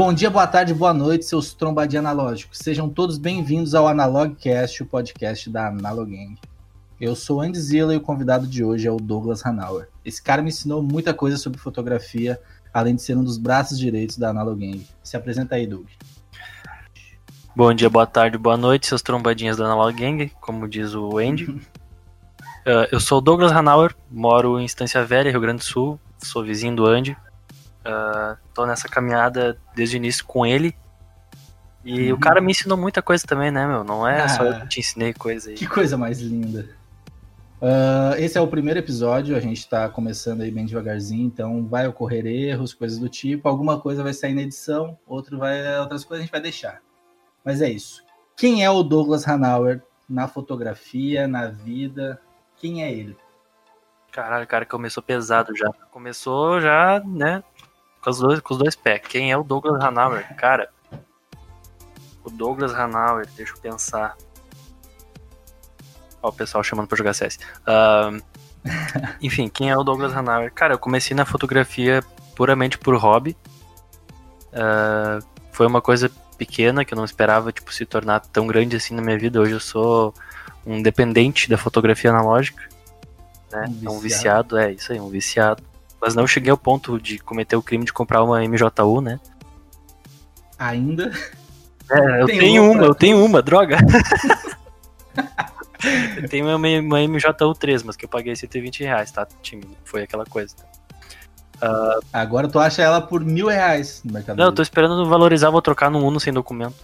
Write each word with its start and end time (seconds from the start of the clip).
Bom 0.00 0.14
dia, 0.14 0.30
boa 0.30 0.46
tarde, 0.46 0.72
boa 0.72 0.94
noite, 0.94 1.26
seus 1.26 1.52
trombadinhos 1.52 2.06
analógicos. 2.06 2.56
Sejam 2.56 2.88
todos 2.88 3.18
bem-vindos 3.18 3.74
ao 3.74 3.86
Analogcast, 3.86 4.82
o 4.82 4.86
podcast 4.86 5.50
da 5.50 5.66
Analogang. 5.66 6.38
Eu 6.98 7.14
sou 7.14 7.42
Andy 7.42 7.60
Zilla 7.60 7.92
e 7.92 7.98
o 7.98 8.00
convidado 8.00 8.46
de 8.46 8.64
hoje 8.64 8.88
é 8.88 8.90
o 8.90 8.96
Douglas 8.96 9.44
Hanauer. 9.44 9.90
Esse 10.02 10.22
cara 10.22 10.40
me 10.40 10.48
ensinou 10.48 10.82
muita 10.82 11.12
coisa 11.12 11.36
sobre 11.36 11.60
fotografia, 11.60 12.40
além 12.72 12.94
de 12.94 13.02
ser 13.02 13.14
um 13.14 13.22
dos 13.22 13.36
braços 13.36 13.78
direitos 13.78 14.16
da 14.16 14.30
Analogang. 14.30 14.86
Se 15.02 15.18
apresenta 15.18 15.56
aí, 15.56 15.66
Doug. 15.66 15.84
Bom 17.54 17.74
dia, 17.74 17.90
boa 17.90 18.06
tarde, 18.06 18.38
boa 18.38 18.56
noite, 18.56 18.86
seus 18.86 19.02
trombadinhas 19.02 19.58
da 19.58 19.66
Analogang, 19.66 20.30
como 20.40 20.66
diz 20.66 20.94
o 20.94 21.18
Andy. 21.18 21.44
uh, 21.44 21.60
eu 22.90 23.00
sou 23.00 23.18
o 23.18 23.20
Douglas 23.20 23.52
Hanauer, 23.52 23.94
moro 24.10 24.58
em 24.58 24.64
Estância 24.64 25.04
Velha, 25.04 25.30
Rio 25.30 25.42
Grande 25.42 25.58
do 25.58 25.64
Sul, 25.64 26.00
sou 26.16 26.42
vizinho 26.42 26.74
do 26.74 26.86
Andy, 26.86 27.14
Uh, 27.90 28.36
tô 28.54 28.66
nessa 28.66 28.88
caminhada 28.88 29.58
desde 29.74 29.96
o 29.96 29.98
início 29.98 30.24
com 30.24 30.46
ele. 30.46 30.74
E 31.84 32.10
uhum. 32.10 32.16
o 32.16 32.20
cara 32.20 32.40
me 32.40 32.50
ensinou 32.50 32.76
muita 32.76 33.00
coisa 33.00 33.26
também, 33.26 33.50
né, 33.50 33.66
meu? 33.66 33.82
Não 33.82 34.06
é 34.06 34.22
ah, 34.22 34.28
só 34.28 34.44
eu 34.44 34.60
que 34.60 34.68
te 34.68 34.80
ensinei 34.80 35.14
coisa 35.14 35.50
aí. 35.50 35.56
Que 35.56 35.66
coisa 35.66 35.96
mais 35.96 36.20
linda. 36.20 36.68
Uh, 37.60 38.16
esse 38.18 38.38
é 38.38 38.40
o 38.40 38.48
primeiro 38.48 38.80
episódio, 38.80 39.36
a 39.36 39.40
gente 39.40 39.68
tá 39.68 39.86
começando 39.88 40.40
aí 40.40 40.50
bem 40.50 40.64
devagarzinho, 40.64 41.26
então 41.26 41.66
vai 41.66 41.86
ocorrer 41.86 42.26
erros, 42.26 42.72
coisas 42.72 42.98
do 42.98 43.08
tipo. 43.08 43.48
Alguma 43.48 43.78
coisa 43.78 44.02
vai 44.02 44.14
sair 44.14 44.34
na 44.34 44.42
edição, 44.42 44.98
outro 45.06 45.38
vai, 45.38 45.78
outras 45.78 46.04
coisas 46.04 46.22
a 46.22 46.24
gente 46.24 46.32
vai 46.32 46.40
deixar. 46.40 46.80
Mas 47.44 47.60
é 47.60 47.68
isso. 47.68 48.02
Quem 48.36 48.64
é 48.64 48.70
o 48.70 48.82
Douglas 48.82 49.28
Hanauer 49.28 49.82
na 50.08 50.26
fotografia, 50.26 51.28
na 51.28 51.48
vida? 51.48 52.20
Quem 52.56 52.82
é 52.82 52.90
ele? 52.90 53.16
Caralho, 54.10 54.46
cara, 54.46 54.64
começou 54.64 55.02
pesado 55.02 55.54
já. 55.54 55.70
Começou 55.90 56.60
já, 56.60 57.00
né? 57.04 57.44
Com 58.02 58.10
os 58.10 58.18
dois, 58.18 58.40
com 58.40 58.54
os 58.54 58.58
dois 58.58 58.74
pés. 58.74 59.02
Quem 59.06 59.30
é 59.30 59.36
o 59.36 59.42
Douglas 59.42 59.82
Hanauer? 59.82 60.34
Cara, 60.36 60.68
o 62.24 62.30
Douglas 62.30 62.74
Hanauer, 62.74 63.26
deixa 63.36 63.52
eu 63.52 63.58
pensar. 63.58 64.16
Ó, 66.22 66.28
o 66.28 66.32
pessoal 66.32 66.62
chamando 66.62 66.88
pra 66.88 66.96
jogar 66.96 67.14
CS. 67.14 67.38
Uh, 67.66 68.22
enfim, 69.20 69.48
quem 69.48 69.70
é 69.70 69.76
o 69.76 69.84
Douglas 69.84 70.14
Hanauer? 70.14 70.52
Cara, 70.52 70.74
eu 70.74 70.78
comecei 70.78 71.14
na 71.14 71.24
fotografia 71.24 72.02
puramente 72.34 72.78
por 72.78 72.96
hobby. 72.96 73.36
Uh, 74.52 75.24
foi 75.52 75.66
uma 75.66 75.80
coisa 75.80 76.10
pequena 76.36 76.84
que 76.84 76.94
eu 76.94 76.96
não 76.96 77.04
esperava 77.04 77.52
tipo, 77.52 77.72
se 77.72 77.84
tornar 77.84 78.20
tão 78.20 78.46
grande 78.46 78.76
assim 78.76 78.94
na 78.94 79.02
minha 79.02 79.18
vida. 79.18 79.40
Hoje 79.40 79.52
eu 79.52 79.60
sou 79.60 80.14
um 80.64 80.82
dependente 80.82 81.48
da 81.48 81.58
fotografia 81.58 82.10
analógica. 82.10 82.62
Né? 83.52 83.66
Um 83.66 83.72
viciado. 83.72 83.90
um 83.90 84.00
viciado, 84.00 84.58
é 84.58 84.72
isso 84.72 84.92
aí, 84.92 85.00
um 85.00 85.08
viciado 85.08 85.69
mas 86.00 86.14
não 86.14 86.26
cheguei 86.26 86.50
ao 86.50 86.56
ponto 86.56 86.98
de 86.98 87.18
cometer 87.18 87.56
o 87.56 87.62
crime 87.62 87.84
de 87.84 87.92
comprar 87.92 88.22
uma 88.22 88.40
MJU, 88.40 89.00
né? 89.00 89.20
Ainda? 90.58 91.12
É, 91.90 92.22
eu 92.22 92.26
Tem 92.26 92.38
tenho 92.38 92.70
uma, 92.70 92.84
eu 92.84 92.94
tenho 92.94 93.24
uma, 93.24 93.42
droga. 93.42 93.78
eu 96.22 96.28
tenho 96.28 96.46
uma, 96.46 96.56
uma 96.56 97.08
MJU 97.08 97.54
3, 97.58 97.82
mas 97.82 97.96
que 97.96 98.04
eu 98.04 98.08
paguei 98.08 98.36
120 98.36 98.84
reais, 98.84 99.10
tá, 99.10 99.26
time? 99.42 99.64
Foi 99.84 100.02
aquela 100.02 100.24
coisa. 100.24 100.54
Uh, 101.56 102.00
Agora 102.12 102.48
tu 102.48 102.58
acha 102.58 102.80
ela 102.80 103.02
por 103.02 103.22
mil 103.22 103.48
reais 103.48 104.00
no 104.02 104.14
mercado 104.14 104.38
Não, 104.38 104.46
eu 104.46 104.52
tô 104.52 104.62
esperando 104.62 105.06
valorizar, 105.06 105.50
vou 105.50 105.60
trocar 105.60 105.90
no 105.90 105.98
Uno 105.98 106.18
sem 106.18 106.32
documento. 106.32 106.76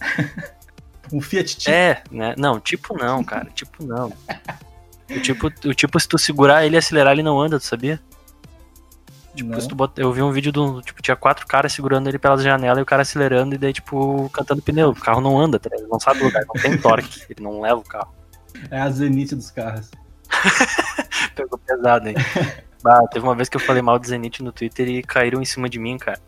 um 1.12 1.20
Fiat 1.20 1.56
Tipo? 1.56 1.70
É, 1.70 2.02
né? 2.10 2.34
Não, 2.38 2.60
tipo 2.60 2.96
não, 2.96 3.24
cara, 3.24 3.48
tipo 3.54 3.84
não. 3.84 4.12
O 5.10 5.20
tipo, 5.20 5.46
o 5.46 5.74
tipo, 5.74 5.98
se 5.98 6.08
tu 6.08 6.16
segurar 6.16 6.64
ele 6.64 6.76
e 6.76 6.78
acelerar, 6.78 7.12
ele 7.12 7.22
não 7.22 7.40
anda, 7.40 7.58
tu 7.58 7.66
sabia? 7.66 8.00
Tipo, 9.34 9.60
se 9.60 9.68
tu 9.68 9.92
eu 9.96 10.12
vi 10.12 10.22
um 10.22 10.30
vídeo 10.30 10.52
do. 10.52 10.82
Tipo, 10.82 11.00
tinha 11.00 11.16
quatro 11.16 11.46
caras 11.46 11.72
segurando 11.72 12.06
ele 12.08 12.18
pelas 12.18 12.42
janelas 12.42 12.78
e 12.78 12.82
o 12.82 12.86
cara 12.86 13.02
acelerando 13.02 13.54
e 13.54 13.58
daí, 13.58 13.72
tipo, 13.72 14.28
cantando 14.30 14.60
pneu. 14.60 14.90
O 14.90 14.94
carro 14.94 15.20
não 15.20 15.38
anda, 15.38 15.58
tá 15.58 15.70
ele 15.72 15.86
não 15.86 15.98
sabe 15.98 16.20
o 16.20 16.24
lugar, 16.24 16.44
não 16.46 16.60
tem 16.60 16.76
torque, 16.76 17.22
ele 17.30 17.42
não 17.42 17.60
leva 17.60 17.76
o 17.76 17.84
carro. 17.84 18.12
É 18.70 18.78
a 18.78 18.90
Zenith 18.90 19.34
dos 19.34 19.50
carros. 19.50 19.90
Pegou 21.34 21.58
pesado, 21.58 22.08
hein? 22.08 22.14
bah, 22.82 23.06
teve 23.08 23.24
uma 23.24 23.34
vez 23.34 23.48
que 23.48 23.56
eu 23.56 23.60
falei 23.60 23.80
mal 23.80 23.98
do 23.98 24.06
Zenith 24.06 24.40
no 24.40 24.52
Twitter 24.52 24.88
e 24.88 25.02
caíram 25.02 25.40
em 25.40 25.46
cima 25.46 25.68
de 25.68 25.78
mim, 25.78 25.96
cara. 25.96 26.20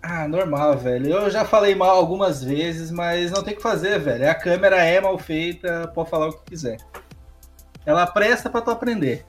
Ah, 0.00 0.28
normal, 0.28 0.78
velho. 0.78 1.10
Eu 1.10 1.30
já 1.30 1.44
falei 1.44 1.74
mal 1.74 1.96
algumas 1.96 2.44
vezes, 2.44 2.92
mas 2.92 3.32
não 3.32 3.42
tem 3.42 3.54
o 3.54 3.56
que 3.56 3.62
fazer, 3.62 3.98
velho. 3.98 4.30
A 4.30 4.34
câmera 4.34 4.76
é 4.76 5.00
mal 5.00 5.18
feita, 5.18 5.90
pode 5.92 6.08
falar 6.08 6.28
o 6.28 6.32
que 6.32 6.50
quiser. 6.50 6.76
Ela 7.84 8.06
presta 8.06 8.48
para 8.48 8.60
tu 8.60 8.70
aprender. 8.70 9.26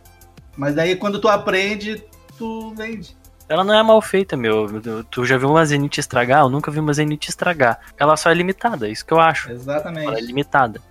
Mas 0.55 0.75
daí 0.75 0.95
quando 0.95 1.19
tu 1.19 1.27
aprende, 1.27 2.03
tu 2.37 2.73
vende. 2.75 3.15
Ela 3.49 3.63
não 3.63 3.73
é 3.73 3.81
mal 3.81 4.01
feita, 4.01 4.35
meu. 4.35 4.67
Tu 5.09 5.25
já 5.25 5.37
viu 5.37 5.49
uma 5.49 5.65
Zenith 5.65 5.97
estragar? 5.97 6.41
Eu 6.41 6.49
nunca 6.49 6.69
vi 6.69 6.79
uma 6.79 6.93
Zenith 6.93 7.29
estragar. 7.29 7.79
Ela 7.97 8.17
só 8.17 8.29
é 8.29 8.33
limitada, 8.33 8.87
é 8.87 8.91
isso 8.91 9.05
que 9.05 9.13
eu 9.13 9.19
acho. 9.19 9.51
Exatamente. 9.51 10.07
Ela 10.07 10.17
é 10.17 10.21
limitada. 10.21 10.81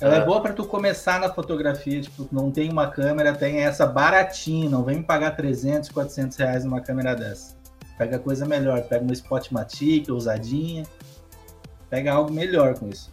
Ela 0.00 0.16
é, 0.16 0.18
é 0.18 0.24
boa 0.24 0.40
para 0.42 0.52
tu 0.52 0.64
começar 0.64 1.18
na 1.20 1.32
fotografia, 1.32 2.00
tipo, 2.00 2.28
não 2.30 2.50
tem 2.50 2.70
uma 2.70 2.88
câmera, 2.88 3.34
tem 3.34 3.60
essa 3.60 3.86
baratinha, 3.86 4.68
não 4.68 4.84
vem 4.84 4.98
me 4.98 5.02
pagar 5.02 5.34
300, 5.36 5.88
400 5.90 6.36
reais 6.36 6.64
numa 6.64 6.80
câmera 6.80 7.14
dessa. 7.14 7.56
Pega 7.96 8.18
coisa 8.18 8.44
melhor, 8.46 8.82
pega 8.82 9.02
uma 9.02 9.14
Spotmatic, 9.14 10.08
ousadinha, 10.10 10.84
pega 11.88 12.12
algo 12.12 12.30
melhor 12.30 12.78
com 12.78 12.88
isso. 12.88 13.10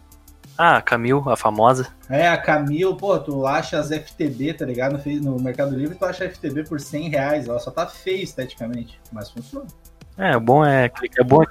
Ah, 0.56 0.76
a 0.76 0.82
Camil, 0.82 1.28
a 1.28 1.36
famosa. 1.36 1.88
É, 2.08 2.28
a 2.28 2.36
Camil, 2.36 2.94
pô, 2.96 3.18
tu 3.18 3.46
acha 3.46 3.78
as 3.78 3.90
FTB, 3.90 4.54
tá 4.54 4.64
ligado? 4.64 5.00
No, 5.04 5.32
no 5.32 5.42
Mercado 5.42 5.74
Livre, 5.76 5.96
tu 5.96 6.04
acha 6.04 6.24
a 6.24 6.30
FTB 6.30 6.64
por 6.64 6.80
100 6.80 7.10
reais. 7.10 7.48
Ela 7.48 7.58
só 7.58 7.70
tá 7.70 7.86
feia 7.86 8.22
esteticamente, 8.22 9.00
mas 9.12 9.30
funciona. 9.30 9.66
É, 10.16 10.36
o 10.36 10.40
bom 10.40 10.64
é, 10.64 10.84
é, 11.18 11.24
bom 11.24 11.42
é, 11.42 11.46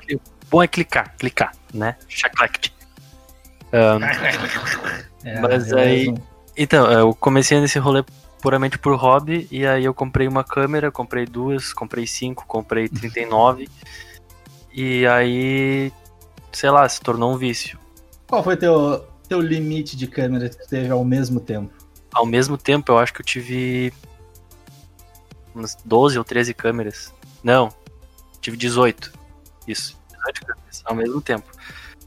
bom 0.49 0.63
é 0.63 0.67
clicar, 0.67 1.13
clicar, 1.17 1.51
né? 1.73 1.97
Chaclect. 2.07 2.73
Um, 3.73 4.03
é, 5.27 5.41
mas 5.41 5.73
aí. 5.73 6.13
Então, 6.55 6.89
eu 6.89 7.13
comecei 7.13 7.59
nesse 7.59 7.79
rolê 7.79 8.05
puramente 8.41 8.77
por 8.77 8.95
hobby, 8.95 9.47
e 9.51 9.65
aí 9.65 9.83
eu 9.83 9.93
comprei 9.93 10.27
uma 10.27 10.43
câmera, 10.43 10.91
comprei 10.91 11.25
duas, 11.25 11.73
comprei 11.73 12.05
cinco, 12.05 12.45
comprei 12.45 12.87
39. 12.87 13.67
e 14.73 15.07
aí, 15.07 15.91
sei 16.51 16.69
lá, 16.69 16.87
se 16.87 17.01
tornou 17.01 17.33
um 17.33 17.37
vício. 17.37 17.79
Qual 18.33 18.43
foi 18.43 18.57
teu, 18.57 19.05
teu 19.29 19.39
limite 19.39 19.95
de 19.95 20.07
câmera 20.07 20.49
que 20.49 20.67
teve 20.67 20.89
ao 20.89 21.05
mesmo 21.05 21.39
tempo? 21.39 21.71
Ao 22.11 22.25
mesmo 22.25 22.57
tempo, 22.57 22.91
eu 22.91 22.97
acho 22.97 23.13
que 23.13 23.21
eu 23.21 23.25
tive 23.25 23.93
umas 25.53 25.77
12 25.85 26.17
ou 26.17 26.23
13 26.23 26.51
câmeras. 26.55 27.13
Não, 27.43 27.71
tive 28.41 28.57
18. 28.57 29.13
Isso, 29.67 29.95
18 30.09 30.45
câmeras 30.47 30.81
ao 30.83 30.95
mesmo 30.95 31.21
tempo. 31.21 31.45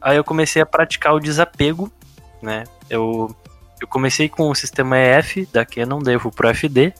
Aí 0.00 0.16
eu 0.16 0.24
comecei 0.24 0.60
a 0.60 0.66
praticar 0.66 1.14
o 1.14 1.20
desapego, 1.20 1.92
né? 2.42 2.64
Eu, 2.90 3.32
eu 3.80 3.86
comecei 3.86 4.28
com 4.28 4.50
o 4.50 4.54
sistema 4.56 4.98
EF 4.98 5.46
da 5.52 5.64
Canon, 5.64 6.00
daí 6.00 6.14
eu 6.14 6.20
fui 6.20 6.32
pro 6.32 6.52
FD. 6.52 6.92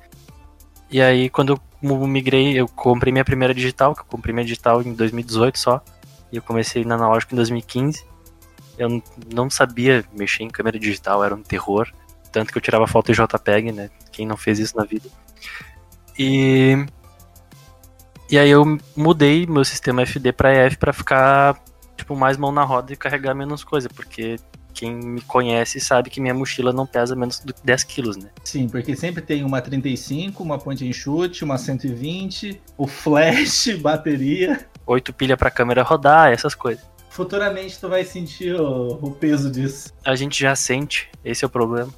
E 0.88 1.02
aí 1.02 1.28
quando 1.28 1.60
eu 1.82 2.06
migrei, 2.06 2.52
eu 2.56 2.68
comprei 2.68 3.12
minha 3.12 3.24
primeira 3.24 3.52
digital, 3.52 3.92
que 3.92 4.02
eu 4.02 4.06
comprei 4.06 4.32
minha 4.32 4.46
digital 4.46 4.82
em 4.82 4.94
2018 4.94 5.58
só. 5.58 5.82
E 6.30 6.36
eu 6.36 6.42
comecei 6.42 6.84
na 6.84 6.94
analógico 6.94 7.34
em 7.34 7.36
2015. 7.36 8.14
Eu 8.78 9.02
não 9.32 9.48
sabia 9.48 10.04
mexer 10.12 10.42
em 10.42 10.50
câmera 10.50 10.78
digital, 10.78 11.24
era 11.24 11.34
um 11.34 11.42
terror. 11.42 11.88
Tanto 12.30 12.52
que 12.52 12.58
eu 12.58 12.62
tirava 12.62 12.86
foto 12.86 13.10
em 13.10 13.14
JPEG, 13.14 13.72
né? 13.72 13.90
Quem 14.12 14.26
não 14.26 14.36
fez 14.36 14.58
isso 14.58 14.76
na 14.76 14.84
vida. 14.84 15.08
E. 16.18 16.84
E 18.28 18.38
aí 18.38 18.50
eu 18.50 18.78
mudei 18.96 19.46
meu 19.46 19.64
sistema 19.64 20.04
FD 20.04 20.32
para 20.32 20.66
EF 20.66 20.76
para 20.78 20.92
ficar 20.92 21.62
tipo 21.96 22.16
mais 22.16 22.36
mão 22.36 22.50
na 22.50 22.64
roda 22.64 22.92
e 22.92 22.96
carregar 22.96 23.34
menos 23.34 23.62
coisa, 23.62 23.88
porque 23.88 24.36
quem 24.74 24.94
me 24.94 25.20
conhece 25.22 25.80
sabe 25.80 26.10
que 26.10 26.20
minha 26.20 26.34
mochila 26.34 26.72
não 26.72 26.86
pesa 26.86 27.14
menos 27.16 27.38
do 27.38 27.54
que 27.54 27.64
10 27.64 27.84
quilos, 27.84 28.16
né? 28.16 28.28
Sim, 28.44 28.68
porque 28.68 28.96
sempre 28.96 29.22
tem 29.22 29.44
uma 29.44 29.62
35, 29.62 30.42
uma 30.42 30.58
ponte 30.58 30.84
enxute, 30.84 31.44
uma 31.44 31.56
120, 31.56 32.60
o 32.76 32.86
flash, 32.86 33.68
bateria. 33.80 34.68
Oito 34.86 35.12
pilha 35.12 35.36
pra 35.36 35.50
câmera 35.50 35.82
rodar, 35.82 36.32
essas 36.32 36.54
coisas 36.54 36.84
futuramente 37.16 37.80
tu 37.80 37.88
vai 37.88 38.04
sentir 38.04 38.54
o, 38.54 38.98
o 39.02 39.10
peso 39.10 39.50
disso. 39.50 39.90
A 40.04 40.14
gente 40.14 40.38
já 40.38 40.54
sente, 40.54 41.08
esse 41.24 41.44
é 41.44 41.46
o 41.46 41.50
problema. 41.50 41.90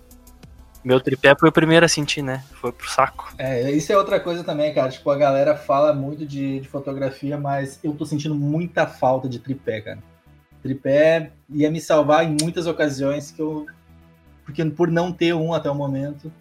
Meu 0.84 1.00
tripé 1.00 1.34
foi 1.36 1.48
o 1.48 1.52
primeiro 1.52 1.84
a 1.84 1.88
sentir, 1.88 2.22
né? 2.22 2.44
Foi 2.52 2.70
pro 2.70 2.88
saco. 2.88 3.34
É, 3.36 3.68
isso 3.72 3.92
é 3.92 3.96
outra 3.96 4.20
coisa 4.20 4.44
também, 4.44 4.72
cara. 4.72 4.88
Tipo, 4.90 5.10
a 5.10 5.18
galera 5.18 5.56
fala 5.56 5.92
muito 5.92 6.24
de, 6.24 6.60
de 6.60 6.68
fotografia, 6.68 7.36
mas 7.36 7.80
eu 7.82 7.92
tô 7.94 8.06
sentindo 8.06 8.34
muita 8.34 8.86
falta 8.86 9.28
de 9.28 9.40
tripé, 9.40 9.80
cara. 9.80 9.98
Tripé 10.62 11.32
ia 11.50 11.68
me 11.68 11.80
salvar 11.80 12.24
em 12.24 12.36
muitas 12.40 12.68
ocasiões 12.68 13.32
que 13.32 13.42
eu. 13.42 13.66
Porque 14.44 14.64
por 14.66 14.88
não 14.88 15.12
ter 15.12 15.34
um 15.34 15.52
até 15.52 15.68
o 15.68 15.74
momento, 15.74 16.32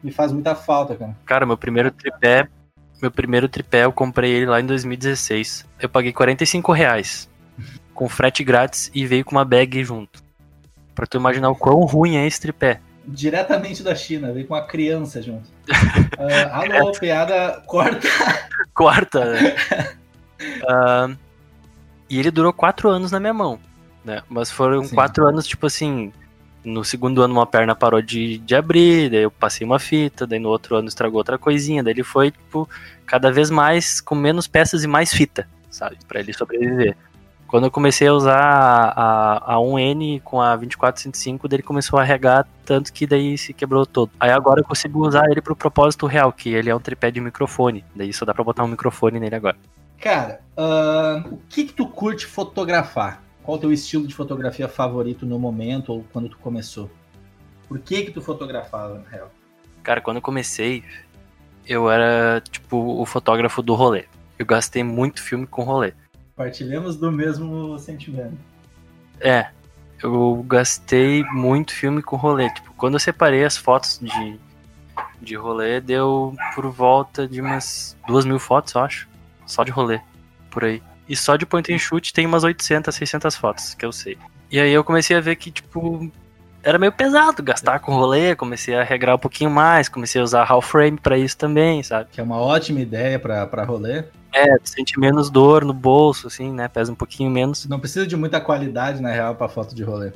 me 0.00 0.12
faz 0.12 0.30
muita 0.30 0.54
falta, 0.54 0.94
cara. 0.94 1.16
Cara, 1.26 1.44
meu 1.44 1.58
primeiro 1.58 1.90
tripé. 1.90 2.48
Meu 3.02 3.10
primeiro 3.10 3.48
tripé 3.48 3.84
eu 3.84 3.92
comprei 3.92 4.32
ele 4.32 4.46
lá 4.46 4.60
em 4.60 4.64
2016. 4.64 5.66
Eu 5.80 5.88
paguei 5.88 6.12
45 6.12 6.72
reais 6.72 7.28
com 7.96 8.08
frete 8.08 8.44
grátis 8.44 8.90
e 8.94 9.04
veio 9.06 9.24
com 9.24 9.34
uma 9.34 9.44
bag 9.44 9.82
junto. 9.82 10.22
Pra 10.94 11.06
tu 11.06 11.16
imaginar 11.16 11.50
o 11.50 11.56
quão 11.56 11.80
ruim 11.80 12.16
é 12.16 12.26
esse 12.26 12.40
tripé. 12.40 12.80
Diretamente 13.04 13.82
da 13.82 13.94
China, 13.94 14.32
veio 14.32 14.46
com 14.46 14.54
uma 14.54 14.66
criança 14.66 15.20
junto. 15.20 15.48
uh, 15.68 16.52
alô, 16.78 16.92
piada, 16.92 17.62
corta. 17.66 18.08
corta. 18.72 19.24
uh, 20.40 21.16
E 22.08 22.18
ele 22.18 22.30
durou 22.30 22.52
quatro 22.52 22.88
anos 22.88 23.10
na 23.10 23.18
minha 23.18 23.34
mão, 23.34 23.58
né? 24.04 24.22
Mas 24.28 24.50
foram 24.50 24.84
Sim. 24.84 24.94
quatro 24.94 25.26
anos, 25.26 25.46
tipo 25.46 25.66
assim. 25.66 26.12
No 26.64 26.84
segundo 26.84 27.22
ano, 27.22 27.32
uma 27.32 27.46
perna 27.46 27.76
parou 27.76 28.02
de, 28.02 28.38
de 28.38 28.54
abrir, 28.56 29.08
daí 29.08 29.22
eu 29.22 29.30
passei 29.30 29.64
uma 29.64 29.78
fita, 29.78 30.26
daí 30.26 30.40
no 30.40 30.48
outro 30.48 30.74
ano 30.74 30.88
estragou 30.88 31.18
outra 31.18 31.38
coisinha, 31.38 31.80
daí 31.80 31.92
ele 31.92 32.02
foi, 32.02 32.32
tipo, 32.32 32.68
cada 33.04 33.30
vez 33.30 33.50
mais 33.50 34.00
com 34.00 34.16
menos 34.16 34.48
peças 34.48 34.82
e 34.82 34.88
mais 34.88 35.12
fita, 35.14 35.48
sabe? 35.70 35.96
Pra 36.08 36.18
ele 36.18 36.32
sobreviver. 36.32 36.96
Quando 37.48 37.64
eu 37.64 37.70
comecei 37.70 38.08
a 38.08 38.12
usar 38.12 38.38
a, 38.38 39.54
a 39.54 39.56
1N 39.56 40.20
com 40.22 40.40
a 40.40 40.56
2405, 40.56 41.46
daí 41.46 41.56
ele 41.56 41.62
começou 41.62 41.98
a 41.98 42.02
regar 42.02 42.46
tanto 42.64 42.92
que 42.92 43.06
daí 43.06 43.38
se 43.38 43.52
quebrou 43.52 43.86
todo. 43.86 44.10
Aí 44.18 44.30
agora 44.30 44.60
eu 44.60 44.64
consigo 44.64 45.06
usar 45.06 45.30
ele 45.30 45.40
pro 45.40 45.54
propósito 45.54 46.06
real, 46.06 46.32
que 46.32 46.48
ele 46.52 46.68
é 46.68 46.74
um 46.74 46.80
tripé 46.80 47.10
de 47.10 47.20
microfone. 47.20 47.84
Daí 47.94 48.12
só 48.12 48.24
dá 48.24 48.34
pra 48.34 48.42
botar 48.42 48.64
um 48.64 48.68
microfone 48.68 49.20
nele 49.20 49.36
agora. 49.36 49.56
Cara, 50.00 50.40
ahn, 50.56 51.24
o 51.30 51.38
que 51.48 51.64
que 51.64 51.72
tu 51.72 51.86
curte 51.86 52.26
fotografar? 52.26 53.22
Qual 53.44 53.56
o 53.56 53.60
teu 53.60 53.72
estilo 53.72 54.08
de 54.08 54.14
fotografia 54.14 54.68
favorito 54.68 55.24
no 55.24 55.38
momento 55.38 55.92
ou 55.92 56.04
quando 56.12 56.28
tu 56.28 56.38
começou? 56.38 56.90
Por 57.68 57.78
que 57.78 58.02
que 58.02 58.10
tu 58.10 58.20
fotografava, 58.20 58.98
na 58.98 59.08
real? 59.08 59.30
Cara, 59.84 60.00
quando 60.00 60.16
eu 60.16 60.22
comecei, 60.22 60.82
eu 61.64 61.88
era 61.88 62.40
tipo 62.40 62.76
o 63.00 63.06
fotógrafo 63.06 63.62
do 63.62 63.74
rolê. 63.74 64.04
Eu 64.36 64.44
gastei 64.44 64.82
muito 64.82 65.22
filme 65.22 65.46
com 65.46 65.62
rolê. 65.62 65.92
Partilhamos 66.36 66.96
do 66.96 67.10
mesmo 67.10 67.78
sentimento. 67.78 68.36
É, 69.18 69.46
eu 70.02 70.44
gastei 70.46 71.24
muito 71.32 71.72
filme 71.72 72.02
com 72.02 72.14
rolê. 72.16 72.50
Tipo, 72.50 72.74
quando 72.74 72.94
eu 72.94 73.00
separei 73.00 73.42
as 73.42 73.56
fotos 73.56 73.98
de, 73.98 74.38
de 75.20 75.34
rolê, 75.34 75.80
deu 75.80 76.36
por 76.54 76.70
volta 76.70 77.26
de 77.26 77.40
umas 77.40 77.96
duas 78.06 78.26
mil 78.26 78.38
fotos, 78.38 78.74
eu 78.74 78.82
acho. 78.82 79.08
Só 79.46 79.64
de 79.64 79.70
rolê, 79.70 79.98
por 80.50 80.64
aí. 80.64 80.82
E 81.08 81.16
só 81.16 81.36
de 81.36 81.46
point 81.46 81.72
and 81.72 81.78
shoot 81.78 82.12
tem 82.12 82.26
umas 82.26 82.44
800, 82.44 82.94
600 82.94 83.34
fotos, 83.36 83.74
que 83.74 83.86
eu 83.86 83.92
sei. 83.92 84.18
E 84.50 84.60
aí 84.60 84.72
eu 84.72 84.84
comecei 84.84 85.16
a 85.16 85.20
ver 85.20 85.36
que, 85.36 85.50
tipo, 85.50 86.10
era 86.62 86.78
meio 86.78 86.92
pesado 86.92 87.42
gastar 87.42 87.78
com 87.78 87.94
rolê. 87.94 88.36
Comecei 88.36 88.74
a 88.74 88.82
regrar 88.82 89.14
um 89.14 89.18
pouquinho 89.18 89.50
mais, 89.50 89.88
comecei 89.88 90.20
a 90.20 90.24
usar 90.24 90.44
half 90.50 90.68
frame 90.68 90.98
pra 90.98 91.16
isso 91.16 91.38
também, 91.38 91.82
sabe? 91.82 92.10
Que 92.12 92.20
é 92.20 92.24
uma 92.24 92.38
ótima 92.38 92.80
ideia 92.80 93.18
pra 93.18 93.64
rolê. 93.64 94.04
É, 94.36 94.58
tu 94.58 94.68
sente 94.68 95.00
menos 95.00 95.30
dor 95.30 95.64
no 95.64 95.72
bolso, 95.72 96.26
assim, 96.26 96.52
né? 96.52 96.68
Pesa 96.68 96.92
um 96.92 96.94
pouquinho 96.94 97.30
menos. 97.30 97.66
Não 97.66 97.80
precisa 97.80 98.06
de 98.06 98.14
muita 98.16 98.38
qualidade, 98.38 99.00
na 99.00 99.10
real, 99.10 99.34
pra 99.34 99.48
foto 99.48 99.74
de 99.74 99.82
rolê. 99.82 100.12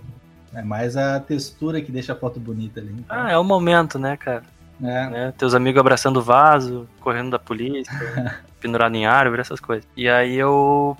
É 0.52 0.62
mais 0.62 0.94
a 0.96 1.18
textura 1.18 1.80
que 1.80 1.90
deixa 1.90 2.12
a 2.12 2.16
foto 2.16 2.38
bonita 2.38 2.80
ali. 2.80 2.92
Então, 2.98 3.16
Ah, 3.16 3.30
é 3.30 3.38
o 3.38 3.44
momento, 3.44 3.98
né, 3.98 4.16
cara? 4.18 4.42
é. 4.82 5.08
né? 5.08 5.34
Teus 5.38 5.54
amigos 5.54 5.80
abraçando 5.80 6.18
o 6.18 6.22
vaso, 6.22 6.86
correndo 7.00 7.30
da 7.30 7.38
polícia, 7.38 7.90
pendurado 8.60 8.94
em 8.94 9.06
árvore, 9.06 9.40
essas 9.40 9.58
coisas. 9.60 9.88
E 9.96 10.08
aí 10.08 10.36
eu. 10.36 10.96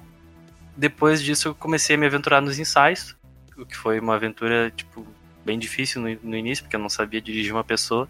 Depois 0.76 1.22
disso, 1.22 1.48
eu 1.48 1.54
comecei 1.54 1.96
a 1.96 1.98
me 1.98 2.06
aventurar 2.06 2.40
nos 2.40 2.58
ensaios, 2.58 3.14
o 3.58 3.66
que 3.66 3.76
foi 3.76 4.00
uma 4.00 4.14
aventura, 4.14 4.72
tipo, 4.74 5.06
bem 5.44 5.58
difícil 5.58 6.00
no, 6.00 6.08
no 6.22 6.36
início, 6.36 6.64
porque 6.64 6.76
eu 6.76 6.80
não 6.80 6.88
sabia 6.88 7.20
dirigir 7.20 7.52
uma 7.52 7.64
pessoa, 7.64 8.08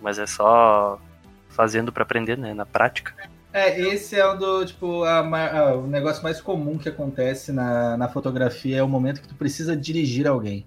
mas 0.00 0.18
é 0.20 0.26
só 0.26 1.00
fazendo 1.48 1.90
pra 1.90 2.04
aprender, 2.04 2.38
né? 2.38 2.54
Na 2.54 2.64
prática. 2.66 3.12
É, 3.56 3.80
esse 3.80 4.14
é 4.14 4.26
o 4.26 4.34
do, 4.34 4.66
tipo, 4.66 5.02
a 5.04 5.20
a- 5.20 5.74
o 5.76 5.86
negócio 5.86 6.22
mais 6.22 6.42
comum 6.42 6.76
que 6.76 6.90
acontece 6.90 7.52
na, 7.52 7.96
na 7.96 8.06
fotografia 8.06 8.76
é 8.76 8.82
o 8.82 8.88
momento 8.88 9.22
que 9.22 9.28
tu 9.28 9.34
precisa 9.34 9.74
dirigir 9.74 10.26
alguém. 10.26 10.66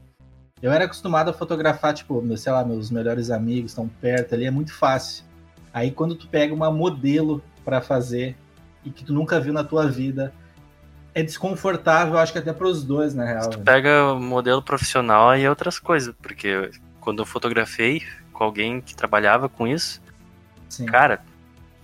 Eu 0.60 0.72
era 0.72 0.86
acostumado 0.86 1.30
a 1.30 1.34
fotografar, 1.34 1.94
tipo, 1.94 2.20
meu, 2.20 2.36
sei 2.36 2.52
lá, 2.52 2.66
meus 2.66 2.90
melhores 2.90 3.30
amigos 3.30 3.72
estão 3.72 3.88
perto 3.88 4.34
ali, 4.34 4.46
é 4.46 4.50
muito 4.52 4.74
fácil. 4.74 5.24
Aí 5.72 5.92
quando 5.92 6.16
tu 6.16 6.28
pega 6.28 6.52
uma 6.52 6.72
modelo 6.72 7.44
pra 7.64 7.80
fazer 7.80 8.36
e 8.84 8.90
que 8.90 9.06
tu 9.06 9.14
nunca 9.14 9.40
viu 9.40 9.54
na 9.54 9.64
tua 9.64 9.88
vida, 9.88 10.34
é 11.14 11.22
desconfortável, 11.22 12.18
acho 12.18 12.34
que 12.34 12.40
até 12.40 12.52
pros 12.52 12.84
dois, 12.84 13.14
na 13.14 13.24
real. 13.24 13.52
velho. 13.52 13.64
Pega 13.64 14.14
o 14.14 14.20
modelo 14.20 14.64
profissional 14.64 15.38
e 15.38 15.48
outras 15.48 15.78
coisas, 15.78 16.16
porque 16.20 16.72
quando 17.00 17.20
eu 17.22 17.26
fotografei 17.28 18.02
com 18.34 18.44
alguém 18.44 18.82
que 18.82 18.96
trabalhava 18.96 19.48
com 19.48 19.68
isso, 19.68 20.02
Sim. 20.68 20.88
cara, 20.88 21.22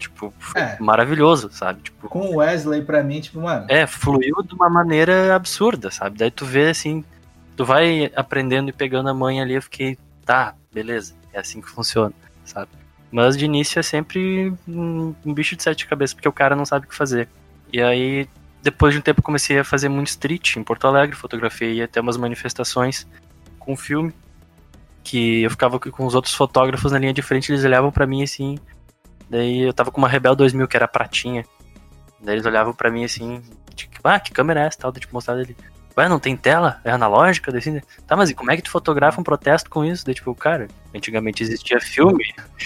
tipo, 0.09 0.33
É. 0.55 0.77
maravilhoso, 0.79 1.49
sabe? 1.51 1.81
Tipo, 1.81 2.07
Com 2.09 2.21
o 2.29 2.35
Wesley, 2.37 2.81
pra 2.83 3.03
mim, 3.03 3.21
tipo, 3.21 3.39
mano, 3.41 3.65
É, 3.69 3.85
fluiu 3.85 4.41
de 4.43 4.53
uma 4.53 4.69
maneira 4.69 5.35
absurda, 5.35 5.91
sabe? 5.91 6.17
Daí 6.17 6.31
tu 6.31 6.45
vê 6.45 6.69
assim, 6.69 7.03
tu 7.55 7.63
vai 7.65 8.11
aprendendo 8.15 8.69
e 8.69 8.73
pegando 8.73 9.09
a 9.09 9.13
manha 9.13 9.43
ali, 9.43 9.53
eu 9.55 9.61
fiquei, 9.61 9.97
tá, 10.25 10.55
beleza, 10.73 11.13
é 11.33 11.39
assim 11.39 11.61
que 11.61 11.69
funciona, 11.69 12.13
sabe? 12.43 12.69
Mas 13.11 13.37
de 13.37 13.45
início 13.45 13.79
é 13.79 13.83
sempre 13.83 14.53
um, 14.67 15.13
um 15.25 15.33
bicho 15.33 15.55
de 15.55 15.63
sete 15.63 15.85
cabeças, 15.87 16.13
porque 16.13 16.27
o 16.27 16.33
cara 16.33 16.55
não 16.55 16.65
sabe 16.65 16.85
o 16.85 16.89
que 16.89 16.95
fazer. 16.95 17.29
E 17.71 17.81
aí, 17.81 18.27
depois 18.61 18.93
de 18.93 18.99
um 18.99 19.01
tempo, 19.01 19.21
comecei 19.21 19.57
a 19.59 19.63
fazer 19.63 19.87
muito 19.89 20.07
street 20.07 20.57
em 20.57 20.63
Porto 20.63 20.85
Alegre, 20.87 21.15
fotografei 21.15 21.81
até 21.81 22.01
umas 22.01 22.17
manifestações 22.17 23.07
com 23.59 23.75
filme, 23.75 24.13
que 25.03 25.43
eu 25.43 25.49
ficava 25.51 25.79
com 25.79 26.05
os 26.05 26.15
outros 26.15 26.33
fotógrafos 26.33 26.91
na 26.91 26.97
linha 26.99 27.13
de 27.13 27.21
frente, 27.21 27.51
eles 27.51 27.63
olhavam 27.63 27.91
pra 27.91 28.07
mim 28.07 28.23
assim, 28.23 28.57
daí 29.29 29.61
eu 29.61 29.73
tava 29.73 29.91
com 29.91 29.97
uma 29.97 30.07
Rebel 30.07 30.35
2000, 30.35 30.67
que 30.67 30.77
era 30.77 30.87
pratinha, 30.87 31.45
Daí 32.25 32.35
eles 32.35 32.45
olhavam 32.45 32.73
pra 32.73 32.89
mim 32.89 33.05
assim, 33.05 33.41
tipo, 33.75 33.95
ah, 34.03 34.19
que 34.19 34.31
câmera 34.31 34.61
é 34.63 34.65
essa? 34.65 34.79
Tal, 34.79 34.91
daí 34.91 34.99
te 34.99 35.13
mostrar 35.13 35.39
ele. 35.39 35.55
Ué, 35.97 36.09
não 36.09 36.19
tem 36.19 36.35
tela? 36.35 36.81
É 36.83 36.91
analógica? 36.91 37.51
Daí, 37.51 37.59
assim, 37.59 37.81
tá, 38.05 38.17
mas 38.17 38.29
e 38.29 38.33
como 38.33 38.51
é 38.51 38.57
que 38.57 38.61
tu 38.61 38.69
fotografa 38.69 39.21
um 39.21 39.23
protesto 39.23 39.69
com 39.69 39.85
isso? 39.85 40.05
Daí, 40.05 40.13
tipo, 40.13 40.35
cara, 40.35 40.67
antigamente 40.93 41.41
existia 41.41 41.79
filme. 41.79 42.25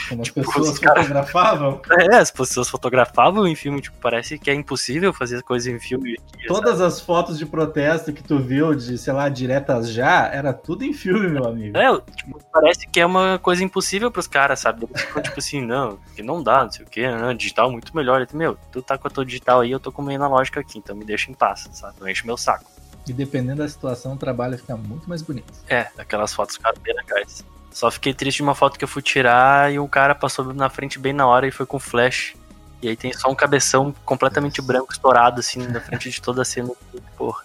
como 0.09 0.21
as 0.21 0.27
tipo, 0.29 0.41
pessoas 0.41 0.69
os 0.69 0.79
cara- 0.79 1.01
fotografavam, 1.03 1.81
É, 2.11 2.15
as 2.15 2.31
pessoas 2.31 2.67
fotografavam 2.69 3.47
em 3.47 3.55
filme, 3.55 3.81
tipo, 3.81 3.95
parece 4.01 4.39
que 4.39 4.49
é 4.49 4.53
impossível 4.55 5.13
fazer 5.13 5.43
coisas 5.43 5.71
em 5.71 5.79
filme. 5.79 6.09
dia, 6.13 6.17
sabe? 6.31 6.47
todas 6.47 6.81
as 6.81 6.99
fotos 6.99 7.37
de 7.37 7.45
protesto 7.45 8.11
que 8.11 8.23
tu 8.23 8.39
viu, 8.39 8.73
de, 8.73 8.97
sei 8.97 9.13
lá, 9.13 9.29
diretas 9.29 9.91
já, 9.91 10.25
era 10.27 10.51
tudo 10.51 10.83
em 10.83 10.91
filme, 10.93 11.27
meu 11.29 11.45
amigo. 11.45 11.77
É, 11.77 12.01
tipo, 12.15 12.39
parece 12.51 12.87
que 12.87 12.99
é 12.99 13.05
uma 13.05 13.37
coisa 13.37 13.63
impossível 13.63 14.09
pros 14.09 14.25
caras, 14.25 14.59
sabe? 14.59 14.87
Ficam 14.95 15.21
tipo 15.21 15.37
assim, 15.39 15.61
não, 15.63 15.99
que 16.15 16.23
não 16.23 16.41
dá, 16.41 16.63
não 16.63 16.71
sei 16.71 16.83
o 16.83 16.89
que, 16.89 17.07
não, 17.07 17.33
digital 17.35 17.69
é 17.69 17.71
muito 17.73 17.95
melhor. 17.95 18.21
Eu, 18.21 18.27
meu, 18.33 18.57
tu 18.71 18.81
tá 18.81 18.97
com 18.97 19.07
a 19.07 19.11
tua 19.11 19.23
digital 19.23 19.61
aí, 19.61 19.69
eu 19.69 19.79
tô 19.79 19.91
com 19.91 20.01
a 20.01 20.05
minha 20.05 20.17
analógica 20.17 20.59
aqui, 20.59 20.79
então 20.79 20.95
me 20.95 21.05
deixa 21.05 21.29
em 21.29 21.35
paz, 21.35 21.69
sabe? 21.73 21.93
Não 21.99 22.09
enche 22.09 22.25
meu 22.25 22.35
saco. 22.37 22.78
E 23.09 23.13
dependendo 23.13 23.63
da 23.63 23.67
situação, 23.67 24.13
o 24.13 24.17
trabalho 24.17 24.57
fica 24.57 24.77
muito 24.77 25.09
mais 25.09 25.21
bonito. 25.21 25.51
É, 25.67 25.87
aquelas 25.97 26.33
fotos 26.33 26.55
ficaram 26.55 26.79
bem 26.81 26.95
legais. 26.95 27.43
Só 27.71 27.89
fiquei 27.89 28.13
triste 28.13 28.37
de 28.37 28.43
uma 28.43 28.55
foto 28.55 28.77
que 28.77 28.83
eu 28.83 28.87
fui 28.87 29.01
tirar 29.01 29.71
e 29.73 29.79
um 29.79 29.87
cara 29.87 30.13
passou 30.13 30.53
na 30.53 30.69
frente 30.69 30.99
bem 30.99 31.13
na 31.13 31.25
hora 31.27 31.47
e 31.47 31.51
foi 31.51 31.65
com 31.65 31.79
flash. 31.79 32.35
E 32.81 32.87
aí 32.87 32.95
tem 32.95 33.11
só 33.11 33.29
um 33.29 33.35
cabeção 33.35 33.93
completamente 34.05 34.61
branco 34.61 34.91
estourado, 34.93 35.39
assim, 35.39 35.67
na 35.67 35.81
frente 35.81 36.09
de 36.09 36.21
toda 36.21 36.41
a 36.43 36.45
cena. 36.45 36.69
Porra. 37.17 37.43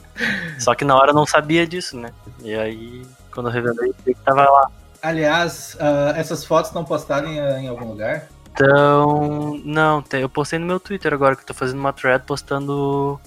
Só 0.61 0.75
que 0.75 0.85
na 0.85 0.95
hora 0.97 1.11
eu 1.11 1.15
não 1.15 1.27
sabia 1.27 1.67
disso, 1.67 1.97
né? 1.97 2.11
E 2.41 2.55
aí, 2.55 3.07
quando 3.33 3.49
eu 3.49 3.53
revelei, 3.53 3.91
eu 4.07 4.15
que 4.15 4.21
tava 4.25 4.45
lá. 4.45 4.71
Aliás, 5.03 5.77
ah, 5.81 6.13
essas 6.17 6.45
fotos 6.45 6.71
estão 6.71 6.85
postadas 6.85 7.29
em, 7.29 7.41
ah, 7.41 7.59
em 7.61 7.69
algum 7.69 7.89
lugar? 7.89 8.29
Então, 8.53 9.61
não, 9.65 10.01
tem- 10.01 10.21
eu 10.23 10.29
postei 10.29 10.59
no 10.59 10.67
meu 10.67 10.79
Twitter 10.79 11.13
agora 11.13 11.35
que 11.35 11.43
eu 11.43 11.47
tô 11.47 11.55
fazendo 11.55 11.81
uma 11.81 11.93
thread 11.93 12.25
postando, 12.25 13.21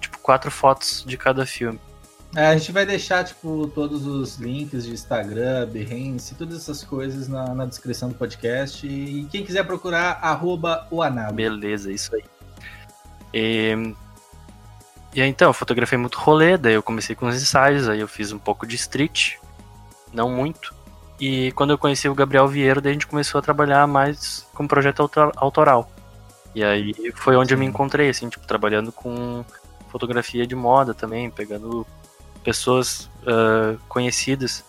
tipo, 0.00 0.18
quatro 0.18 0.50
fotos 0.50 1.04
de 1.06 1.16
cada 1.16 1.44
filme. 1.46 1.80
É, 2.36 2.48
a 2.48 2.56
gente 2.56 2.72
vai 2.72 2.84
deixar, 2.84 3.24
tipo, 3.24 3.70
todos 3.74 4.06
os 4.06 4.36
links 4.36 4.84
de 4.84 4.92
Instagram, 4.92 5.66
Behance, 5.66 6.34
todas 6.34 6.58
essas 6.58 6.84
coisas 6.84 7.26
na, 7.26 7.54
na 7.54 7.64
descrição 7.64 8.10
do 8.10 8.14
podcast. 8.14 8.86
E 8.86 9.26
quem 9.30 9.44
quiser 9.44 9.64
procurar, 9.64 10.18
arroba 10.20 10.86
o 10.90 11.02
Anabo. 11.02 11.32
Beleza, 11.32 11.90
isso 11.90 12.14
aí. 12.14 12.24
E, 13.32 13.94
e 15.14 15.22
aí, 15.22 15.28
então, 15.28 15.48
eu 15.48 15.54
fotografei 15.54 15.96
muito 15.96 16.18
rolê, 16.18 16.58
daí 16.58 16.74
eu 16.74 16.82
comecei 16.82 17.16
com 17.16 17.26
os 17.26 17.34
ensaios, 17.34 17.88
aí 17.88 18.00
eu 18.00 18.08
fiz 18.08 18.30
um 18.30 18.38
pouco 18.38 18.66
de 18.66 18.76
street, 18.76 19.36
não 20.12 20.30
muito. 20.30 20.74
E 21.18 21.50
quando 21.52 21.70
eu 21.70 21.78
conheci 21.78 22.08
o 22.10 22.14
Gabriel 22.14 22.46
Vieiro, 22.46 22.80
daí 22.80 22.90
a 22.90 22.92
gente 22.92 23.06
começou 23.06 23.38
a 23.38 23.42
trabalhar 23.42 23.86
mais 23.86 24.46
com 24.52 24.68
projeto 24.68 25.00
autor- 25.00 25.32
autoral. 25.36 25.90
E 26.54 26.62
aí 26.62 26.94
foi 27.14 27.36
onde 27.36 27.54
eu 27.54 27.58
me 27.58 27.64
Sim. 27.64 27.70
encontrei, 27.70 28.10
assim, 28.10 28.28
tipo, 28.28 28.46
trabalhando 28.46 28.92
com 28.92 29.44
fotografia 29.88 30.46
de 30.46 30.54
moda 30.54 30.94
também, 30.94 31.30
pegando 31.30 31.86
pessoas 32.44 33.10
ah, 33.26 33.76
conhecidas 33.88 34.64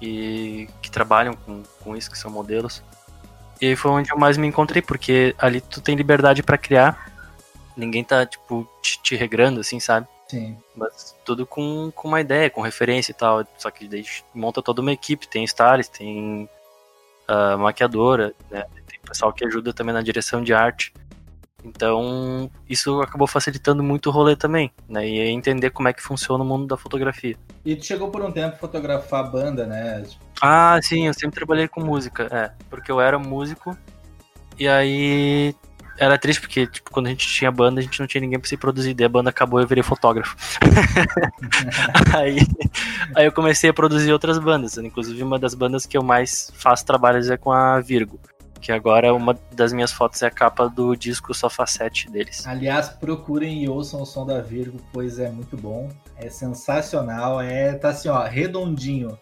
e 0.00 0.68
que 0.80 0.90
trabalham 0.90 1.34
com, 1.34 1.62
com 1.82 1.96
isso, 1.96 2.10
que 2.10 2.18
são 2.18 2.30
modelos. 2.30 2.82
E 3.60 3.66
aí 3.66 3.76
foi 3.76 3.90
onde 3.90 4.10
eu 4.10 4.18
mais 4.18 4.36
me 4.36 4.46
encontrei, 4.46 4.80
porque 4.80 5.34
ali 5.38 5.60
tu 5.60 5.80
tem 5.80 5.96
liberdade 5.96 6.42
pra 6.42 6.56
criar. 6.56 7.12
Ninguém 7.76 8.04
tá, 8.04 8.24
tipo, 8.24 8.68
te, 8.82 9.00
te 9.02 9.16
regrando, 9.16 9.60
assim, 9.60 9.80
sabe? 9.80 10.06
Sim. 10.28 10.56
Mas 10.76 11.16
tudo 11.24 11.46
com, 11.46 11.90
com 11.94 12.08
uma 12.08 12.20
ideia, 12.20 12.50
com 12.50 12.60
referência 12.60 13.10
e 13.10 13.14
tal. 13.14 13.44
Só 13.56 13.70
que 13.70 13.88
daí 13.88 14.04
monta 14.34 14.62
toda 14.62 14.80
uma 14.80 14.92
equipe, 14.92 15.26
tem 15.26 15.44
stylist, 15.44 15.90
tem 15.90 16.48
a 17.26 17.56
maquiadora, 17.56 18.32
né? 18.50 18.64
Tem 18.86 19.00
pessoal 19.00 19.32
que 19.32 19.44
ajuda 19.44 19.72
também 19.72 19.94
na 19.94 20.02
direção 20.02 20.42
de 20.42 20.54
arte. 20.54 20.92
Então, 21.64 22.50
isso 22.68 23.00
acabou 23.00 23.26
facilitando 23.26 23.82
muito 23.82 24.08
o 24.08 24.12
rolê 24.12 24.36
também, 24.36 24.70
né? 24.88 25.06
E 25.06 25.18
entender 25.28 25.70
como 25.70 25.88
é 25.88 25.92
que 25.92 26.02
funciona 26.02 26.44
o 26.44 26.46
mundo 26.46 26.66
da 26.66 26.76
fotografia. 26.76 27.36
E 27.64 27.74
tu 27.74 27.84
chegou 27.84 28.10
por 28.10 28.22
um 28.22 28.30
tempo 28.30 28.54
a 28.54 28.58
fotografar 28.58 29.30
banda, 29.30 29.66
né? 29.66 30.04
Ah, 30.40 30.78
sim, 30.80 31.08
eu 31.08 31.14
sempre 31.14 31.36
trabalhei 31.36 31.66
com 31.66 31.82
música, 31.82 32.28
é. 32.30 32.52
Porque 32.70 32.92
eu 32.92 33.00
era 33.00 33.18
músico 33.18 33.76
e 34.58 34.68
aí 34.68 35.54
era 35.98 36.16
triste 36.16 36.40
porque, 36.40 36.66
tipo, 36.66 36.90
quando 36.92 37.08
a 37.08 37.10
gente 37.10 37.26
tinha 37.26 37.50
banda, 37.50 37.80
a 37.80 37.82
gente 37.82 37.98
não 37.98 38.06
tinha 38.06 38.20
ninguém 38.20 38.38
pra 38.38 38.48
se 38.48 38.56
produzir. 38.56 38.94
Daí 38.94 39.06
a 39.06 39.08
banda 39.08 39.30
acabou 39.30 39.58
e 39.58 39.64
eu 39.64 39.66
virei 39.66 39.82
fotógrafo. 39.82 40.36
aí, 42.16 42.38
aí 43.16 43.26
eu 43.26 43.32
comecei 43.32 43.68
a 43.68 43.74
produzir 43.74 44.12
outras 44.12 44.38
bandas. 44.38 44.78
Inclusive, 44.78 45.20
uma 45.24 45.38
das 45.38 45.54
bandas 45.54 45.84
que 45.84 45.98
eu 45.98 46.02
mais 46.02 46.52
faço 46.54 46.86
trabalhos 46.86 47.28
é 47.28 47.36
com 47.36 47.50
a 47.50 47.80
Virgo. 47.80 48.20
Que 48.60 48.72
agora 48.72 49.14
uma 49.14 49.38
das 49.52 49.72
minhas 49.72 49.92
fotos 49.92 50.22
é 50.22 50.26
a 50.26 50.30
capa 50.30 50.68
do 50.68 50.94
disco 50.96 51.32
Sofá 51.32 51.66
7 51.66 52.10
deles. 52.10 52.46
Aliás, 52.46 52.88
procurem 52.88 53.62
e 53.62 53.68
ouçam 53.68 54.02
o 54.02 54.06
som 54.06 54.26
da 54.26 54.40
Virgo, 54.40 54.78
pois 54.92 55.18
é 55.18 55.30
muito 55.30 55.56
bom. 55.56 55.88
É 56.16 56.28
sensacional. 56.28 57.40
É, 57.40 57.74
tá 57.74 57.90
assim, 57.90 58.08
ó, 58.08 58.22
redondinho. 58.24 59.18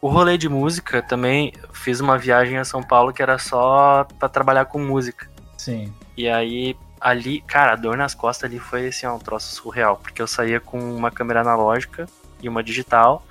O 0.00 0.08
rolê 0.08 0.38
de 0.38 0.48
música 0.48 1.02
também, 1.02 1.52
fiz 1.72 2.00
uma 2.00 2.16
viagem 2.16 2.56
a 2.56 2.64
São 2.64 2.82
Paulo 2.82 3.12
que 3.12 3.22
era 3.22 3.38
só 3.38 4.06
para 4.18 4.28
trabalhar 4.30 4.64
com 4.64 4.78
música. 4.78 5.28
Sim. 5.58 5.92
E 6.16 6.26
aí, 6.26 6.74
ali, 6.98 7.42
cara, 7.42 7.72
a 7.72 7.76
dor 7.76 7.98
nas 7.98 8.14
costas 8.14 8.50
ali 8.50 8.58
foi 8.58 8.88
assim, 8.88 9.06
ó, 9.06 9.14
um 9.14 9.18
troço 9.18 9.54
surreal. 9.54 9.98
Porque 9.98 10.22
eu 10.22 10.26
saía 10.26 10.58
com 10.58 10.78
uma 10.78 11.10
câmera 11.10 11.42
analógica 11.42 12.06
e 12.42 12.48
uma 12.48 12.62
digital, 12.62 13.22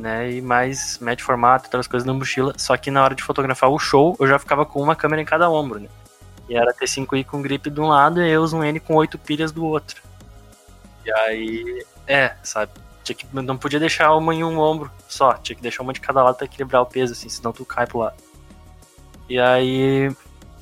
né? 0.00 0.32
E 0.32 0.40
mais 0.40 0.98
médio 1.00 1.24
formato, 1.24 1.66
outras 1.66 1.86
coisas 1.86 2.06
na 2.06 2.12
mochila. 2.12 2.54
Só 2.56 2.76
que 2.76 2.90
na 2.90 3.02
hora 3.02 3.14
de 3.14 3.22
fotografar 3.22 3.70
o 3.70 3.78
show, 3.78 4.16
eu 4.18 4.26
já 4.26 4.38
ficava 4.38 4.64
com 4.64 4.82
uma 4.82 4.96
câmera 4.96 5.22
em 5.22 5.24
cada 5.24 5.50
ombro, 5.50 5.80
né? 5.80 5.88
E 6.48 6.56
era 6.56 6.72
T5i 6.72 7.24
com 7.24 7.42
grip 7.42 7.68
de 7.68 7.80
um 7.80 7.88
lado 7.88 8.22
e 8.22 8.30
eu 8.30 8.42
um 8.44 8.64
N 8.64 8.80
com 8.80 8.94
oito 8.94 9.18
pilhas 9.18 9.52
do 9.52 9.64
outro. 9.64 10.02
E 11.04 11.12
aí, 11.12 11.84
é, 12.06 12.34
sabe? 12.42 12.72
Tinha 13.04 13.16
que, 13.16 13.26
não 13.32 13.56
podia 13.56 13.78
deixar 13.78 14.14
uma 14.14 14.34
em 14.34 14.44
um 14.44 14.58
ombro 14.58 14.90
só, 15.06 15.34
tinha 15.34 15.56
que 15.56 15.62
deixar 15.62 15.82
uma 15.82 15.92
de 15.92 16.00
cada 16.00 16.22
lado 16.22 16.36
pra 16.36 16.46
equilibrar 16.46 16.82
o 16.82 16.86
peso, 16.86 17.12
assim, 17.12 17.28
senão 17.28 17.52
tu 17.52 17.64
cai 17.64 17.86
pro 17.86 17.98
lado. 17.98 18.16
E 19.28 19.38
aí, 19.38 20.10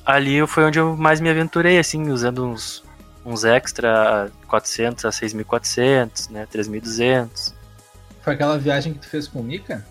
ali 0.05 0.45
foi 0.45 0.65
onde 0.65 0.79
eu 0.79 0.95
mais 0.95 1.21
me 1.21 1.29
aventurei, 1.29 1.79
assim, 1.79 2.09
usando 2.09 2.45
uns, 2.45 2.83
uns 3.25 3.43
extra 3.43 4.29
400 4.47 5.05
a 5.05 5.09
6.400, 5.09 6.29
né, 6.29 6.47
3.200. 6.51 7.56
Foi 8.27 8.33
aquela 8.33 8.59
viagem 8.59 8.91
que 8.91 8.99
tu 8.99 9.07
fez 9.07 9.25
com 9.25 9.39
o 9.39 9.43
Mika? 9.43 9.85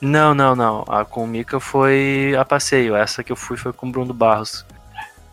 Não, 0.00 0.32
não, 0.32 0.56
não. 0.56 0.86
A 0.88 1.04
com 1.04 1.24
o 1.24 1.26
Mika 1.26 1.60
foi 1.60 2.34
a 2.34 2.42
passeio. 2.42 2.96
Essa 2.96 3.22
que 3.22 3.30
eu 3.30 3.36
fui 3.36 3.58
foi 3.58 3.74
com 3.74 3.86
o 3.86 3.92
Bruno 3.92 4.14
Barros, 4.14 4.64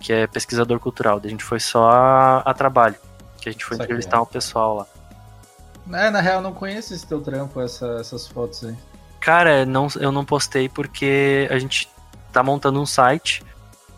que 0.01 0.11
é 0.11 0.27
pesquisador 0.27 0.77
cultural. 0.77 1.21
A 1.23 1.27
gente 1.29 1.45
foi 1.45 1.61
só 1.61 1.89
a, 1.89 2.39
a 2.39 2.53
trabalho, 2.53 2.97
que 3.39 3.47
a 3.47 3.53
gente 3.53 3.63
foi 3.63 3.77
só 3.77 3.83
entrevistar 3.85 4.17
é. 4.17 4.19
um 4.19 4.25
pessoal 4.25 4.75
lá. 4.75 5.97
É, 5.97 6.09
na 6.09 6.19
real, 6.19 6.39
eu 6.39 6.41
não 6.41 6.53
conheço 6.53 6.93
esse 6.93 7.07
teu 7.07 7.21
trampo, 7.21 7.61
essa, 7.61 7.87
essas 8.01 8.27
fotos 8.27 8.65
aí. 8.65 8.75
Cara, 9.21 9.65
não, 9.65 9.87
eu 9.97 10.11
não 10.11 10.25
postei 10.25 10.67
porque 10.67 11.47
a 11.49 11.57
gente 11.57 11.87
tá 12.33 12.43
montando 12.43 12.81
um 12.81 12.85
site 12.85 13.45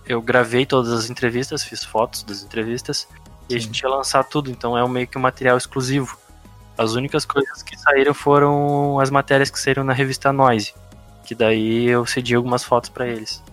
eu 0.06 0.22
gravei 0.22 0.64
todas 0.64 0.92
as 0.92 1.10
entrevistas, 1.10 1.64
fiz 1.64 1.84
fotos 1.84 2.22
das 2.22 2.44
entrevistas 2.44 3.08
e 3.50 3.54
Sim. 3.54 3.58
a 3.58 3.60
gente 3.60 3.80
ia 3.80 3.90
lançar 3.90 4.24
tudo, 4.24 4.52
então 4.52 4.78
é 4.78 4.84
um 4.84 4.88
meio 4.88 5.08
que 5.08 5.18
um 5.18 5.22
material 5.22 5.58
exclusivo. 5.58 6.18
As 6.78 6.94
únicas 6.94 7.26
coisas 7.26 7.62
que 7.62 7.78
saíram 7.78 8.14
foram 8.14 9.00
as 9.00 9.10
matérias 9.10 9.50
que 9.50 9.60
saíram 9.60 9.84
na 9.84 9.94
revista 9.94 10.34
Noise, 10.34 10.74
que 11.24 11.36
daí 11.36 11.86
eu 11.86 12.06
cedi 12.06 12.36
algumas 12.36 12.64
fotos 12.64 12.90
para 12.90 13.08
eles. 13.08 13.44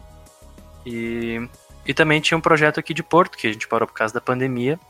E, 0.87 1.49
e 1.85 1.93
também 1.93 2.21
tinha 2.21 2.39
um 2.39 2.41
projeto 2.41 2.81
aqui 2.81 2.95
de 2.95 3.03
Porto, 3.03 3.37
que 3.37 3.47
a 3.47 3.53
gente 3.53 3.69
parou 3.69 3.87
por 3.87 3.95
causa 3.95 4.15
da 4.15 4.21
pandemia, 4.21 4.81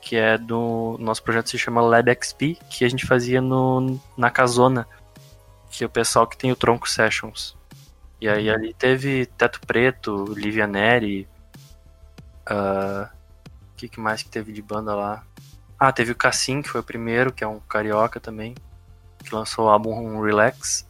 que 0.00 0.16
é 0.16 0.36
do. 0.36 0.96
Nosso 0.98 1.22
projeto 1.22 1.48
se 1.50 1.58
chama 1.58 1.80
Lab 1.80 2.10
XP, 2.22 2.58
que 2.68 2.84
a 2.84 2.88
gente 2.88 3.06
fazia 3.06 3.40
no, 3.40 3.98
na 4.16 4.30
Casona, 4.30 4.86
que 5.70 5.84
é 5.84 5.86
o 5.86 5.90
pessoal 5.90 6.26
que 6.26 6.36
tem 6.36 6.52
o 6.52 6.56
Tronco 6.56 6.88
Sessions. 6.88 7.56
E 8.20 8.28
aí 8.28 8.50
ali 8.50 8.74
teve 8.74 9.24
Teto 9.26 9.60
Preto, 9.66 10.34
Livia 10.34 10.66
Neri. 10.66 11.26
O 12.50 12.52
uh, 12.52 13.08
que, 13.76 13.88
que 13.88 14.00
mais 14.00 14.22
que 14.22 14.28
teve 14.28 14.52
de 14.52 14.60
banda 14.60 14.94
lá? 14.94 15.24
Ah, 15.80 15.90
teve 15.90 16.12
o 16.12 16.14
Cassim, 16.14 16.60
que 16.60 16.68
foi 16.68 16.82
o 16.82 16.84
primeiro, 16.84 17.32
que 17.32 17.42
é 17.42 17.48
um 17.48 17.58
carioca 17.58 18.20
também, 18.20 18.54
que 19.24 19.34
lançou 19.34 19.64
o 19.64 19.68
álbum 19.70 20.20
Relax. 20.20 20.86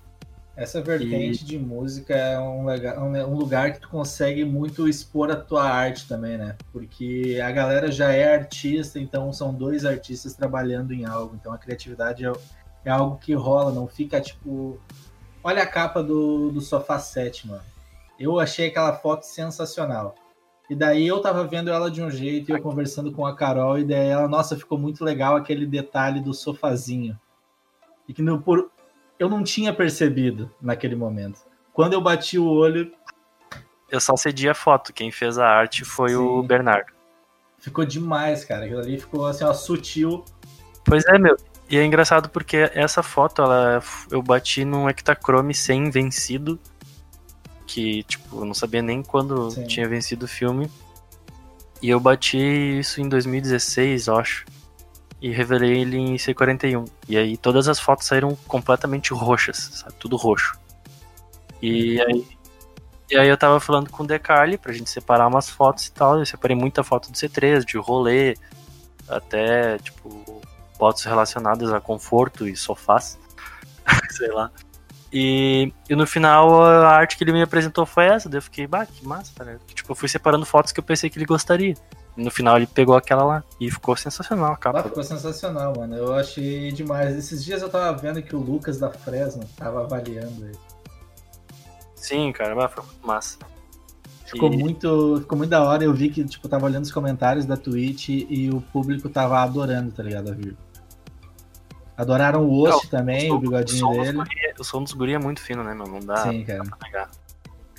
Essa 0.56 0.82
vertente 0.82 1.44
e... 1.44 1.47
de 1.47 1.59
música 1.59 2.12
é 2.12 2.38
um, 2.38 2.66
lugar, 2.66 2.99
um 2.99 3.35
lugar 3.37 3.73
que 3.73 3.80
tu 3.80 3.88
consegue 3.88 4.44
muito 4.44 4.88
expor 4.88 5.30
a 5.30 5.37
tua 5.37 5.62
arte 5.70 6.09
também, 6.09 6.37
né? 6.37 6.56
Porque 6.73 7.40
a 7.42 7.52
galera 7.52 7.92
já 7.92 8.12
é 8.12 8.35
artista, 8.35 8.99
então 8.99 9.32
são 9.32 9.54
dois 9.54 9.85
artistas 9.85 10.35
trabalhando 10.35 10.92
em 10.92 11.04
algo. 11.04 11.37
Então 11.40 11.52
a 11.52 11.59
criatividade 11.59 12.26
é, 12.26 12.32
é 12.85 12.90
algo 12.90 13.16
que 13.16 13.32
rola, 13.32 13.73
não 13.73 13.87
fica 13.87 14.20
tipo 14.20 14.78
Olha 15.42 15.62
a 15.62 15.66
capa 15.66 16.02
do, 16.02 16.50
do 16.50 16.61
Sofá 16.61 16.99
7, 16.99 17.49
mano. 17.49 17.62
Eu 18.18 18.38
achei 18.38 18.68
aquela 18.68 18.92
foto 18.92 19.23
sensacional. 19.23 20.14
E 20.71 20.75
daí 20.77 21.05
eu 21.05 21.21
tava 21.21 21.45
vendo 21.49 21.69
ela 21.69 21.91
de 21.91 22.00
um 22.00 22.09
jeito 22.09 22.49
e 22.49 22.55
eu 22.55 22.62
conversando 22.62 23.11
com 23.11 23.27
a 23.27 23.35
Carol, 23.35 23.77
e 23.77 23.85
daí 23.85 24.07
ela, 24.07 24.29
nossa, 24.29 24.57
ficou 24.57 24.79
muito 24.79 25.05
legal 25.05 25.35
aquele 25.35 25.67
detalhe 25.67 26.21
do 26.21 26.33
sofazinho. 26.33 27.19
E 28.09 28.15
que 28.15 28.23
no, 28.23 28.41
por, 28.41 28.71
eu 29.19 29.29
não 29.29 29.43
tinha 29.43 29.75
percebido 29.75 30.49
naquele 30.62 30.95
momento. 30.95 31.41
Quando 31.73 31.95
eu 31.95 32.00
bati 32.00 32.39
o 32.39 32.47
olho. 32.47 32.93
Eu 33.91 34.00
só 34.00 34.17
cedi 34.17 34.49
a 34.49 34.55
foto, 34.55 34.93
quem 34.93 35.11
fez 35.11 35.39
a 35.39 35.49
arte 35.49 35.85
foi 35.85 36.11
Sim. 36.11 36.17
o 36.17 36.41
Bernardo. 36.41 36.93
Ficou 37.59 37.85
demais, 37.85 38.45
cara. 38.45 38.65
Aquilo 38.65 38.79
ali 38.79 38.97
ficou 38.97 39.27
assim, 39.27 39.43
ó, 39.43 39.53
sutil. 39.53 40.25
Pois 40.85 41.05
é, 41.07 41.19
meu. 41.19 41.37
E 41.69 41.79
é 41.79 41.85
engraçado 41.85 42.29
porque 42.29 42.71
essa 42.75 43.03
foto, 43.03 43.43
ela, 43.43 43.83
eu 44.09 44.23
bati 44.23 44.65
num 44.65 44.89
Ektachrome 44.89 45.53
sem 45.53 45.91
vencido, 45.91 46.61
que, 47.71 48.03
tipo, 48.03 48.41
eu 48.41 48.45
não 48.45 48.53
sabia 48.53 48.83
nem 48.83 49.00
quando 49.00 49.49
Sim. 49.53 49.65
tinha 49.65 49.89
vencido 49.89 50.25
o 50.25 50.29
filme. 50.29 50.69
E 51.81 51.89
eu 51.89 52.00
bati 52.00 52.37
isso 52.37 53.00
em 53.00 53.09
2016, 53.09 54.09
acho. 54.09 54.45
E 55.23 55.31
revelei 55.31 55.79
ele 55.81 55.97
em 55.97 56.17
C41. 56.17 56.85
E 57.09 57.17
aí 57.17 57.37
todas 57.37 57.69
as 57.69 57.79
fotos 57.79 58.09
saíram 58.09 58.37
completamente 58.49 59.15
roxas, 59.15 59.71
sabe? 59.75 59.95
Tudo 60.00 60.17
roxo. 60.17 60.59
E 61.62 62.00
aí, 62.00 62.27
e 63.09 63.17
aí 63.17 63.29
eu 63.29 63.37
tava 63.37 63.61
falando 63.61 63.89
com 63.89 64.03
o 64.03 64.07
Decarli 64.07 64.59
pra 64.59 64.73
gente 64.73 64.91
separar 64.91 65.29
umas 65.29 65.49
fotos 65.49 65.87
e 65.87 65.93
tal. 65.93 66.19
Eu 66.19 66.27
separei 66.27 66.57
muita 66.57 66.83
foto 66.83 67.09
do 67.09 67.17
C3, 67.17 67.65
de 67.65 67.79
rolê, 67.79 68.37
até, 69.09 69.79
tipo, 69.79 70.43
fotos 70.77 71.05
relacionadas 71.05 71.73
a 71.73 71.81
conforto 71.81 72.49
e 72.49 72.57
sofás, 72.57 73.17
sei 74.11 74.33
lá. 74.33 74.50
E, 75.12 75.73
e, 75.88 75.97
no 75.97 76.07
final 76.07 76.62
a 76.62 76.90
arte 76.90 77.17
que 77.17 77.25
ele 77.25 77.33
me 77.33 77.43
apresentou 77.43 77.85
foi 77.85 78.05
essa, 78.05 78.29
daí 78.29 78.38
eu 78.38 78.43
fiquei, 78.43 78.67
bah, 78.67 78.87
que 78.87 79.05
massa, 79.05 79.33
cara. 79.37 79.59
Tipo, 79.75 79.90
eu 79.90 79.97
fui 79.97 80.09
separando 80.09 80.47
fotos 80.47 80.71
que 80.71 80.79
eu 80.79 80.85
pensei 80.85 81.11
que 81.11 81.19
ele 81.19 81.26
gostaria. 81.26 81.75
E 82.17 82.23
no 82.23 82.31
final 82.31 82.57
ele 82.57 82.67
pegou 82.67 82.95
aquela 82.97 83.25
lá 83.25 83.45
e 83.61 83.71
ficou 83.71 83.97
sensacional 83.97 84.52
a 84.52 84.57
capa. 84.57 84.81
Ah, 84.81 84.83
ficou 84.85 85.02
sensacional, 85.02 85.75
mano. 85.76 85.97
Eu 85.97 86.14
achei 86.14 86.71
demais. 86.71 87.17
Esses 87.17 87.45
dias 87.45 87.62
eu 87.62 87.69
tava 87.69 87.97
vendo 87.97 88.23
que 88.23 88.37
o 88.37 88.38
Lucas 88.38 88.79
da 88.79 88.90
Fresno 88.90 89.43
tava 89.57 89.83
avaliando 89.83 90.47
ele. 90.47 90.59
Sim, 91.95 92.33
cara, 92.33 92.69
foi 92.69 92.85
muito 92.85 93.07
massa. 93.07 93.38
Ficou, 94.26 94.52
e... 94.52 94.57
muito, 94.57 95.19
ficou 95.21 95.37
muito 95.37 95.50
da 95.50 95.62
hora. 95.62 95.83
Eu 95.83 95.93
vi 95.93 96.09
que, 96.09 96.25
tipo, 96.25 96.49
tava 96.49 96.67
olhando 96.67 96.85
os 96.85 96.93
comentários 96.93 97.47
da 97.47 97.57
Twitch 97.57 98.09
e 98.09 98.49
o 98.52 98.61
público 98.61 99.09
tava 99.09 99.40
adorando, 99.40 99.90
tá 99.90 100.02
ligado? 100.02 100.31
A 100.31 100.35
vir. 100.35 100.57
Adoraram 101.97 102.47
o 102.47 102.62
Osh 102.62 102.88
também, 102.88 103.31
o, 103.31 103.38
bigodinho 103.38 103.90
dele. 103.90 104.19
O 104.61 104.64
som 104.64 104.83
dos 104.85 104.93
guri 104.93 105.14
é 105.14 105.19
muito 105.19 105.40
fino, 105.40 105.64
né, 105.64 105.73
meu? 105.73 105.87
Não 105.87 106.00
dá, 106.00 106.19
Sim, 106.19 106.45
cara. 106.45 106.62
pra 106.62 106.79
negar. 106.83 107.11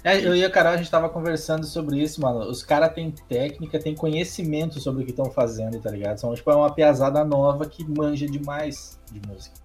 É, 0.04 0.20
eu 0.20 0.36
e 0.36 0.44
a 0.44 0.50
Carol, 0.50 0.74
a 0.74 0.78
gente 0.78 0.90
tava 0.90 1.08
conversando 1.10 1.64
sobre 1.64 2.02
isso, 2.02 2.20
mano. 2.20 2.40
Os 2.40 2.64
caras 2.64 2.92
têm 2.92 3.12
técnica, 3.12 3.80
têm 3.80 3.94
conhecimento 3.94 4.80
sobre 4.80 5.04
o 5.04 5.06
que 5.06 5.12
estão 5.12 5.30
fazendo, 5.30 5.80
tá 5.80 5.92
ligado? 5.92 6.18
São, 6.18 6.34
tipo, 6.34 6.50
é 6.50 6.56
uma 6.56 6.74
piazada 6.74 7.24
nova 7.24 7.68
que 7.68 7.86
manja 7.88 8.26
demais 8.26 9.00
de 9.12 9.22
música. 9.28 9.56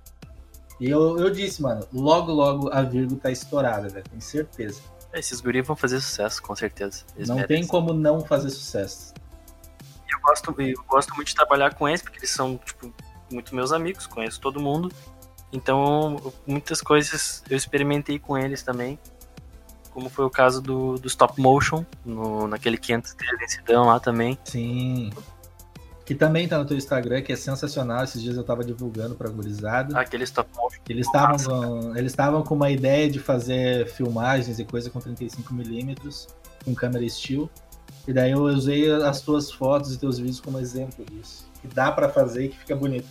E 0.78 0.90
eu, 0.90 1.18
eu 1.18 1.30
disse, 1.30 1.62
mano, 1.62 1.86
logo, 1.90 2.32
logo 2.32 2.68
a 2.70 2.82
Virgo 2.82 3.16
tá 3.16 3.30
estourada, 3.30 3.88
velho. 3.88 4.04
Tenho 4.10 4.20
certeza. 4.20 4.82
Esses 5.14 5.40
guri 5.40 5.62
vão 5.62 5.74
fazer 5.74 6.00
sucesso, 6.00 6.42
com 6.42 6.54
certeza. 6.54 7.04
Eles 7.16 7.30
não 7.30 7.36
merecem. 7.36 7.62
tem 7.62 7.66
como 7.66 7.94
não 7.94 8.20
fazer 8.20 8.50
sucesso. 8.50 9.14
Eu 10.06 10.20
gosto, 10.20 10.54
eu 10.60 10.84
gosto 10.86 11.14
muito 11.14 11.28
de 11.28 11.34
trabalhar 11.34 11.74
com 11.74 11.88
eles, 11.88 12.02
porque 12.02 12.18
eles 12.18 12.30
são, 12.30 12.58
tipo, 12.58 12.92
muito 13.32 13.54
meus 13.54 13.72
amigos, 13.72 14.06
conheço 14.06 14.38
todo 14.38 14.60
mundo. 14.60 14.92
Então, 15.56 16.32
muitas 16.46 16.82
coisas 16.82 17.42
eu 17.48 17.56
experimentei 17.56 18.18
com 18.18 18.36
eles 18.36 18.62
também. 18.62 18.98
Como 19.90 20.10
foi 20.10 20.26
o 20.26 20.30
caso 20.30 20.60
do, 20.60 20.96
do 20.96 21.06
stop 21.08 21.40
motion, 21.40 21.84
no, 22.04 22.46
naquele 22.46 22.76
500 22.76 23.14
d 23.14 23.36
densidão 23.38 23.86
lá 23.86 23.98
também. 23.98 24.38
Sim. 24.44 25.10
Que 26.04 26.14
também 26.14 26.46
tá 26.46 26.58
no 26.58 26.66
teu 26.66 26.76
Instagram, 26.76 27.22
que 27.22 27.32
é 27.32 27.36
sensacional. 27.36 28.04
Esses 28.04 28.22
dias 28.22 28.36
eu 28.36 28.44
tava 28.44 28.62
divulgando 28.62 29.14
pra 29.14 29.30
gurizada. 29.30 29.98
Aquele 29.98 30.24
stop 30.24 30.50
motion. 30.54 30.80
Eles 30.88 31.06
estavam 31.06 31.36
com, 31.38 31.96
eles 31.96 32.12
estavam 32.12 32.42
com 32.42 32.54
uma 32.54 32.70
ideia 32.70 33.10
de 33.10 33.18
fazer 33.18 33.88
filmagens 33.88 34.58
e 34.58 34.64
coisa 34.64 34.90
com 34.90 35.00
35mm, 35.00 36.28
com 36.64 36.74
câmera 36.74 37.08
still. 37.08 37.50
E 38.06 38.12
daí 38.12 38.32
eu 38.32 38.42
usei 38.42 38.92
as 38.92 39.22
tuas 39.22 39.50
fotos 39.50 39.94
e 39.94 39.98
teus 39.98 40.18
vídeos 40.18 40.40
como 40.40 40.60
exemplo 40.60 41.04
disso 41.06 41.46
que 41.66 41.74
dá 41.74 41.90
para 41.90 42.08
fazer 42.08 42.46
e 42.46 42.48
que 42.48 42.58
fica 42.58 42.76
bonito. 42.76 43.08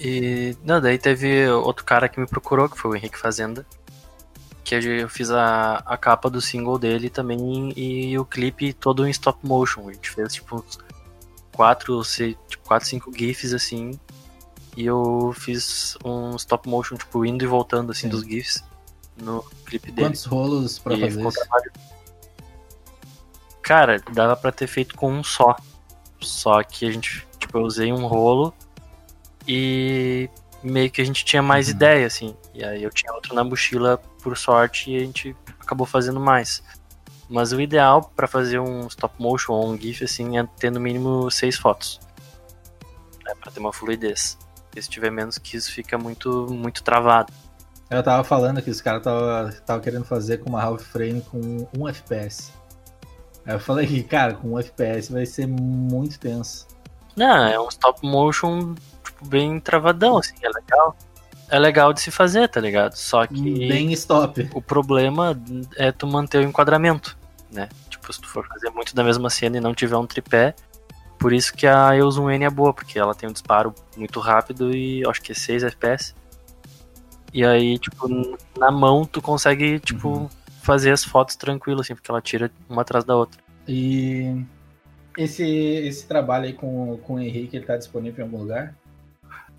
E 0.00 0.56
não, 0.64 0.80
daí 0.80 0.98
teve 0.98 1.48
outro 1.48 1.84
cara 1.84 2.08
que 2.08 2.18
me 2.18 2.26
procurou, 2.26 2.68
que 2.68 2.78
foi 2.78 2.92
o 2.92 2.96
Henrique 2.96 3.18
Fazenda. 3.18 3.64
que 4.62 4.74
eu 4.74 5.08
fiz 5.08 5.30
a, 5.30 5.82
a 5.86 5.96
capa 5.96 6.28
do 6.28 6.40
single 6.40 6.78
dele 6.78 7.08
também 7.08 7.72
e 7.76 8.18
o 8.18 8.24
clipe 8.24 8.72
todo 8.72 9.06
em 9.06 9.10
stop 9.10 9.38
motion. 9.46 9.88
A 9.88 9.92
gente 9.92 10.10
fez 10.10 10.34
tipo 10.34 10.56
uns 10.56 10.78
4, 11.52 12.02
tipo, 12.48 12.64
4 12.64 12.88
5 12.88 13.12
GIFs 13.16 13.52
assim. 13.52 13.98
E 14.76 14.86
eu 14.86 15.32
fiz 15.38 15.96
um 16.04 16.34
stop 16.34 16.68
motion, 16.68 16.96
tipo, 16.96 17.24
indo 17.24 17.44
e 17.44 17.46
voltando 17.46 17.92
assim 17.92 18.02
Sim. 18.02 18.08
dos 18.08 18.22
GIFs 18.22 18.64
no 19.16 19.42
clipe 19.64 19.92
dele. 19.92 20.08
Quantos 20.08 20.24
rolos 20.24 20.78
pra 20.78 20.94
e 20.94 21.00
fazer? 21.00 21.30
Trabalho... 21.30 21.72
Cara, 23.62 24.02
dava 24.12 24.36
pra 24.36 24.50
ter 24.50 24.66
feito 24.66 24.96
com 24.96 25.12
um 25.12 25.22
só. 25.22 25.56
Só 26.20 26.62
que 26.64 26.86
a 26.86 26.90
gente, 26.90 27.26
tipo, 27.38 27.56
eu 27.56 27.62
usei 27.62 27.92
um 27.92 28.06
rolo 28.06 28.52
e 29.46 30.28
meio 30.62 30.90
que 30.90 31.00
a 31.00 31.04
gente 31.04 31.24
tinha 31.24 31.42
mais 31.42 31.68
uhum. 31.68 31.74
ideia, 31.74 32.06
assim. 32.06 32.36
E 32.54 32.64
aí 32.64 32.82
eu 32.82 32.90
tinha 32.90 33.12
outro 33.12 33.34
na 33.34 33.44
mochila, 33.44 33.98
por 34.22 34.36
sorte, 34.36 34.90
e 34.90 34.96
a 34.96 35.00
gente 35.00 35.36
acabou 35.60 35.86
fazendo 35.86 36.18
mais. 36.18 36.62
Mas 37.28 37.52
o 37.52 37.60
ideal 37.60 38.10
para 38.14 38.26
fazer 38.26 38.58
um 38.58 38.86
stop 38.86 39.14
motion 39.20 39.52
ou 39.52 39.70
um 39.70 39.78
GIF, 39.78 40.04
assim, 40.04 40.38
é 40.38 40.46
ter 40.58 40.70
no 40.70 40.80
mínimo 40.80 41.30
seis 41.30 41.56
fotos. 41.56 42.00
É 43.26 43.34
pra 43.34 43.50
ter 43.50 43.60
uma 43.60 43.72
fluidez. 43.72 44.38
E 44.76 44.82
se 44.82 44.88
tiver 44.88 45.10
menos 45.10 45.38
que 45.38 45.56
isso, 45.56 45.72
fica 45.72 45.96
muito, 45.96 46.46
muito 46.50 46.82
travado. 46.82 47.32
Eu 47.90 48.02
tava 48.02 48.24
falando 48.24 48.60
que 48.60 48.70
os 48.70 48.80
caras 48.80 49.02
tava, 49.02 49.52
tava 49.64 49.80
querendo 49.80 50.04
fazer 50.04 50.38
com 50.38 50.50
uma 50.50 50.62
half 50.62 50.82
frame 50.82 51.20
com 51.20 51.68
um 51.78 51.88
FPS. 51.88 52.52
Aí 53.46 53.54
eu 53.54 53.60
falei 53.60 53.86
que, 53.86 54.02
cara, 54.02 54.34
com 54.34 54.54
um 54.54 54.58
FPS 54.58 55.12
vai 55.12 55.26
ser 55.26 55.46
muito 55.46 56.18
tenso. 56.18 56.66
Não, 57.16 57.46
é 57.46 57.60
um 57.60 57.68
stop 57.68 58.04
motion 58.06 58.74
tipo, 59.02 59.26
bem 59.26 59.60
travadão, 59.60 60.18
assim, 60.18 60.34
é 60.42 60.48
legal. 60.48 60.96
É 61.48 61.58
legal 61.58 61.92
de 61.92 62.00
se 62.00 62.10
fazer, 62.10 62.48
tá 62.48 62.60
ligado? 62.60 62.94
Só 62.94 63.26
que. 63.26 63.68
Bem 63.68 63.92
stop. 63.92 64.48
O 64.54 64.62
problema 64.62 65.38
é 65.76 65.92
tu 65.92 66.06
manter 66.06 66.38
o 66.38 66.42
enquadramento, 66.42 67.16
né? 67.50 67.68
Tipo, 67.88 68.12
se 68.12 68.20
tu 68.20 68.28
for 68.28 68.46
fazer 68.48 68.70
muito 68.70 68.94
da 68.94 69.04
mesma 69.04 69.30
cena 69.30 69.58
e 69.58 69.60
não 69.60 69.74
tiver 69.74 69.96
um 69.96 70.06
tripé. 70.06 70.54
Por 71.18 71.32
isso 71.32 71.54
que 71.54 71.66
a 71.66 71.96
Eus 71.96 72.18
1N 72.18 72.46
é 72.46 72.50
boa, 72.50 72.74
porque 72.74 72.98
ela 72.98 73.14
tem 73.14 73.28
um 73.28 73.32
disparo 73.32 73.74
muito 73.96 74.20
rápido 74.20 74.74
e 74.74 75.06
acho 75.06 75.22
que 75.22 75.32
é 75.32 75.34
6 75.34 75.62
FPS. 75.64 76.14
E 77.32 77.44
aí, 77.44 77.78
tipo, 77.78 78.08
na 78.58 78.70
mão 78.70 79.04
tu 79.04 79.22
consegue, 79.22 79.78
tipo, 79.80 80.08
uhum. 80.08 80.28
fazer 80.62 80.92
as 80.92 81.04
fotos 81.04 81.36
tranquilo, 81.36 81.80
assim, 81.80 81.94
porque 81.94 82.10
ela 82.10 82.20
tira 82.20 82.50
uma 82.68 82.82
atrás 82.82 83.04
da 83.04 83.16
outra. 83.16 83.40
E 83.66 84.44
esse, 85.16 85.44
esse 85.44 86.06
trabalho 86.06 86.44
aí 86.44 86.52
com, 86.52 86.98
com 86.98 87.14
o 87.14 87.20
Henrique, 87.20 87.56
ele 87.56 87.66
tá 87.66 87.76
disponível 87.76 88.24
em 88.24 88.28
algum 88.28 88.42
lugar? 88.42 88.74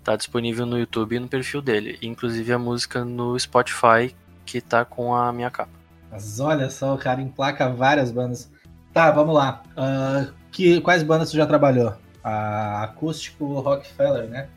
Tá 0.02 0.14
disponível 0.14 0.64
no 0.66 0.78
YouTube 0.78 1.16
e 1.16 1.20
no 1.20 1.28
perfil 1.28 1.60
dele. 1.60 1.98
Inclusive 2.00 2.52
a 2.52 2.58
música 2.58 3.04
no 3.04 3.38
Spotify, 3.38 4.14
que 4.44 4.60
tá 4.60 4.84
com 4.84 5.14
a 5.14 5.32
minha 5.32 5.50
capa. 5.50 5.72
Mas 6.10 6.38
olha 6.38 6.70
só, 6.70 6.94
o 6.94 6.98
cara 6.98 7.20
emplaca 7.20 7.68
várias 7.68 8.10
bandas. 8.10 8.50
Tá, 8.92 9.10
vamos 9.10 9.34
lá. 9.34 9.62
Uh, 9.72 10.32
que, 10.50 10.80
quais 10.80 11.02
bandas 11.02 11.30
você 11.30 11.36
já 11.36 11.46
trabalhou? 11.46 11.94
A 12.22 12.84
Acústico 12.84 13.60
Rockefeller, 13.60 14.28
né? 14.28 14.48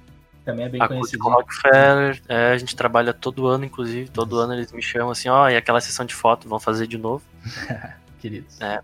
Também 0.45 0.65
é 0.65 0.69
bem 0.69 0.81
Acústico 0.81 1.23
conhecido. 1.23 1.29
Rockefeller, 1.29 2.21
é, 2.27 2.51
a 2.51 2.57
gente 2.57 2.75
trabalha 2.75 3.13
todo 3.13 3.47
ano, 3.47 3.65
inclusive. 3.65 4.09
Todo 4.09 4.35
Isso. 4.35 4.41
ano 4.41 4.53
eles 4.53 4.71
me 4.71 4.81
chamam 4.81 5.11
assim, 5.11 5.29
ó, 5.29 5.45
oh, 5.45 5.49
e 5.49 5.55
aquela 5.55 5.81
sessão 5.81 6.05
de 6.05 6.15
foto, 6.15 6.47
vamos 6.47 6.63
fazer 6.63 6.87
de 6.87 6.97
novo. 6.97 7.23
Queridos. 8.19 8.59
É, 8.61 8.81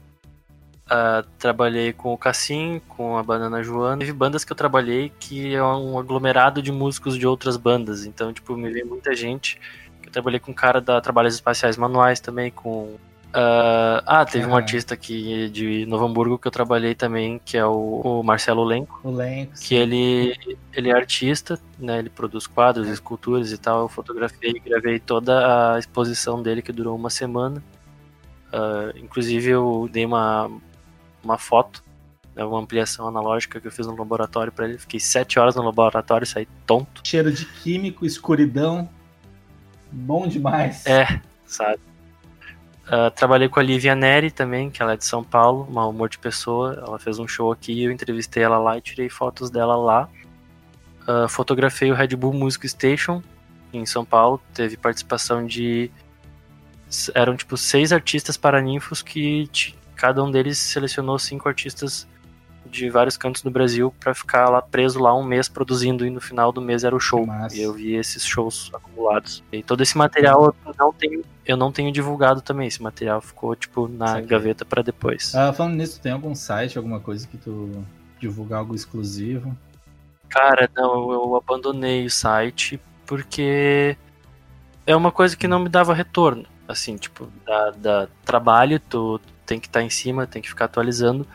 Uh, 0.85 1.25
trabalhei 1.39 1.91
com 1.91 2.13
o 2.13 2.17
Cassim, 2.17 2.79
com 2.87 3.17
a 3.17 3.23
Banana 3.23 3.63
Joana. 3.63 3.97
Teve 3.97 4.13
bandas 4.13 4.43
que 4.45 4.51
eu 4.51 4.55
trabalhei 4.55 5.11
que 5.19 5.55
é 5.55 5.63
um 5.63 5.97
aglomerado 5.97 6.61
de 6.61 6.71
músicos 6.71 7.17
de 7.17 7.25
outras 7.25 7.57
bandas. 7.57 8.05
Então, 8.05 8.31
tipo, 8.31 8.55
me 8.55 8.69
veio 8.69 8.85
muita 8.85 9.15
gente. 9.15 9.59
Eu 10.03 10.11
trabalhei 10.11 10.39
com 10.39 10.51
um 10.51 10.53
cara 10.53 10.79
da 10.79 11.01
Trabalhos 11.01 11.33
Espaciais 11.33 11.75
Manuais 11.75 12.19
também, 12.19 12.51
com. 12.51 12.97
Uh, 13.35 13.99
ah, 14.05 14.25
teve 14.25 14.45
um 14.45 14.55
artista 14.55 14.93
aqui 14.93 15.49
de 15.49 15.85
Novo 15.87 16.05
Hamburgo 16.05 16.37
que 16.37 16.47
eu 16.47 16.51
trabalhei 16.51 16.95
também, 16.95 17.41
que 17.43 17.57
é 17.57 17.65
o, 17.65 18.01
o 18.03 18.23
Marcelo 18.23 18.63
Lenco. 18.63 19.01
O 19.03 19.11
Lenco. 19.11 19.53
Que 19.59 19.73
ele, 19.73 20.37
ele 20.71 20.89
é 20.89 20.93
artista, 20.93 21.59
né? 21.79 21.97
Ele 21.97 22.11
produz 22.11 22.45
quadros, 22.45 22.87
esculturas 22.87 23.51
e 23.51 23.57
tal. 23.57 23.81
Eu 23.81 23.89
fotografei 23.89 24.51
e 24.51 24.59
gravei 24.59 24.99
toda 24.99 25.73
a 25.73 25.79
exposição 25.79 26.43
dele, 26.43 26.61
que 26.61 26.71
durou 26.71 26.95
uma 26.95 27.09
semana. 27.09 27.61
Uh, 28.53 28.97
inclusive 28.99 29.49
eu 29.49 29.89
dei 29.91 30.05
uma, 30.05 30.49
uma 31.25 31.37
foto, 31.37 31.83
né, 32.35 32.45
uma 32.45 32.59
ampliação 32.59 33.07
analógica 33.07 33.59
que 33.59 33.67
eu 33.67 33.71
fiz 33.71 33.87
no 33.87 33.95
laboratório 33.97 34.51
para 34.51 34.69
ele. 34.69 34.77
Fiquei 34.77 34.99
sete 34.99 35.39
horas 35.39 35.55
no 35.55 35.63
laboratório 35.63 36.23
e 36.23 36.27
saí 36.27 36.47
tonto. 36.65 37.01
Cheiro 37.03 37.31
de 37.31 37.45
químico, 37.45 38.05
escuridão. 38.05 38.87
Bom 39.91 40.27
demais. 40.27 40.85
É, 40.85 41.19
sabe? 41.45 41.79
Uh, 42.85 43.09
trabalhei 43.15 43.49
com 43.49 43.59
a 43.59 43.63
Lívia 43.63 43.95
Neri 43.95 44.29
também, 44.29 44.69
que 44.69 44.81
ela 44.81 44.93
é 44.93 44.97
de 44.97 45.05
São 45.05 45.23
Paulo, 45.23 45.65
uma 45.69 45.87
humor 45.87 46.07
de 46.07 46.19
pessoa. 46.19 46.83
Ela 46.85 46.99
fez 46.99 47.17
um 47.17 47.27
show 47.27 47.51
aqui, 47.51 47.83
eu 47.83 47.91
entrevistei 47.91 48.43
ela 48.43 48.59
lá 48.59 48.77
e 48.77 48.81
tirei 48.81 49.09
fotos 49.09 49.49
dela 49.49 49.75
lá. 49.75 50.07
Uh, 51.07 51.27
fotografei 51.27 51.91
o 51.91 51.95
Red 51.95 52.09
Bull 52.09 52.33
Music 52.33 52.67
Station 52.69 53.23
em 53.73 53.85
São 53.85 54.05
Paulo. 54.05 54.39
Teve 54.53 54.77
participação 54.77 55.45
de. 55.45 55.89
Eram 57.15 57.35
tipo 57.35 57.57
seis 57.57 57.91
artistas 57.91 58.37
paraninfos 58.37 59.01
que 59.01 59.47
cada 59.95 60.23
um 60.23 60.29
deles 60.29 60.57
selecionou 60.57 61.17
cinco 61.17 61.47
artistas 61.47 62.07
de 62.65 62.89
vários 62.89 63.15
cantos 63.15 63.41
do 63.41 63.51
Brasil 63.51 63.93
para 63.99 64.13
ficar 64.13 64.49
lá 64.49 64.61
preso 64.61 64.99
lá 64.99 65.15
um 65.15 65.23
mês 65.23 65.47
produzindo 65.47 66.05
e 66.05 66.09
no 66.09 66.19
final 66.19 66.51
do 66.51 66.61
mês 66.61 66.83
era 66.83 66.95
o 66.95 66.99
show. 66.99 67.25
E 67.53 67.61
eu 67.61 67.73
vi 67.73 67.95
esses 67.95 68.25
shows 68.25 68.71
acumulados. 68.73 69.43
E 69.51 69.63
todo 69.63 69.81
esse 69.81 69.97
material 69.97 70.53
eu 70.65 70.75
não 70.77 70.91
tenho, 70.91 71.23
eu 71.45 71.55
não 71.55 71.71
tenho 71.71 71.91
divulgado 71.91 72.41
também. 72.41 72.67
Esse 72.67 72.81
material 72.81 73.21
ficou 73.21 73.55
tipo 73.55 73.87
na 73.87 74.19
gaveta 74.19 74.65
para 74.65 74.81
depois. 74.81 75.33
Ah, 75.35 75.53
falando 75.53 75.75
nisso, 75.75 76.01
tem 76.01 76.11
algum 76.11 76.35
site, 76.35 76.77
alguma 76.77 76.99
coisa 76.99 77.27
que 77.27 77.37
tu 77.37 77.85
divulgar 78.19 78.59
algo 78.59 78.75
exclusivo? 78.75 79.55
Cara, 80.27 80.69
não, 80.75 81.11
eu 81.11 81.35
abandonei 81.35 82.05
o 82.05 82.09
site 82.09 82.79
porque 83.05 83.95
é 84.85 84.95
uma 84.95 85.11
coisa 85.11 85.37
que 85.37 85.47
não 85.47 85.59
me 85.59 85.69
dava 85.69 85.93
retorno. 85.93 86.45
Assim, 86.67 86.95
tipo, 86.97 87.27
da, 87.45 87.71
da 87.71 88.07
trabalho, 88.23 88.79
tu, 88.79 89.21
tem 89.45 89.59
que 89.59 89.67
estar 89.67 89.79
tá 89.79 89.85
em 89.85 89.89
cima, 89.89 90.27
tem 90.27 90.41
que 90.41 90.49
ficar 90.49 90.65
atualizando. 90.65 91.27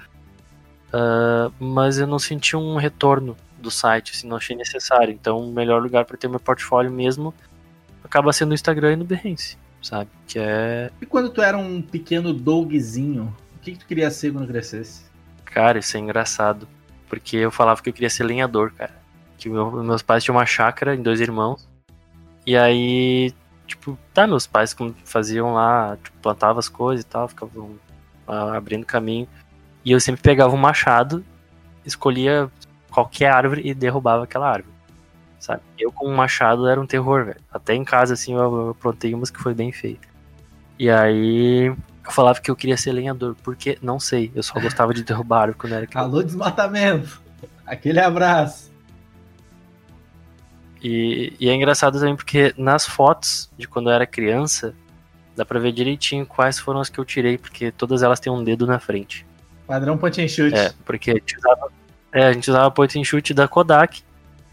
Uh, 0.89 1.53
mas 1.59 1.99
eu 1.99 2.07
não 2.07 2.19
senti 2.19 2.57
um 2.57 2.77
retorno 2.77 3.37
do 3.59 3.71
site, 3.71 4.13
assim, 4.13 4.27
não 4.27 4.37
achei 4.37 4.57
necessário. 4.57 5.13
Então, 5.13 5.39
o 5.39 5.53
melhor 5.53 5.83
lugar 5.83 6.05
para 6.05 6.17
ter 6.17 6.29
meu 6.29 6.41
portfólio 6.41 6.91
mesmo 6.91 7.33
acaba 8.03 8.33
sendo 8.33 8.51
o 8.51 8.55
Instagram 8.55 8.95
e 8.95 8.97
no 8.97 9.05
Behance, 9.05 9.57
sabe? 9.83 10.11
Que 10.27 10.39
é. 10.39 10.91
E 11.01 11.07
quando 11.07 11.31
tu 11.31 11.41
era 11.41 11.57
um 11.57 11.81
pequeno 11.81 12.33
dogzinho, 12.33 13.35
o 13.57 13.59
que, 13.61 13.73
que 13.73 13.79
tu 13.79 13.87
queria 13.87 14.11
ser 14.11 14.33
quando 14.33 14.49
crescesse? 14.49 15.05
Cara, 15.45 15.79
isso 15.79 15.97
é 15.97 16.01
engraçado. 16.01 16.67
Porque 17.09 17.37
eu 17.37 17.51
falava 17.51 17.83
que 17.83 17.89
eu 17.89 17.93
queria 17.93 18.09
ser 18.09 18.23
lenhador, 18.23 18.73
cara. 18.73 18.95
Que 19.37 19.49
meu, 19.49 19.71
meus 19.83 20.01
pais 20.01 20.23
tinham 20.23 20.37
uma 20.37 20.47
chácara 20.47 20.95
em 20.95 21.03
dois 21.03 21.21
irmãos. 21.21 21.69
E 22.47 22.57
aí, 22.57 23.35
tipo, 23.67 23.99
tá, 24.15 24.27
meus 24.27 24.47
pais 24.47 24.75
faziam 25.05 25.53
lá, 25.53 25.97
tipo, 26.03 26.17
plantavam 26.23 26.61
as 26.61 26.69
coisas 26.69 27.05
e 27.05 27.09
tal, 27.09 27.29
ficavam 27.29 27.77
abrindo 28.31 28.87
caminho. 28.87 29.29
E 29.85 29.93
eu 29.93 30.01
sempre 30.01 30.21
pegava 30.21 30.55
um 30.55 30.59
machado, 30.59 31.25
escolhia 31.85 32.51
qualquer 32.91 33.31
árvore 33.31 33.63
e 33.65 33.75
derrubava 33.75 34.25
aquela 34.25 34.49
árvore. 34.49 34.75
Sabe? 35.39 35.63
Eu 35.79 35.91
com 35.91 36.07
um 36.07 36.15
machado 36.15 36.69
era 36.69 36.81
um 36.81 36.87
terror, 36.87 37.25
velho. 37.25 37.41
Até 37.51 37.75
em 37.75 37.85
casa, 37.85 38.15
assim, 38.15 38.35
eu, 38.35 38.71
aprontei 38.71 39.15
umas 39.15 39.31
que 39.31 39.41
foi 39.41 39.55
bem 39.55 39.73
feio. 39.73 39.99
E 40.79 40.91
aí 40.91 41.67
eu 41.67 42.13
falava 42.13 42.41
que 42.41 42.51
eu 42.51 42.57
queria 42.57 42.77
ser 42.77 42.93
lenhador, 42.93 43.35
porque 43.43 43.79
não 43.81 43.99
sei, 43.99 44.31
eu 44.35 44.43
só 44.43 44.59
gostava 44.61 44.93
de 44.93 45.03
derrubar 45.03 45.43
árvore 45.43 45.59
quando 45.59 45.75
era 45.75 45.87
criança. 45.87 46.09
Alô, 46.09 46.23
desmatamento! 46.23 47.23
Aquele 47.65 48.01
abraço! 48.01 48.71
E, 50.83 51.35
e, 51.39 51.49
é 51.49 51.55
engraçado 51.55 51.99
também 51.99 52.17
porque 52.17 52.55
nas 52.57 52.87
fotos 52.87 53.51
de 53.57 53.69
quando 53.69 53.91
eu 53.91 53.95
era 53.95 54.07
criança, 54.07 54.75
Dá 55.41 55.45
pra 55.47 55.59
ver 55.59 55.73
direitinho 55.73 56.27
quais 56.27 56.59
foram 56.59 56.81
as 56.81 56.91
que 56.91 56.99
eu 56.99 57.05
tirei, 57.05 57.39
porque 57.39 57.73
todas 57.73 58.03
elas 58.03 58.21
têm 58.21 58.31
um 58.31 58.45
dedo 58.45 58.67
na 58.67 58.79
frente. 58.79 59.25
Padrão 59.67 59.97
point 59.97 60.21
and 60.21 60.29
shoot. 60.29 60.55
É, 60.55 60.71
porque 60.85 61.13
a 61.13 61.15
gente 61.15 61.39
usava, 61.39 61.73
é, 62.13 62.27
a 62.27 62.33
gente 62.35 62.51
usava 62.51 62.71
point 62.71 63.01
and 63.01 63.05
shoot 63.05 63.33
da 63.33 63.49
Kodak. 63.49 64.03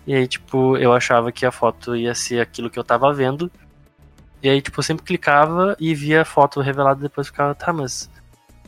E 0.05 0.15
aí, 0.15 0.25
tipo, 0.25 0.77
eu 0.77 0.93
achava 0.93 1.29
que 1.29 1.45
a 1.45 1.51
foto 1.51 1.93
ia 1.93 2.15
ser 2.15 2.39
aquilo 2.39 2.69
que 2.69 2.79
eu 2.79 2.85
tava 2.85 3.13
vendo. 3.13 3.51
E 4.41 4.47
aí, 4.47 4.61
tipo, 4.61 4.79
eu 4.79 4.83
sempre 4.83 5.03
clicava 5.03 5.75
e 5.77 5.93
via 5.93 6.21
a 6.21 6.25
foto 6.25 6.61
revelada 6.61 7.01
e 7.01 7.03
depois 7.03 7.27
ficava, 7.27 7.53
tá, 7.53 7.73
mas 7.73 8.09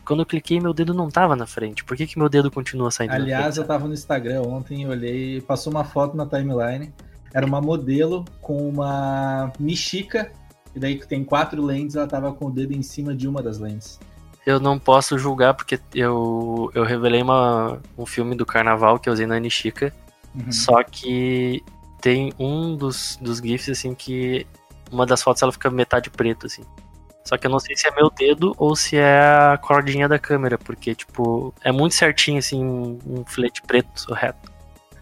quando 0.03 0.19
eu 0.19 0.25
cliquei, 0.25 0.59
meu 0.59 0.73
dedo 0.73 0.93
não 0.93 1.09
tava 1.09 1.37
na 1.37 1.47
frente. 1.47 1.85
Por 1.85 1.95
que, 1.95 2.05
que 2.05 2.19
meu 2.19 2.27
dedo 2.27 2.51
continua 2.51 2.91
saindo 2.91 3.13
Aliás, 3.13 3.55
eu 3.55 3.63
tava 3.63 3.87
no 3.87 3.93
Instagram 3.93 4.41
ontem, 4.41 4.85
olhei, 4.85 5.39
passou 5.39 5.71
uma 5.71 5.85
foto 5.85 6.17
na 6.17 6.25
timeline. 6.25 6.93
Era 7.33 7.45
uma 7.45 7.61
modelo 7.61 8.25
com 8.41 8.67
uma 8.67 9.53
mexica 9.57 10.33
e 10.75 10.79
daí 10.79 10.97
tem 10.99 11.23
quatro 11.23 11.63
lentes, 11.63 11.95
ela 11.95 12.07
tava 12.07 12.31
com 12.33 12.45
o 12.45 12.51
dedo 12.51 12.73
em 12.73 12.81
cima 12.81 13.15
de 13.15 13.27
uma 13.27 13.41
das 13.41 13.57
lentes. 13.57 13.99
Eu 14.45 14.59
não 14.59 14.79
posso 14.79 15.17
julgar 15.17 15.53
porque 15.53 15.79
eu, 15.93 16.71
eu 16.73 16.83
revelei 16.83 17.21
uma, 17.21 17.81
um 17.97 18.05
filme 18.05 18.35
do 18.35 18.45
carnaval 18.45 18.97
que 18.99 19.09
eu 19.09 19.13
usei 19.13 19.25
na 19.25 19.39
Nishika. 19.39 19.93
Uhum. 20.33 20.51
Só 20.51 20.83
que 20.83 21.63
tem 22.01 22.33
um 22.39 22.75
dos, 22.75 23.17
dos 23.21 23.39
GIFs, 23.39 23.69
assim, 23.69 23.93
que 23.93 24.47
uma 24.91 25.05
das 25.05 25.21
fotos 25.21 25.41
ela 25.41 25.51
fica 25.51 25.69
metade 25.69 26.09
preto, 26.09 26.47
assim. 26.47 26.63
Só 27.23 27.37
que 27.37 27.45
eu 27.45 27.51
não 27.51 27.59
sei 27.59 27.75
se 27.75 27.87
é 27.87 27.91
meu 27.91 28.09
dedo 28.09 28.55
ou 28.57 28.75
se 28.75 28.97
é 28.97 29.19
a 29.19 29.57
cordinha 29.61 30.07
da 30.07 30.17
câmera, 30.17 30.57
porque, 30.57 30.95
tipo, 30.95 31.53
é 31.63 31.71
muito 31.71 31.93
certinho, 31.93 32.39
assim, 32.39 32.63
um 32.63 33.23
filete 33.25 33.61
preto 33.61 34.13
reto. 34.13 34.48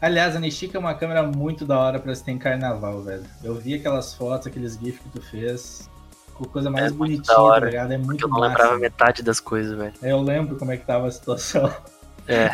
Aliás, 0.02 0.36
a 0.36 0.40
Nishika 0.40 0.78
é 0.78 0.80
uma 0.80 0.94
câmera 0.94 1.24
muito 1.24 1.66
da 1.66 1.80
hora 1.80 2.00
pra 2.00 2.14
se 2.14 2.24
ter 2.24 2.32
em 2.32 2.38
carnaval, 2.38 3.02
velho. 3.02 3.24
Eu 3.44 3.56
vi 3.56 3.74
aquelas 3.74 4.14
fotos, 4.14 4.48
aqueles 4.48 4.78
GIFs 4.78 5.00
que 5.02 5.10
tu 5.10 5.22
fez. 5.22 5.90
Ficou 6.28 6.48
coisa 6.48 6.70
mais 6.70 6.92
É 6.92 6.96
bonitinha, 6.96 7.36
tá 7.36 7.60
ligado? 7.60 7.92
É 7.94 7.98
muito 7.98 8.26
Eu 8.26 8.30
não 8.30 8.40
massa. 8.40 8.50
lembrava 8.50 8.78
metade 8.78 9.24
das 9.24 9.40
coisas, 9.40 9.76
velho. 9.76 9.94
Eu 10.04 10.22
lembro 10.22 10.56
como 10.56 10.72
é 10.72 10.78
que 10.78 10.86
tava 10.86 11.08
a 11.08 11.12
situação. 11.12 11.72
É. 12.30 12.50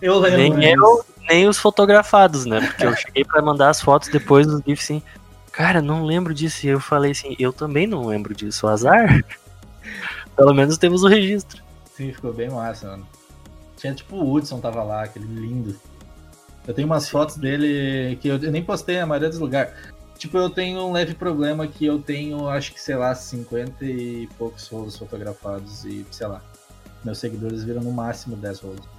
Eu 0.00 0.16
lembro. 0.20 0.56
Nem 0.58 0.74
eu, 0.74 1.04
nem 1.28 1.48
os 1.48 1.58
fotografados, 1.58 2.44
né? 2.46 2.60
Porque 2.60 2.86
eu 2.86 2.94
cheguei 2.94 3.24
pra 3.24 3.42
mandar 3.42 3.68
as 3.70 3.80
fotos 3.80 4.08
depois 4.08 4.46
dos 4.46 4.62
GIFs 4.64 4.84
assim. 4.84 5.02
Cara, 5.50 5.82
não 5.82 6.04
lembro 6.04 6.32
disso. 6.32 6.64
E 6.64 6.68
eu 6.68 6.78
falei 6.78 7.10
assim, 7.10 7.34
eu 7.36 7.52
também 7.52 7.84
não 7.84 8.06
lembro 8.06 8.32
disso. 8.32 8.68
Azar. 8.68 9.24
Pelo 10.36 10.54
menos 10.54 10.78
temos 10.78 11.02
o 11.02 11.08
registro. 11.08 11.60
Sim, 11.96 12.12
ficou 12.12 12.32
bem 12.32 12.48
massa, 12.48 12.86
mano. 12.90 13.08
Tinha 13.76 13.92
tipo 13.92 14.14
o 14.14 14.32
Hudson 14.32 14.60
tava 14.60 14.84
lá, 14.84 15.02
aquele 15.02 15.26
lindo. 15.26 15.74
Eu 16.66 16.74
tenho 16.74 16.86
umas 16.86 17.08
fotos 17.08 17.36
dele 17.36 18.16
que 18.20 18.28
eu, 18.28 18.36
eu 18.38 18.50
nem 18.50 18.62
postei 18.62 18.98
na 18.98 19.06
maioria 19.06 19.28
dos 19.28 19.38
lugares. 19.38 19.72
Tipo, 20.18 20.38
eu 20.38 20.50
tenho 20.50 20.80
um 20.80 20.92
leve 20.92 21.14
problema 21.14 21.66
que 21.66 21.84
eu 21.84 22.00
tenho, 22.00 22.48
acho 22.48 22.72
que, 22.72 22.80
sei 22.80 22.96
lá, 22.96 23.14
50 23.14 23.84
e 23.84 24.28
poucos 24.38 24.66
rolos 24.68 24.96
fotografados 24.96 25.84
e, 25.84 26.06
sei 26.10 26.26
lá, 26.26 26.40
meus 27.04 27.18
seguidores 27.18 27.62
viram 27.62 27.82
no 27.82 27.92
máximo 27.92 28.34
10 28.34 28.60
rolos. 28.60 28.96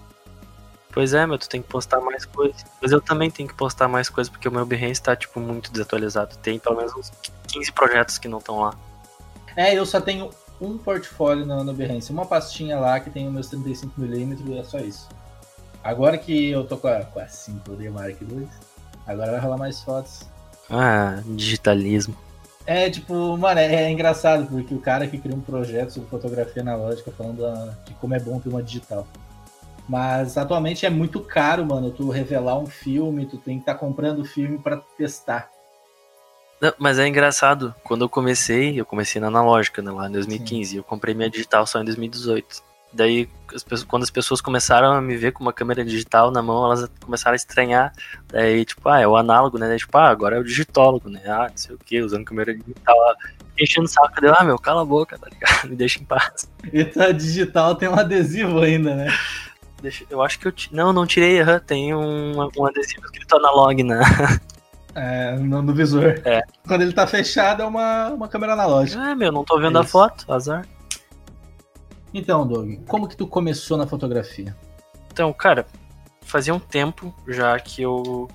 Pois 0.91 1.13
é, 1.13 1.25
meu, 1.27 1.38
tu 1.38 1.49
tem 1.49 1.62
que 1.62 1.67
postar 1.67 1.99
mais 2.01 2.25
coisas. 2.25 2.63
Mas 2.82 2.91
eu 2.91 3.01
também 3.01 3.30
tenho 3.30 3.49
que 3.49 3.56
postar 3.56 3.88
mais 3.88 4.10
coisas, 4.10 4.32
porque 4.32 4.47
o 4.47 4.51
meu 4.51 4.65
Behance 4.65 5.01
tá, 5.01 5.15
tipo, 5.15 5.39
muito 5.39 5.71
desatualizado. 5.71 6.38
Tem 6.38 6.58
pelo 6.60 6.77
menos 6.77 6.93
uns 6.95 7.12
15 7.47 7.71
projetos 7.71 8.17
que 8.17 8.27
não 8.27 8.38
estão 8.38 8.60
lá. 8.60 8.73
É, 9.56 9.77
eu 9.77 9.86
só 9.86 9.99
tenho 9.99 10.30
um 10.62 10.77
portfólio 10.77 11.45
no, 11.45 11.63
no 11.63 11.73
Behance, 11.73 12.12
uma 12.12 12.25
pastinha 12.25 12.80
lá 12.80 12.99
que 12.99 13.10
tem 13.10 13.27
os 13.27 13.34
meus 13.34 13.49
35mm 13.49 14.39
e 14.47 14.58
é 14.58 14.63
só 14.63 14.80
isso. 14.80 15.08
Agora 15.88 16.17
que 16.17 16.50
eu 16.50 16.65
tô 16.65 16.76
com 16.76 16.89
a, 16.89 17.00
com 17.06 17.17
a 17.17 17.26
5D 17.28 17.89
Mark 17.89 18.21
II, 18.21 18.45
agora 19.08 19.32
vai 19.32 19.39
rolar 19.39 19.56
mais 19.56 19.82
fotos. 19.82 20.23
Ah, 20.69 21.21
digitalismo. 21.26 22.13
É, 22.65 22.89
tipo, 22.89 23.38
mano, 23.38 23.62
é, 23.62 23.86
é 23.86 23.89
engraçado, 23.89 24.47
porque 24.47 24.73
o 24.73 24.82
cara 24.82 25.08
que 25.08 25.17
cria 25.17 25.34
um 25.34 25.39
projeto 25.39 25.91
sobre 25.91 26.10
fotografia 26.10 26.62
analógica 26.62 27.10
falando 27.10 27.45
ah, 27.45 27.73
de 27.86 27.93
como 27.93 28.13
é 28.13 28.19
bom 28.19 28.38
ter 28.38 28.50
uma 28.50 28.62
digital. 28.62 29.08
Mas 29.88 30.38
atualmente 30.38 30.86
é 30.86 30.89
muito 30.89 31.21
caro, 31.21 31.65
mano, 31.65 31.89
tu 31.89 32.10
revelar 32.10 32.60
um 32.60 32.65
filme, 32.65 33.26
tu 33.26 33.38
tem 33.38 33.56
que 33.56 33.62
estar 33.62 33.76
comprando 33.76 34.19
o 34.19 34.26
filme 34.26 34.58
pra 34.58 34.82
testar. 34.97 35.50
Não, 36.60 36.73
mas 36.78 37.00
é 37.00 37.08
engraçado, 37.08 37.73
quando 37.82 38.04
eu 38.04 38.10
comecei, 38.10 38.78
eu 38.78 38.86
comecei 38.86 39.21
na 39.21 39.28
analógica, 39.28 39.82
né, 39.82 39.89
lá 39.89 40.10
em 40.10 40.12
2015, 40.12 40.76
eu 40.76 40.84
comprei 40.84 41.15
minha 41.15 41.30
digital 41.30 41.65
só 41.65 41.80
em 41.80 41.86
2018. 41.86 42.66
Daí, 42.93 43.30
as 43.54 43.63
pessoas- 43.63 43.84
quando 43.84 44.04
as 44.04 44.10
pessoas 44.10 44.41
começaram 44.41 44.91
a 44.93 45.02
me 45.02 45.15
ver 45.15 45.32
com 45.32 45.43
uma 45.43 45.54
câmera 45.54 45.84
digital 45.86 46.32
na 46.32 46.41
mão, 46.41 46.65
elas 46.65 46.89
começaram 47.04 47.34
a 47.34 47.36
estranhar. 47.36 47.93
Daí, 48.30 48.63
tipo, 48.65 48.88
ah, 48.89 49.00
é 49.00 49.08
o 49.08 49.15
análogo, 49.15 49.58
né? 49.58 49.67
Daí, 49.67 49.78
tipo, 49.78 49.97
ah, 49.97 50.10
agora 50.10 50.38
é 50.38 50.39
o 50.39 50.43
digitólogo, 50.43 51.10
né? 51.10 51.21
Ah, 51.28 51.47
não 51.50 51.58
sei 51.58 51.76
o 51.76 51.78
que, 51.80 52.02
usando 52.02 52.26
câmera 52.26 52.54
digital. 52.56 52.95
ah, 53.10 53.15
Enchendo 53.60 53.86
o 53.86 53.89
saco, 53.89 54.21
deu, 54.21 54.34
ah, 54.38 54.43
meu, 54.43 54.58
cala 54.60 54.82
a 54.82 54.86
boca, 54.86 55.17
tá 55.17 55.28
ligado? 55.30 55.67
Me 55.69 55.76
deixa 55.76 56.00
em 56.00 56.06
paz. 56.06 56.47
E 56.71 56.82
a 57.00 57.12
digital 57.12 57.73
tem 57.76 57.89
um 57.89 57.95
adesivo 57.95 58.60
ainda, 58.62 58.95
né? 58.95 59.08
Deixa- 59.82 60.06
eu 60.10 60.21
acho 60.21 60.39
que 60.39 60.47
eu. 60.47 60.54
Não, 60.71 60.91
não 60.93 61.06
tirei, 61.06 61.39
aham, 61.41 61.60
tem 61.60 61.93
um, 61.93 62.38
um 62.38 62.65
adesivo 62.65 63.06
escrito 63.06 63.36
analog, 63.36 63.84
né? 63.84 64.00
É, 65.00 65.36
no, 65.36 65.62
no 65.62 65.76
visor. 65.76 66.19
É. 66.26 66.41
Quando 66.67 66.82
ele 66.82 66.91
tá 66.91 67.06
fechado, 67.06 67.62
é 67.62 67.65
uma, 67.67 68.08
uma 68.10 68.28
câmera 68.28 68.54
analógica. 68.54 69.00
É, 69.12 69.13
meu, 69.13 69.32
não 69.32 69.43
tô 69.43 69.60
vendo 69.60 69.78
É 69.78 69.82
a 69.82 69.84
foto, 69.84 70.26
azar. 70.34 70.65
Então, 72.17 72.47
Doug, 72.47 72.80
como 72.88 73.08
que 73.08 73.15
tu 73.15 73.27
começou 73.27 73.77
na 73.77 73.86
fotografia? 73.86 74.58
Então, 75.12 75.32
cara, 75.32 75.67
fazia 76.21 76.51
um 76.51 76.58
tempo 76.58 77.13
já 77.27 77.60
que 77.60 77.84
eu 77.84 78.27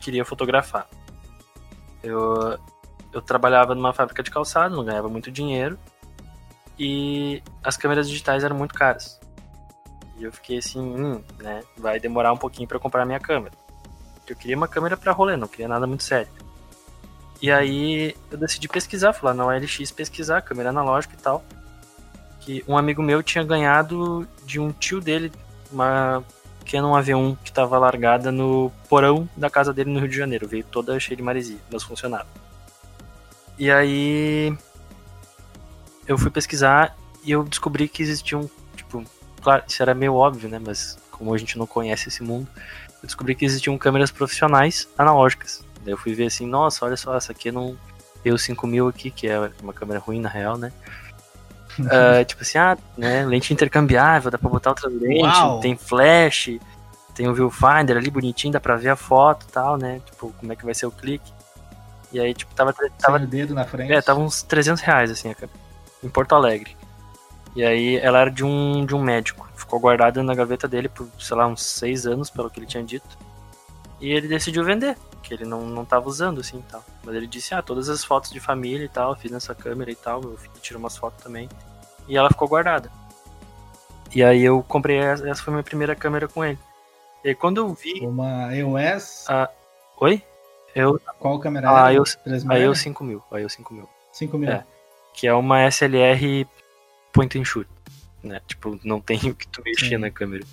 queria 0.00 0.24
fotografar. 0.24 0.88
Eu, 2.02 2.58
eu 3.12 3.20
trabalhava 3.20 3.74
numa 3.74 3.92
fábrica 3.92 4.22
de 4.22 4.30
calçado, 4.30 4.74
não 4.74 4.86
ganhava 4.86 5.06
muito 5.10 5.30
dinheiro. 5.30 5.78
E 6.78 7.42
as 7.62 7.76
câmeras 7.76 8.08
digitais 8.08 8.42
eram 8.42 8.56
muito 8.56 8.74
caras. 8.74 9.20
E 10.16 10.24
eu 10.24 10.32
fiquei 10.32 10.56
assim, 10.56 10.80
hum, 10.80 11.22
né, 11.38 11.62
vai 11.76 12.00
demorar 12.00 12.32
um 12.32 12.38
pouquinho 12.38 12.66
eu 12.70 12.80
comprar 12.80 13.04
minha 13.04 13.20
câmera. 13.20 13.52
Eu 14.26 14.34
queria 14.34 14.56
uma 14.56 14.66
câmera 14.66 14.96
pra 14.96 15.12
rolê, 15.12 15.36
não 15.36 15.46
queria 15.46 15.68
nada 15.68 15.86
muito 15.86 16.04
sério. 16.04 16.32
E 17.42 17.52
aí 17.52 18.16
eu 18.30 18.38
decidi 18.38 18.66
pesquisar, 18.66 19.12
fui 19.12 19.28
lá 19.28 19.34
na 19.34 19.44
OLX 19.44 19.90
pesquisar 19.90 20.40
câmera 20.40 20.70
analógica 20.70 21.14
e 21.14 21.22
tal. 21.22 21.44
Que 22.44 22.64
um 22.68 22.76
amigo 22.76 23.02
meu 23.02 23.22
tinha 23.22 23.42
ganhado 23.42 24.28
de 24.44 24.60
um 24.60 24.70
tio 24.70 25.00
dele 25.00 25.32
uma 25.72 26.22
Canon 26.70 26.92
AV1 26.92 27.36
que 27.42 27.52
tava 27.52 27.78
largada 27.78 28.30
no 28.30 28.70
porão 28.88 29.28
da 29.36 29.50
casa 29.50 29.72
dele 29.72 29.90
no 29.90 30.00
Rio 30.00 30.08
de 30.08 30.16
Janeiro. 30.16 30.48
Veio 30.48 30.64
toda 30.64 30.98
cheia 31.00 31.16
de 31.16 31.22
maresia, 31.22 31.58
mas 31.70 31.82
funcionava. 31.82 32.26
E 33.58 33.70
aí 33.70 34.56
eu 36.06 36.18
fui 36.18 36.30
pesquisar 36.30 36.96
e 37.22 37.30
eu 37.30 37.44
descobri 37.44 37.88
que 37.88 38.02
existiam, 38.02 38.48
tipo, 38.76 39.02
claro, 39.42 39.62
isso 39.66 39.82
era 39.82 39.94
meio 39.94 40.14
óbvio, 40.14 40.48
né? 40.48 40.60
Mas 40.64 40.98
como 41.10 41.32
a 41.32 41.38
gente 41.38 41.56
não 41.56 41.66
conhece 41.66 42.08
esse 42.08 42.22
mundo, 42.22 42.48
eu 43.02 43.06
descobri 43.06 43.34
que 43.34 43.44
existiam 43.44 43.78
câmeras 43.78 44.10
profissionais 44.10 44.88
analógicas. 44.98 45.64
Daí 45.82 45.92
eu 45.92 45.98
fui 45.98 46.14
ver 46.14 46.26
assim, 46.26 46.46
nossa, 46.46 46.84
olha 46.84 46.96
só, 46.96 47.16
essa 47.16 47.32
aqui 47.32 47.50
não. 47.50 47.76
Eu 48.24 48.38
5000 48.38 48.88
aqui, 48.88 49.10
que 49.10 49.28
é 49.28 49.50
uma 49.62 49.72
câmera 49.72 50.00
ruim 50.00 50.18
na 50.18 50.30
real, 50.30 50.56
né? 50.56 50.72
Ah, 51.90 52.24
tipo 52.24 52.42
assim, 52.42 52.58
ah, 52.58 52.76
né, 52.96 53.24
lente 53.24 53.52
intercambiável, 53.52 54.30
dá 54.30 54.38
pra 54.38 54.48
botar 54.48 54.70
outras 54.70 54.92
lentes, 54.92 55.38
Uau! 55.38 55.60
tem 55.60 55.76
flash, 55.76 56.58
tem 57.14 57.28
o 57.28 57.34
viewfinder 57.34 57.96
ali 57.96 58.10
bonitinho, 58.10 58.52
dá 58.52 58.60
pra 58.60 58.76
ver 58.76 58.90
a 58.90 58.96
foto 58.96 59.46
e 59.48 59.52
tal, 59.52 59.76
né? 59.76 60.00
Tipo, 60.04 60.32
como 60.38 60.52
é 60.52 60.56
que 60.56 60.64
vai 60.64 60.74
ser 60.74 60.86
o 60.86 60.90
clique. 60.90 61.32
E 62.12 62.20
aí, 62.20 62.32
tipo, 62.32 62.54
tava, 62.54 62.72
tava 62.72 63.18
Sem 63.18 63.26
o 63.26 63.30
dedo 63.30 63.54
na 63.54 63.64
frente. 63.64 63.92
é, 63.92 64.00
tava 64.00 64.20
uns 64.20 64.42
300 64.42 64.80
reais, 64.82 65.10
assim, 65.10 65.34
em 66.02 66.08
Porto 66.08 66.34
Alegre. 66.34 66.76
E 67.56 67.64
aí 67.64 67.96
ela 67.96 68.20
era 68.20 68.30
de 68.30 68.44
um, 68.44 68.84
de 68.84 68.94
um 68.94 69.02
médico. 69.02 69.48
Ficou 69.56 69.78
guardada 69.80 70.22
na 70.22 70.34
gaveta 70.34 70.66
dele 70.66 70.88
por, 70.88 71.08
sei 71.18 71.36
lá, 71.36 71.46
uns 71.46 71.62
seis 71.62 72.06
anos, 72.06 72.30
pelo 72.30 72.50
que 72.50 72.58
ele 72.58 72.66
tinha 72.66 72.82
dito. 72.82 73.16
E 74.00 74.10
ele 74.12 74.28
decidiu 74.28 74.64
vender, 74.64 74.96
que 75.22 75.32
ele 75.32 75.44
não, 75.44 75.62
não 75.66 75.84
tava 75.84 76.08
usando, 76.08 76.40
assim, 76.40 76.58
e 76.58 76.62
tal. 76.70 76.84
Mas 77.04 77.14
ele 77.14 77.26
disse, 77.26 77.54
ah, 77.54 77.62
todas 77.62 77.88
as 77.88 78.04
fotos 78.04 78.30
de 78.30 78.40
família 78.40 78.84
e 78.84 78.88
tal, 78.88 79.14
fiz 79.16 79.30
nessa 79.30 79.54
câmera 79.54 79.90
e 79.90 79.94
tal, 79.94 80.20
meu 80.20 80.36
filho 80.36 80.52
tirou 80.60 80.80
umas 80.80 80.96
fotos 80.96 81.22
também. 81.22 81.48
E 82.08 82.16
ela 82.16 82.28
ficou 82.28 82.48
guardada. 82.48 82.90
E 84.14 84.22
aí 84.22 84.42
eu 84.44 84.62
comprei, 84.62 84.98
essa 84.98 85.28
essa 85.28 85.42
foi 85.42 85.52
a 85.52 85.54
minha 85.56 85.64
primeira 85.64 85.94
câmera 85.96 86.28
com 86.28 86.44
ele. 86.44 86.58
E 87.24 87.34
quando 87.34 87.58
eu 87.58 87.72
vi... 87.72 88.00
Uma 88.00 88.54
EOS, 88.54 89.24
A... 89.28 89.48
Oi? 90.00 90.22
Eu, 90.74 91.00
qual 91.18 91.38
câmera 91.38 91.70
Ah, 91.70 91.84
era? 91.90 91.94
eu- 91.94 92.04
3 92.04 92.48
a 92.50 92.58
eu 92.58 92.74
5000, 92.74 93.22
a 93.30 93.40
eu 93.40 93.48
5000. 93.48 93.88
5 94.12 94.38
mil. 94.38 94.50
É. 94.50 94.64
que 95.14 95.26
é 95.26 95.32
uma 95.34 95.60
SLR 95.70 96.46
point 97.12 97.38
and 97.38 97.44
shoot, 97.44 97.68
né? 98.22 98.40
Tipo, 98.46 98.78
não 98.84 99.00
tem 99.00 99.18
o 99.30 99.34
que 99.34 99.46
tu 99.48 99.62
mexer 99.64 99.90
Sim. 99.90 99.96
na 99.98 100.10
câmera. 100.10 100.44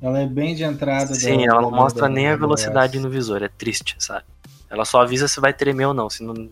Ela 0.00 0.20
é 0.20 0.26
bem 0.26 0.54
de 0.54 0.62
entrada. 0.62 1.14
Sim, 1.14 1.46
ela 1.46 1.62
não 1.62 1.70
mostra 1.70 2.08
nem 2.08 2.28
a 2.28 2.32
da 2.32 2.36
velocidade 2.36 2.98
no 2.98 3.08
visor, 3.08 3.42
é 3.42 3.48
triste, 3.48 3.96
sabe? 3.98 4.24
Ela 4.68 4.84
só 4.84 5.00
avisa 5.00 5.28
se 5.28 5.40
vai 5.40 5.52
tremer 5.52 5.86
ou 5.86 5.94
não, 5.94 6.10
se 6.10 6.22
não 6.22 6.50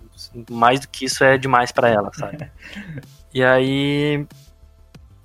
mais 0.51 0.81
do 0.81 0.89
que 0.89 1.05
isso 1.05 1.25
é 1.25 1.37
demais 1.37 1.73
pra 1.73 1.89
ela, 1.89 2.11
sabe? 2.15 2.51
e 3.35 3.43
aí 3.43 4.27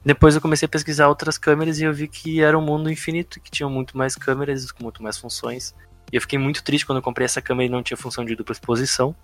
depois 0.04 0.34
eu 0.34 0.42
comecei 0.42 0.66
a 0.66 0.70
pesquisar 0.70 1.08
outras 1.08 1.38
câmeras 1.38 1.80
e 1.80 1.84
eu 1.84 1.94
vi 1.94 2.08
que 2.08 2.42
era 2.42 2.58
um 2.58 2.62
mundo 2.62 2.92
infinito, 2.92 3.40
que 3.40 3.52
tinham 3.52 3.70
muito 3.70 3.98
mais 3.98 4.16
câmeras, 4.16 4.72
com 4.72 4.84
muito 4.84 5.04
mais 5.04 5.18
funções. 5.18 5.76
E 6.12 6.16
eu 6.16 6.22
fiquei 6.22 6.40
muito 6.40 6.64
triste 6.64 6.86
quando 6.86 6.98
eu 6.98 7.02
comprei 7.02 7.26
essa 7.26 7.42
câmera 7.42 7.68
e 7.68 7.70
não 7.70 7.84
tinha 7.84 7.98
função 7.98 8.26
de 8.26 8.36
dupla 8.36 8.54
exposição, 8.54 9.16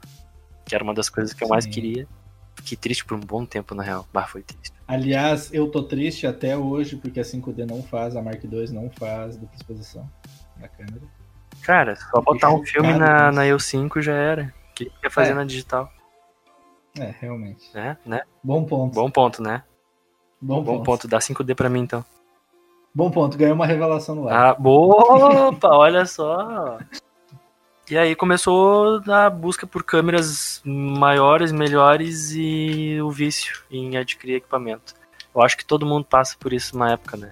que 0.65 0.75
era 0.75 0.83
uma 0.83 0.93
das 0.93 1.09
coisas 1.09 1.33
que 1.33 1.43
eu 1.43 1.47
mais 1.47 1.63
Sim. 1.63 1.71
queria. 1.71 2.07
Fiquei 2.55 2.77
triste 2.77 3.05
por 3.05 3.15
um 3.15 3.19
bom 3.19 3.45
tempo, 3.45 3.75
na 3.75 3.83
real. 3.83 4.07
Bah, 4.13 4.25
foi 4.25 4.41
triste. 4.41 4.73
Aliás, 4.87 5.53
eu 5.53 5.69
tô 5.69 5.83
triste 5.83 6.25
até 6.27 6.57
hoje 6.57 6.95
porque 6.95 7.19
a 7.19 7.23
5D 7.23 7.65
não 7.69 7.81
faz, 7.83 8.15
a 8.15 8.21
Mark 8.21 8.43
II 8.43 8.71
não 8.71 8.89
faz 8.89 9.35
dupla 9.37 9.55
exposição 9.55 10.09
na 10.57 10.67
câmera. 10.67 11.01
Cara, 11.61 11.95
só 11.95 12.21
botar 12.21 12.51
um 12.51 12.63
filme 12.63 12.93
na, 12.93 13.31
na 13.31 13.41
EU5 13.43 14.01
já 14.01 14.13
era. 14.13 14.53
O 14.71 14.73
que 14.75 14.91
quer 15.01 15.09
fazer 15.09 15.31
É. 15.31 15.35
na 15.35 15.43
digital? 15.43 15.91
É, 16.97 17.13
realmente. 17.19 17.69
Né? 17.73 17.97
né? 18.05 18.21
Bom 18.43 18.63
ponto. 18.63 18.93
Bom 18.93 19.09
ponto, 19.09 19.41
né? 19.41 19.63
Bom, 20.39 20.61
Bom 20.63 20.63
ponto. 20.77 20.83
ponto. 20.85 21.07
Dá 21.07 21.19
5D 21.19 21.55
pra 21.55 21.69
mim, 21.69 21.81
então. 21.81 22.05
Bom 22.93 23.09
ponto. 23.11 23.37
Ganhou 23.37 23.55
uma 23.55 23.65
revelação 23.65 24.15
no 24.15 24.29
ar. 24.29 24.51
Ah, 24.51 24.57
opa, 24.59 25.69
olha 25.69 26.05
só. 26.05 26.77
E 27.89 27.97
aí 27.97 28.15
começou 28.15 29.01
a 29.07 29.29
busca 29.29 29.67
por 29.67 29.83
câmeras 29.83 30.61
maiores, 30.65 31.51
melhores 31.51 32.31
e 32.31 32.99
o 33.01 33.11
vício 33.11 33.63
em 33.69 33.95
adquirir 33.95 34.37
equipamento. 34.37 34.95
Eu 35.33 35.41
acho 35.41 35.55
que 35.55 35.65
todo 35.65 35.85
mundo 35.85 36.05
passa 36.05 36.35
por 36.39 36.51
isso 36.51 36.77
na 36.77 36.93
época, 36.93 37.17
né? 37.17 37.31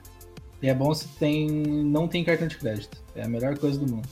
E 0.62 0.70
é 0.70 0.74
bom 0.74 0.94
se 0.94 1.08
tem, 1.08 1.50
não 1.50 2.08
tem 2.08 2.24
cartão 2.24 2.48
de 2.48 2.58
crédito. 2.58 3.02
É 3.16 3.24
a 3.24 3.28
melhor 3.28 3.58
coisa 3.58 3.80
do 3.80 3.88
mundo. 3.88 4.08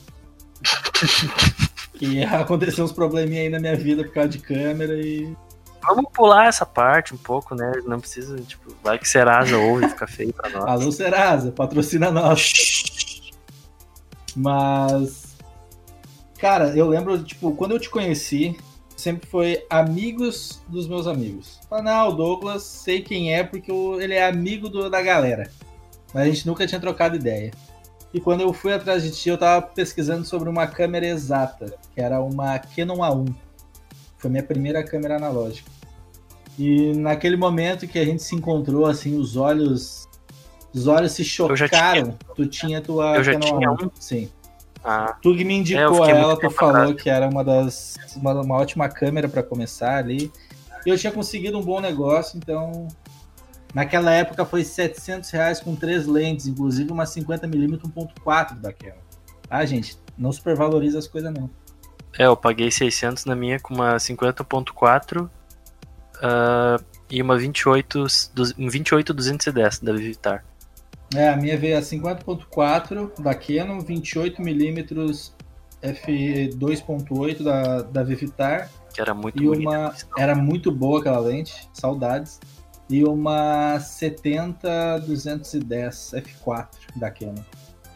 e 2.02 2.24
aconteceu 2.24 2.86
uns 2.86 2.92
probleminha 2.92 3.42
aí 3.42 3.50
na 3.50 3.60
minha 3.60 3.76
vida 3.76 4.04
por 4.04 4.14
causa 4.14 4.30
de 4.30 4.40
câmera 4.40 4.94
e 5.00 5.36
Vamos 5.84 6.12
pular 6.14 6.48
essa 6.48 6.66
parte 6.66 7.14
um 7.14 7.18
pouco, 7.18 7.56
né? 7.56 7.72
Não 7.86 8.00
precisa, 8.00 8.40
tipo, 8.42 8.72
vai 8.84 9.00
que 9.00 9.08
Serasa 9.08 9.58
ouve, 9.58 9.90
fica 9.90 10.06
feio 10.06 10.32
pra 10.32 10.50
nós. 10.50 10.66
Alô, 10.66 10.92
Serasa, 10.92 11.52
patrocina 11.52 12.12
nós. 12.12 12.54
Mas, 14.36 15.21
cara, 16.42 16.76
eu 16.76 16.90
lembro, 16.90 17.22
tipo, 17.24 17.54
quando 17.56 17.74
eu 17.74 17.80
te 17.80 17.88
conheci, 17.88 18.58
sempre 18.98 19.30
foi 19.30 19.64
amigos 19.70 20.60
dos 20.68 20.88
meus 20.88 21.06
amigos. 21.06 21.60
Fala, 21.70 21.84
não, 21.84 22.10
o 22.10 22.12
Douglas, 22.14 22.64
sei 22.64 23.04
quem 23.04 23.32
é 23.32 23.44
porque 23.44 23.72
ele 23.72 24.16
é 24.16 24.28
amigo 24.28 24.68
do, 24.68 24.90
da 24.90 25.04
galera. 25.04 25.52
Mas 26.12 26.24
a 26.24 26.26
gente 26.26 26.48
nunca 26.48 26.66
tinha 26.66 26.82
trocado 26.82 27.16
ideia. 27.16 27.52
E 28.12 28.20
quando 28.20 28.42
eu 28.42 28.52
fui 28.52 28.74
atrás 28.74 29.04
de 29.04 29.12
ti, 29.12 29.30
eu 29.30 29.38
tava 29.38 29.62
pesquisando 29.62 30.26
sobre 30.26 30.50
uma 30.50 30.66
câmera 30.66 31.06
exata, 31.06 31.78
que 31.94 32.02
era 32.02 32.20
uma 32.20 32.58
Canon 32.58 32.98
A1. 32.98 33.36
Foi 34.18 34.30
minha 34.30 34.44
primeira 34.44 34.84
câmera 34.84 35.18
analógica. 35.18 35.70
E 36.58 36.92
naquele 36.94 37.38
momento 37.38 37.88
que 37.88 38.00
a 38.00 38.04
gente 38.04 38.24
se 38.24 38.36
encontrou, 38.36 38.88
assim, 38.88 39.16
os 39.18 39.38
olhos. 39.38 40.10
Os 40.74 40.88
olhos 40.88 41.12
se 41.12 41.24
chocaram. 41.24 42.04
Tinha, 42.04 42.18
tu 42.36 42.46
tinha 42.48 42.82
tua 42.82 43.18
eu 43.18 43.24
já 43.24 43.34
Canon 43.34 43.60
tinha 43.60 43.70
A1. 43.70 43.86
Um. 43.86 43.92
Sim. 44.00 44.30
Ah, 44.84 45.16
tu 45.22 45.36
que 45.36 45.44
me 45.44 45.56
indicou 45.56 46.06
é, 46.06 46.12
ela, 46.12 46.40
tu 46.40 46.50
falou 46.50 46.76
atrás. 46.76 47.02
que 47.02 47.10
era 47.10 47.28
uma 47.28 47.44
das. 47.44 47.98
Uma, 48.16 48.34
uma 48.42 48.56
ótima 48.56 48.90
câmera 48.90 49.30
para 49.30 49.44
começar 49.44 49.98
ali. 49.98 50.32
E 50.86 50.90
eu 50.90 50.98
tinha 50.98 51.12
conseguido 51.12 51.60
um 51.60 51.62
bom 51.62 51.80
negócio, 51.80 52.38
então 52.38 52.88
Naquela 53.74 54.12
época 54.12 54.46
foi 54.46 54.64
700 54.64 55.30
reais 55.30 55.60
com 55.60 55.76
três 55.76 56.06
lentes, 56.06 56.46
inclusive 56.46 56.92
uma 56.92 57.06
50mm 57.06 57.82
1.4 57.82 58.60
daquela. 58.60 58.98
Ah, 59.50 59.66
gente, 59.66 59.98
não 60.18 60.32
supervaloriza 60.32 61.00
as 61.00 61.08
coisas 61.08 61.34
não. 61.34 61.50
É, 62.18 62.26
eu 62.26 62.36
paguei 62.36 62.70
600 62.70 63.26
na 63.26 63.36
minha 63.36 63.60
com 63.60 63.74
uma 63.74 63.96
50.4 63.96 65.24
uh, 65.24 65.30
e 67.10 67.22
uma 67.22 67.38
28, 67.38 68.06
um 68.58 68.70
28 68.70 69.14
210 69.14 69.80
da 69.80 69.94
Vivitar. 69.94 70.46
É, 71.16 71.30
a 71.30 71.36
minha 71.36 71.58
veio 71.58 71.78
a 71.78 71.82
50.4 71.82 73.22
da 73.22 73.34
Canon, 73.34 73.80
28mm 73.80 75.32
f2.8 75.82 77.44
da, 77.44 77.82
da 77.82 78.04
Vivitar. 78.04 78.70
Que 78.94 79.02
era 79.02 79.14
muito 79.14 79.42
e 79.42 79.48
uma 79.48 79.94
Era 80.18 80.36
muito 80.36 80.72
boa 80.72 81.00
aquela 81.00 81.20
lente, 81.20 81.70
saudades 81.74 82.40
e 82.92 83.04
uma 83.06 83.78
70-210 83.78 86.22
F4 86.22 86.68
da 86.98 87.10
Canon. 87.10 87.42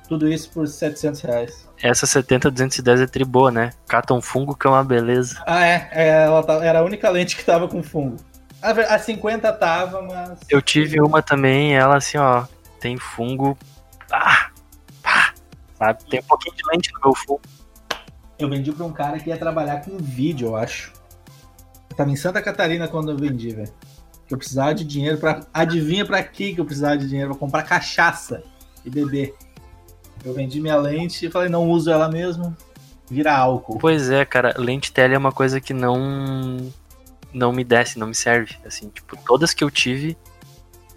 Tudo 0.08 0.30
isso 0.30 0.50
por 0.52 0.68
700 0.68 1.22
reais. 1.22 1.68
Essa 1.82 2.06
70-210 2.06 3.04
é 3.04 3.08
tri 3.08 3.26
boa, 3.26 3.52
né? 3.52 3.72
Cata 3.88 4.14
um 4.14 4.22
fungo 4.22 4.56
que 4.56 4.66
é 4.66 4.70
uma 4.70 4.84
beleza. 4.84 5.44
Ah, 5.46 5.66
é. 5.66 5.90
é 5.92 6.24
ela 6.24 6.42
tá, 6.44 6.64
era 6.64 6.80
a 6.80 6.84
única 6.84 7.10
lente 7.10 7.36
que 7.36 7.44
tava 7.44 7.68
com 7.68 7.84
fungo. 7.84 8.16
A, 8.62 8.70
a 8.70 9.00
50 9.00 9.52
tava, 9.54 10.02
mas. 10.02 10.40
Eu 10.50 10.62
tive 10.62 11.02
uma 11.02 11.22
também, 11.22 11.76
ela 11.76 11.98
assim, 11.98 12.18
ó. 12.18 12.46
Tem 12.86 12.98
fungo. 12.98 13.58
Ah! 14.12 14.52
Pá! 15.02 15.34
Sabe? 15.76 16.04
Tem 16.06 16.20
um 16.20 16.24
pouquinho 16.24 16.56
de 16.56 16.62
lente 16.72 16.94
no 16.94 17.00
meu 17.04 17.16
fungo. 17.16 17.42
Eu 18.38 18.48
vendi 18.48 18.72
pra 18.72 18.86
um 18.86 18.94
cara 18.94 19.18
que 19.18 19.28
ia 19.28 19.38
trabalhar 19.40 19.84
com 19.84 19.98
vídeo, 19.98 20.50
eu 20.50 20.56
acho. 20.56 20.94
Eu 21.90 21.96
tava 21.96 22.12
em 22.12 22.16
Santa 22.16 22.44
Catarina 22.44 22.88
quando 22.88 23.10
eu 23.10 23.18
vendi, 23.18 23.50
velho 23.50 23.74
que 24.28 24.34
eu 24.34 24.38
precisava 24.38 24.74
de 24.74 24.84
dinheiro 24.84 25.20
para 25.20 25.46
adivinha 25.54 26.04
para 26.04 26.22
que 26.24 26.56
que 26.56 26.60
eu 26.60 26.66
precisava 26.66 26.98
de 26.98 27.08
dinheiro 27.08 27.30
para 27.30 27.40
comprar 27.40 27.62
cachaça 27.62 28.44
e 28.84 28.90
beber. 28.90 29.36
Eu 30.24 30.34
vendi 30.34 30.60
minha 30.60 30.76
lente 30.78 31.28
e 31.28 31.30
falei 31.30 31.48
não 31.48 31.70
uso 31.70 31.92
ela 31.92 32.10
mesmo, 32.10 32.58
vira 33.08 33.38
álcool. 33.38 33.78
Pois 33.78 34.10
é, 34.10 34.26
cara, 34.26 34.56
lente 34.58 34.92
tele 34.92 35.14
é 35.14 35.18
uma 35.18 35.32
coisa 35.32 35.62
que 35.62 35.76
não 35.76 36.72
não 37.32 37.52
me 37.52 37.64
desce, 37.64 38.00
não 38.00 38.08
me 38.08 38.16
serve, 38.16 38.56
assim, 38.66 38.90
tipo, 38.90 39.16
todas 39.26 39.54
que 39.54 39.64
eu 39.64 39.70
tive 39.70 40.18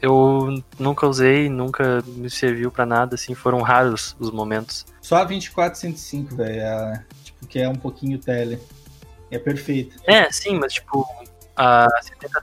eu 0.01 0.63
nunca 0.79 1.07
usei, 1.07 1.49
nunca 1.49 2.03
me 2.07 2.31
serviu 2.31 2.71
para 2.71 2.87
nada, 2.87 3.15
assim, 3.15 3.35
foram 3.35 3.63
raros 3.63 4.17
os 4.19 4.31
momentos. 4.31 4.87
Só 5.01 5.17
a 5.17 5.25
2405, 5.25 6.37
velho, 6.37 7.05
tipo, 7.25 7.47
que 7.47 7.59
é 7.59 7.69
um 7.69 7.75
pouquinho 7.75 8.19
tele. 8.19 8.59
É 9.31 9.39
perfeito. 9.39 9.97
É, 10.07 10.31
sim, 10.31 10.59
mas 10.59 10.75
tipo, 10.75 11.07
a 11.57 11.89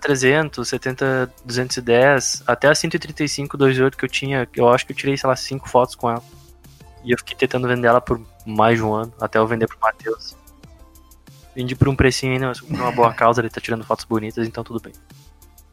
70-300, 0.02 1.30
70-210, 1.48 2.44
até 2.46 2.68
a 2.68 2.74
135-28 2.74 3.96
que 3.96 4.06
eu 4.06 4.10
tinha, 4.10 4.48
eu 4.56 4.70
acho 4.70 4.86
que 4.86 4.92
eu 4.92 4.96
tirei, 4.96 5.18
sei 5.18 5.28
lá, 5.28 5.36
5 5.36 5.70
fotos 5.70 5.96
com 5.96 6.10
ela. 6.10 6.24
E 7.04 7.12
eu 7.12 7.18
fiquei 7.18 7.38
tentando 7.38 7.68
vender 7.68 7.88
ela 7.88 8.02
por 8.02 8.20
mais 8.46 8.78
de 8.78 8.84
um 8.84 8.94
ano, 8.94 9.14
até 9.20 9.40
eu 9.40 9.48
vender 9.48 9.68
pro 9.68 9.78
Matheus. 9.82 10.36
Vendi 11.56 11.76
por 11.76 11.88
um 11.88 11.96
precinho 11.96 12.34
ainda, 12.34 12.48
mas 12.48 12.60
por 12.60 12.70
uma 12.70 12.92
boa 12.92 13.14
causa, 13.14 13.40
ele 13.40 13.50
tá 13.50 13.62
tirando 13.62 13.86
fotos 13.86 14.04
bonitas, 14.04 14.46
então 14.46 14.64
tudo 14.64 14.82
bem. 14.82 14.92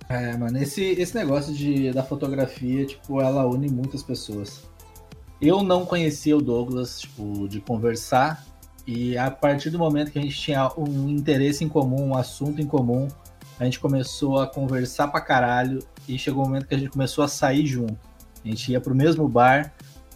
É, 0.09 0.37
mano, 0.37 0.59
esse, 0.59 0.83
esse 0.83 1.15
negócio 1.15 1.53
de, 1.53 1.91
da 1.93 2.03
fotografia, 2.03 2.85
tipo, 2.85 3.21
ela 3.21 3.47
une 3.47 3.69
muitas 3.69 4.03
pessoas. 4.03 4.69
Eu 5.41 5.63
não 5.63 5.85
conhecia 5.85 6.37
o 6.37 6.41
Douglas, 6.41 7.01
tipo, 7.01 7.49
de 7.49 7.61
conversar, 7.61 8.45
e 8.87 9.17
a 9.17 9.31
partir 9.31 9.71
do 9.71 9.79
momento 9.79 10.11
que 10.11 10.19
a 10.19 10.23
gente 10.23 10.39
tinha 10.39 10.71
um 10.77 11.09
interesse 11.09 11.65
em 11.65 11.69
comum, 11.69 12.09
um 12.09 12.17
assunto 12.17 12.61
em 12.61 12.67
comum, 12.67 13.09
a 13.59 13.65
gente 13.65 13.79
começou 13.79 14.41
a 14.41 14.47
conversar 14.47 15.09
pra 15.09 15.21
caralho 15.21 15.79
e 16.09 16.19
chegou 16.19 16.43
o 16.43 16.47
um 16.47 16.49
momento 16.49 16.67
que 16.67 16.75
a 16.75 16.79
gente 16.79 16.91
começou 16.91 17.23
a 17.23 17.29
sair 17.29 17.67
junto. 17.67 17.97
A 18.45 18.49
gente 18.49 18.73
ia 18.73 18.81
pro 18.81 18.95
mesmo 18.95 19.29
bar, 19.29 19.73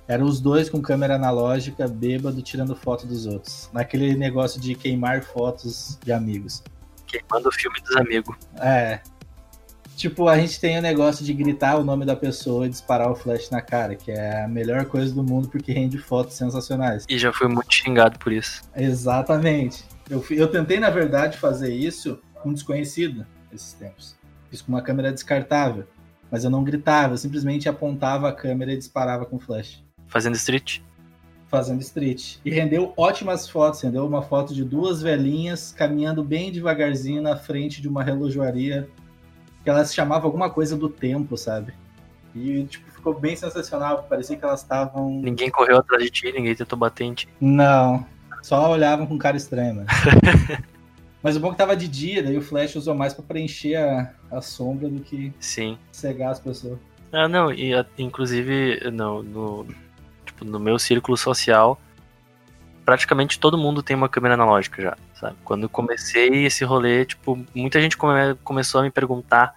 eram 0.09 0.27
os 0.27 0.41
dois 0.41 0.69
com 0.69 0.81
câmera 0.81 1.15
analógica, 1.15 1.87
bêbado, 1.87 2.43
tirando 2.43 2.75
foto 2.75 3.07
dos 3.07 3.27
outros. 3.27 3.71
Naquele 3.73 4.17
negócio 4.17 4.61
de 4.61 4.75
queimar 4.75 5.23
fotos 5.23 5.99
de 6.05 6.13
amigos. 6.13 6.63
Queimando 7.07 7.49
o 7.49 7.53
filme 7.53 7.81
dos 7.81 7.97
amigos. 7.97 8.37
É. 8.57 9.01
Tipo, 9.97 10.29
a 10.29 10.39
gente 10.39 10.61
tem 10.61 10.79
o 10.79 10.83
negócio 10.83 11.25
de 11.25 11.33
gritar 11.33 11.77
o 11.77 11.85
nome 11.85 12.05
da 12.05 12.15
pessoa 12.15 12.67
e 12.67 12.69
disparar 12.69 13.11
o 13.11 13.15
flash 13.15 13.49
na 13.49 13.63
cara, 13.63 13.95
que 13.95 14.11
é 14.11 14.45
a 14.45 14.49
melhor 14.49 14.85
coisa 14.85 15.15
do 15.15 15.25
mundo 15.25 15.49
porque 15.49 15.73
rende 15.73 15.97
fotos 15.97 16.37
sensacionais. 16.37 17.07
E 17.09 17.17
já 17.19 17.33
fui 17.33 17.49
muito 17.49 17.75
xingado 17.75 18.19
por 18.19 18.31
isso. 18.31 18.63
Exatamente. 18.77 19.85
Eu, 20.11 20.23
eu 20.31 20.49
tentei, 20.49 20.79
na 20.79 20.91
verdade, 20.91 21.39
fazer 21.39 21.75
isso 21.75 22.21
com 22.35 22.51
um 22.51 22.53
desconhecido 22.53 23.27
esses 23.51 23.73
tempos. 23.73 24.15
Fiz 24.51 24.61
com 24.61 24.71
uma 24.71 24.83
câmera 24.83 25.11
descartável, 25.11 25.85
mas 26.31 26.45
eu 26.45 26.51
não 26.51 26.63
gritava, 26.63 27.15
eu 27.15 27.19
simplesmente 27.19 27.67
apontava 27.67 28.29
a 28.29 28.33
câmera 28.33 28.75
e 28.75 28.77
disparava 28.77 29.25
com 29.25 29.39
flash. 29.39 29.83
Fazendo 30.09 30.35
street? 30.35 30.81
Fazendo 31.49 31.81
street. 31.81 32.37
E 32.45 32.51
rendeu 32.51 32.93
ótimas 32.99 33.49
fotos, 33.49 33.81
rendeu 33.81 34.07
uma 34.07 34.21
foto 34.21 34.53
de 34.55 34.63
duas 34.63 35.01
velhinhas 35.01 35.73
caminhando 35.73 36.23
bem 36.23 36.53
devagarzinho 36.53 37.23
na 37.23 37.35
frente 37.35 37.81
de 37.81 37.89
uma 37.89 38.03
relojoaria, 38.03 38.87
que 39.67 39.71
elas 39.71 39.93
chamavam 39.93 40.27
alguma 40.27 40.49
coisa 40.49 40.77
do 40.77 40.89
tempo, 40.89 41.37
sabe? 41.37 41.75
E, 42.33 42.63
tipo, 42.67 42.89
ficou 42.89 43.13
bem 43.13 43.35
sensacional, 43.35 44.07
parecia 44.09 44.37
que 44.37 44.45
elas 44.45 44.63
estavam... 44.63 45.21
Ninguém 45.21 45.51
correu 45.51 45.79
atrás 45.79 46.05
de 46.05 46.09
ti, 46.09 46.31
ninguém 46.31 46.55
tentou 46.55 46.79
bater 46.79 47.03
em 47.03 47.15
ti. 47.15 47.29
Não, 47.41 48.07
só 48.45 48.71
olhavam 48.71 49.09
com 49.09 49.19
cara 49.19 49.37
estranha, 49.37 49.75
mano. 49.75 49.89
Mas 51.21 51.35
o 51.35 51.41
bom 51.41 51.49
é 51.49 51.51
que 51.51 51.57
tava 51.57 51.77
de 51.77 51.89
dia, 51.89 52.23
daí 52.23 52.39
o 52.39 52.43
Flash 52.43 52.77
usou 52.77 52.95
mais 52.95 53.13
para 53.13 53.25
preencher 53.25 53.75
a, 53.75 54.15
a 54.31 54.41
sombra 54.41 54.89
do 54.89 55.01
que 55.01 55.33
Sim. 55.41 55.77
cegar 55.91 56.31
as 56.31 56.39
pessoas. 56.39 56.79
Ah, 57.11 57.27
não, 57.27 57.53
e 57.53 57.73
inclusive 57.99 58.89
no, 58.93 59.25
no, 59.25 59.67
tipo, 60.25 60.45
no 60.45 60.61
meu 60.61 60.79
círculo 60.79 61.17
social, 61.17 61.77
praticamente 62.87 63.41
todo 63.41 63.59
mundo 63.59 63.83
tem 63.83 63.97
uma 63.97 64.09
câmera 64.09 64.35
analógica 64.35 64.81
já, 64.81 64.97
sabe? 65.21 65.37
Quando 65.45 65.65
eu 65.65 65.69
comecei 65.69 66.47
esse 66.47 66.65
rolê, 66.65 67.05
tipo, 67.05 67.45
muita 67.53 67.81
gente 67.81 67.97
come, 67.97 68.37
começou 68.45 68.81
a 68.81 68.85
me 68.85 68.91
perguntar, 68.93 69.57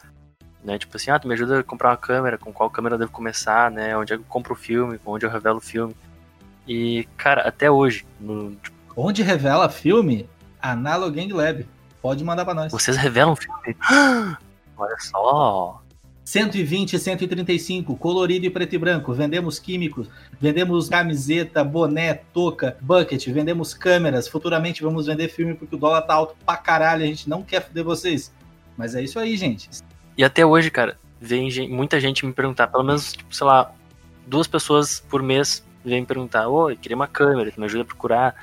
né? 0.64 0.80
Tipo 0.80 0.98
assim, 0.98 1.12
ah, 1.12 1.20
tu 1.20 1.28
me 1.28 1.36
ajuda 1.36 1.60
a 1.60 1.64
comprar 1.64 1.92
uma 1.92 1.98
câmera, 1.98 2.40
com 2.40 2.52
qual 2.52 2.72
câmera 2.72 2.96
eu 2.96 3.00
devo 3.00 3.12
começar, 3.12 3.70
né? 3.70 3.96
Onde 3.96 4.14
é 4.14 4.18
que 4.18 4.24
eu 4.24 4.28
compro 4.28 4.54
o 4.54 4.58
filme, 4.58 5.00
onde 5.06 5.28
eu 5.28 5.30
revelo 5.30 5.60
o 5.60 5.62
filme. 5.62 5.96
E, 6.68 7.08
cara, 7.16 7.48
até 7.48 7.70
hoje, 7.70 8.04
no, 8.20 8.56
tipo... 8.56 8.76
Onde 8.98 9.22
revela 9.22 9.70
filme? 9.70 10.28
Analog 10.60 11.16
Gang 11.16 11.32
Lab. 11.32 11.68
Pode 12.02 12.24
mandar 12.24 12.46
para 12.46 12.56
nós. 12.56 12.72
Vocês 12.72 12.98
revelam 12.98 13.36
filme? 13.36 13.78
Olha 14.76 14.96
só. 15.00 15.82
120 16.30 16.94
e 16.94 17.00
135, 17.00 17.96
colorido 17.96 18.46
e 18.46 18.52
preto 18.52 18.76
e 18.76 18.78
branco. 18.78 19.12
Vendemos 19.14 19.58
químicos, 19.58 20.08
vendemos 20.40 20.88
camiseta, 20.88 21.64
boné, 21.64 22.14
touca, 22.32 22.78
bucket, 22.80 23.28
vendemos 23.30 23.74
câmeras. 23.74 24.28
Futuramente 24.28 24.84
vamos 24.84 25.08
vender 25.08 25.30
filme 25.30 25.56
porque 25.56 25.76
o 25.76 25.78
dólar 25.80 26.04
tá 26.04 26.14
alto 26.14 26.36
pra 26.46 26.56
caralho. 26.56 27.04
A 27.04 27.08
gente 27.08 27.28
não 27.28 27.42
quer 27.42 27.66
foder 27.66 27.84
vocês. 27.84 28.32
Mas 28.78 28.94
é 28.94 29.02
isso 29.02 29.18
aí, 29.18 29.36
gente. 29.36 29.70
E 30.16 30.24
até 30.24 30.46
hoje, 30.46 30.70
cara, 30.70 31.00
vem 31.20 31.50
muita 31.68 32.00
gente 32.00 32.24
me 32.24 32.32
perguntar, 32.32 32.68
pelo 32.68 32.84
menos, 32.84 33.14
tipo, 33.14 33.34
sei 33.34 33.48
lá, 33.48 33.74
duas 34.28 34.46
pessoas 34.46 35.04
por 35.10 35.24
mês 35.24 35.66
vêm 35.84 36.02
me 36.02 36.06
perguntar: 36.06 36.48
Oi, 36.48 36.76
queria 36.76 36.96
uma 36.96 37.08
câmera, 37.08 37.52
me 37.58 37.66
ajuda 37.66 37.82
a 37.82 37.88
procurar. 37.88 38.36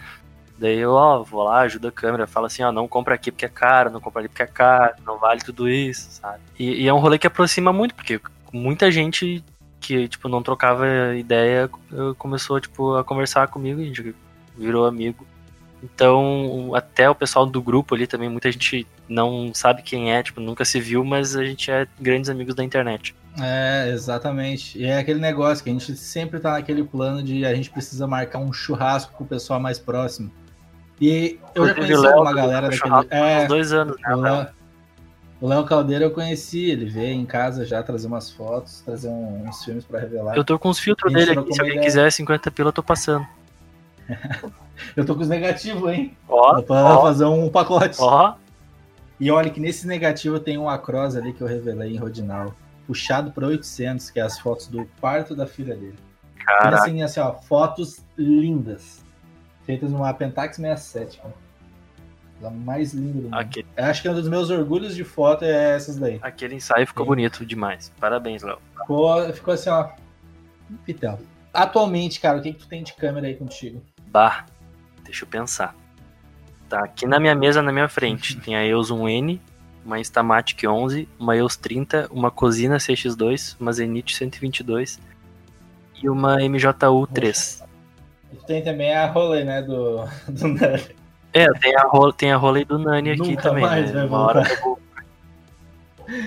Daí 0.58 0.78
eu, 0.78 0.92
ó, 0.92 1.22
vou 1.22 1.44
lá, 1.44 1.60
ajuda 1.60 1.88
a 1.88 1.92
câmera, 1.92 2.26
fala 2.26 2.46
assim, 2.46 2.62
ó, 2.62 2.72
não 2.72 2.88
compra 2.88 3.14
aqui 3.14 3.30
porque 3.30 3.44
é 3.44 3.48
caro, 3.48 3.90
não 3.90 4.00
compra 4.00 4.20
ali 4.20 4.28
porque 4.28 4.42
é 4.42 4.46
caro, 4.46 4.94
não 5.04 5.18
vale 5.18 5.40
tudo 5.40 5.68
isso, 5.68 6.08
sabe? 6.10 6.40
E, 6.58 6.82
e 6.82 6.88
é 6.88 6.94
um 6.94 6.98
rolê 6.98 7.18
que 7.18 7.26
aproxima 7.26 7.72
muito, 7.72 7.94
porque 7.94 8.20
muita 8.52 8.90
gente 8.90 9.44
que, 9.80 10.08
tipo, 10.08 10.28
não 10.28 10.42
trocava 10.42 11.14
ideia 11.14 11.70
começou, 12.18 12.60
tipo, 12.60 12.96
a 12.96 13.04
conversar 13.04 13.48
comigo 13.48 13.80
e 13.80 13.84
a 13.84 13.86
gente 13.86 14.14
virou 14.56 14.86
amigo. 14.86 15.26
Então, 15.82 16.72
até 16.74 17.08
o 17.08 17.14
pessoal 17.14 17.44
do 17.44 17.60
grupo 17.60 17.94
ali 17.94 18.06
também, 18.06 18.28
muita 18.28 18.50
gente 18.50 18.86
não 19.08 19.52
sabe 19.54 19.82
quem 19.82 20.12
é, 20.12 20.22
tipo, 20.22 20.40
nunca 20.40 20.64
se 20.64 20.80
viu, 20.80 21.04
mas 21.04 21.36
a 21.36 21.44
gente 21.44 21.70
é 21.70 21.86
grandes 22.00 22.30
amigos 22.30 22.54
da 22.54 22.64
internet. 22.64 23.14
É, 23.40 23.90
exatamente. 23.92 24.78
E 24.78 24.86
é 24.86 24.98
aquele 24.98 25.20
negócio 25.20 25.62
que 25.62 25.68
a 25.68 25.72
gente 25.72 25.94
sempre 25.96 26.40
tá 26.40 26.52
naquele 26.52 26.82
plano 26.82 27.22
de 27.22 27.44
a 27.44 27.54
gente 27.54 27.70
precisa 27.70 28.06
marcar 28.06 28.38
um 28.38 28.52
churrasco 28.52 29.12
com 29.12 29.24
o 29.24 29.26
pessoal 29.26 29.60
mais 29.60 29.78
próximo. 29.78 30.30
E 31.00 31.38
eu 31.54 31.66
já 31.66 31.74
conheci 31.74 31.94
uma 31.94 32.32
galera 32.32 32.68
daquele. 32.68 33.06
É, 33.10 33.46
dois 33.46 33.72
anos, 33.72 33.96
né? 34.00 34.48
O 35.38 35.46
Léo 35.48 35.64
Caldeira 35.64 36.04
eu 36.04 36.10
conheci, 36.10 36.70
ele 36.70 36.86
veio 36.86 37.12
em 37.12 37.26
casa 37.26 37.66
já 37.66 37.82
trazer 37.82 38.06
umas 38.06 38.30
fotos, 38.30 38.80
trazer 38.80 39.08
uns 39.08 39.62
filmes 39.64 39.84
para 39.84 40.00
revelar. 40.00 40.34
Eu 40.34 40.44
tô 40.44 40.58
com 40.58 40.70
os 40.70 40.78
filtros 40.78 41.12
dele 41.12 41.32
aqui, 41.32 41.52
se 41.52 41.60
alguém 41.60 41.80
quiser 41.80 42.10
50 42.10 42.50
pila, 42.50 42.70
eu 42.70 42.72
tô 42.72 42.82
passando. 42.82 43.26
eu 44.96 45.04
tô 45.04 45.14
com 45.14 45.20
os 45.20 45.28
negativos, 45.28 45.92
hein? 45.92 46.16
Ó, 46.26 46.62
pra 46.62 46.84
ó, 46.84 47.02
fazer 47.02 47.26
um 47.26 47.50
pacote. 47.50 47.98
Ó. 48.00 48.34
E 49.20 49.30
olha 49.30 49.50
que 49.50 49.60
nesse 49.60 49.86
negativo 49.86 50.40
tem 50.40 50.56
um 50.56 50.70
across 50.70 51.16
ali 51.16 51.34
que 51.34 51.42
eu 51.42 51.46
revelei 51.46 51.92
em 51.92 51.98
Rodinal 51.98 52.54
puxado 52.86 53.30
para 53.30 53.46
800, 53.46 54.10
que 54.10 54.20
é 54.20 54.22
as 54.22 54.38
fotos 54.38 54.68
do 54.68 54.86
parto 55.00 55.34
da 55.34 55.46
filha 55.46 55.74
dele. 55.74 55.98
Cara. 56.44 56.76
Assim, 56.76 57.02
assim, 57.02 57.20
ó, 57.20 57.32
fotos 57.34 58.00
lindas. 58.16 59.04
Feitas 59.66 59.90
numa 59.90 60.14
Pentax 60.14 60.56
67, 60.56 61.18
cara. 61.18 61.34
A 62.44 62.50
mais 62.50 62.92
linda 62.94 63.14
do 63.14 63.22
mundo. 63.24 63.34
Aquele... 63.34 63.66
Acho 63.76 64.02
que 64.02 64.08
um 64.08 64.14
dos 64.14 64.28
meus 64.28 64.48
orgulhos 64.50 64.94
de 64.94 65.02
foto 65.02 65.44
é 65.44 65.74
essas 65.74 65.96
daí. 65.96 66.18
Aquele 66.22 66.54
ensaio 66.54 66.86
ficou 66.86 67.04
Sim. 67.04 67.08
bonito 67.08 67.44
demais. 67.44 67.92
Parabéns, 67.98 68.42
Léo. 68.42 68.58
Ficou, 68.78 69.32
ficou 69.32 69.54
assim, 69.54 69.70
ó. 69.70 69.88
Pitel. 70.84 71.18
Atualmente, 71.52 72.20
cara, 72.20 72.38
o 72.38 72.42
que, 72.42 72.52
que 72.52 72.60
tu 72.60 72.68
tem 72.68 72.82
de 72.82 72.92
câmera 72.92 73.26
aí 73.26 73.34
contigo? 73.34 73.82
Bah, 74.08 74.44
deixa 75.02 75.24
eu 75.24 75.28
pensar. 75.28 75.74
Tá 76.68 76.84
aqui 76.84 77.06
na 77.06 77.18
minha 77.18 77.34
mesa, 77.34 77.62
na 77.62 77.72
minha 77.72 77.88
frente, 77.88 78.38
tem 78.40 78.54
a 78.54 78.64
EOS 78.64 78.90
1N, 78.90 79.40
uma 79.84 79.98
Instamatic 79.98 80.64
11, 80.64 81.08
uma 81.18 81.36
EOS 81.36 81.56
30, 81.56 82.08
uma 82.10 82.30
Cosina 82.30 82.76
CX2, 82.76 83.56
uma 83.58 83.72
Zenith 83.72 84.10
122 84.10 85.00
e 86.02 86.08
uma 86.10 86.36
MJU 86.36 87.06
3. 87.12 87.65
E 88.36 88.46
tem 88.46 88.62
também 88.62 88.94
a 88.94 89.06
Rolei, 89.06 89.44
né, 89.44 89.62
do, 89.62 90.04
do 90.28 90.48
Nani. 90.48 90.96
É, 91.32 91.46
tem 91.58 91.74
a, 91.76 92.12
tem 92.16 92.32
a 92.32 92.36
Rolei 92.36 92.64
do 92.64 92.78
Nani 92.78 93.10
aqui 93.10 93.30
Nunca 93.30 93.42
também, 93.42 93.64
mais, 93.64 93.92
né? 93.92 94.04
Uma 94.04 94.18
hora 94.18 94.42
eu. 94.60 94.78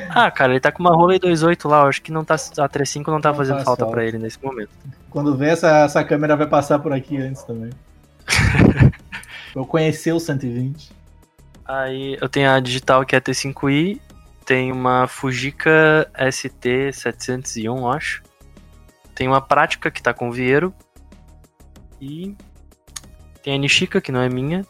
Ah, 0.10 0.30
cara, 0.30 0.52
ele 0.52 0.60
tá 0.60 0.72
com 0.72 0.84
uma 0.84 0.94
Rolei 0.94 1.20
28 1.20 1.68
lá, 1.68 1.84
eu 1.84 1.88
acho 1.88 2.02
que 2.02 2.12
não 2.12 2.26
tá, 2.26 2.36
a 2.36 2.68
35 2.68 3.10
não 3.10 3.22
tá 3.22 3.30
não 3.30 3.38
fazendo 3.38 3.60
tá 3.60 3.64
falta 3.64 3.86
para 3.86 4.04
ele 4.04 4.18
nesse 4.18 4.44
momento. 4.44 4.72
Quando 5.10 5.38
vê, 5.38 5.50
essa, 5.50 5.86
essa 5.86 6.04
câmera 6.04 6.36
vai 6.36 6.48
passar 6.48 6.80
por 6.80 6.92
aqui 6.92 7.18
antes 7.18 7.44
também. 7.44 7.70
eu 9.56 9.66
conheci 9.66 10.12
o 10.12 10.20
120. 10.20 10.92
Aí 11.66 12.18
eu 12.20 12.28
tenho 12.28 12.52
a 12.52 12.60
digital 12.60 13.06
que 13.06 13.16
é 13.16 13.20
a 13.20 13.22
T5i, 13.22 14.02
tem 14.46 14.72
uma 14.72 15.08
Fujica 15.08 16.10
ST701, 16.14 17.96
acho. 17.96 18.24
Tem 19.16 19.28
uma 19.28 19.42
prática 19.42 19.92
que 19.92 20.02
tá 20.02 20.14
com 20.14 20.32
Vieiro. 20.32 20.74
E 22.02 22.36
tem 23.44 23.56
a 23.56 23.58
Nishika, 23.58 24.02
que 24.02 24.12
não 24.12 24.22
é 24.22 24.30
minha. 24.30 24.66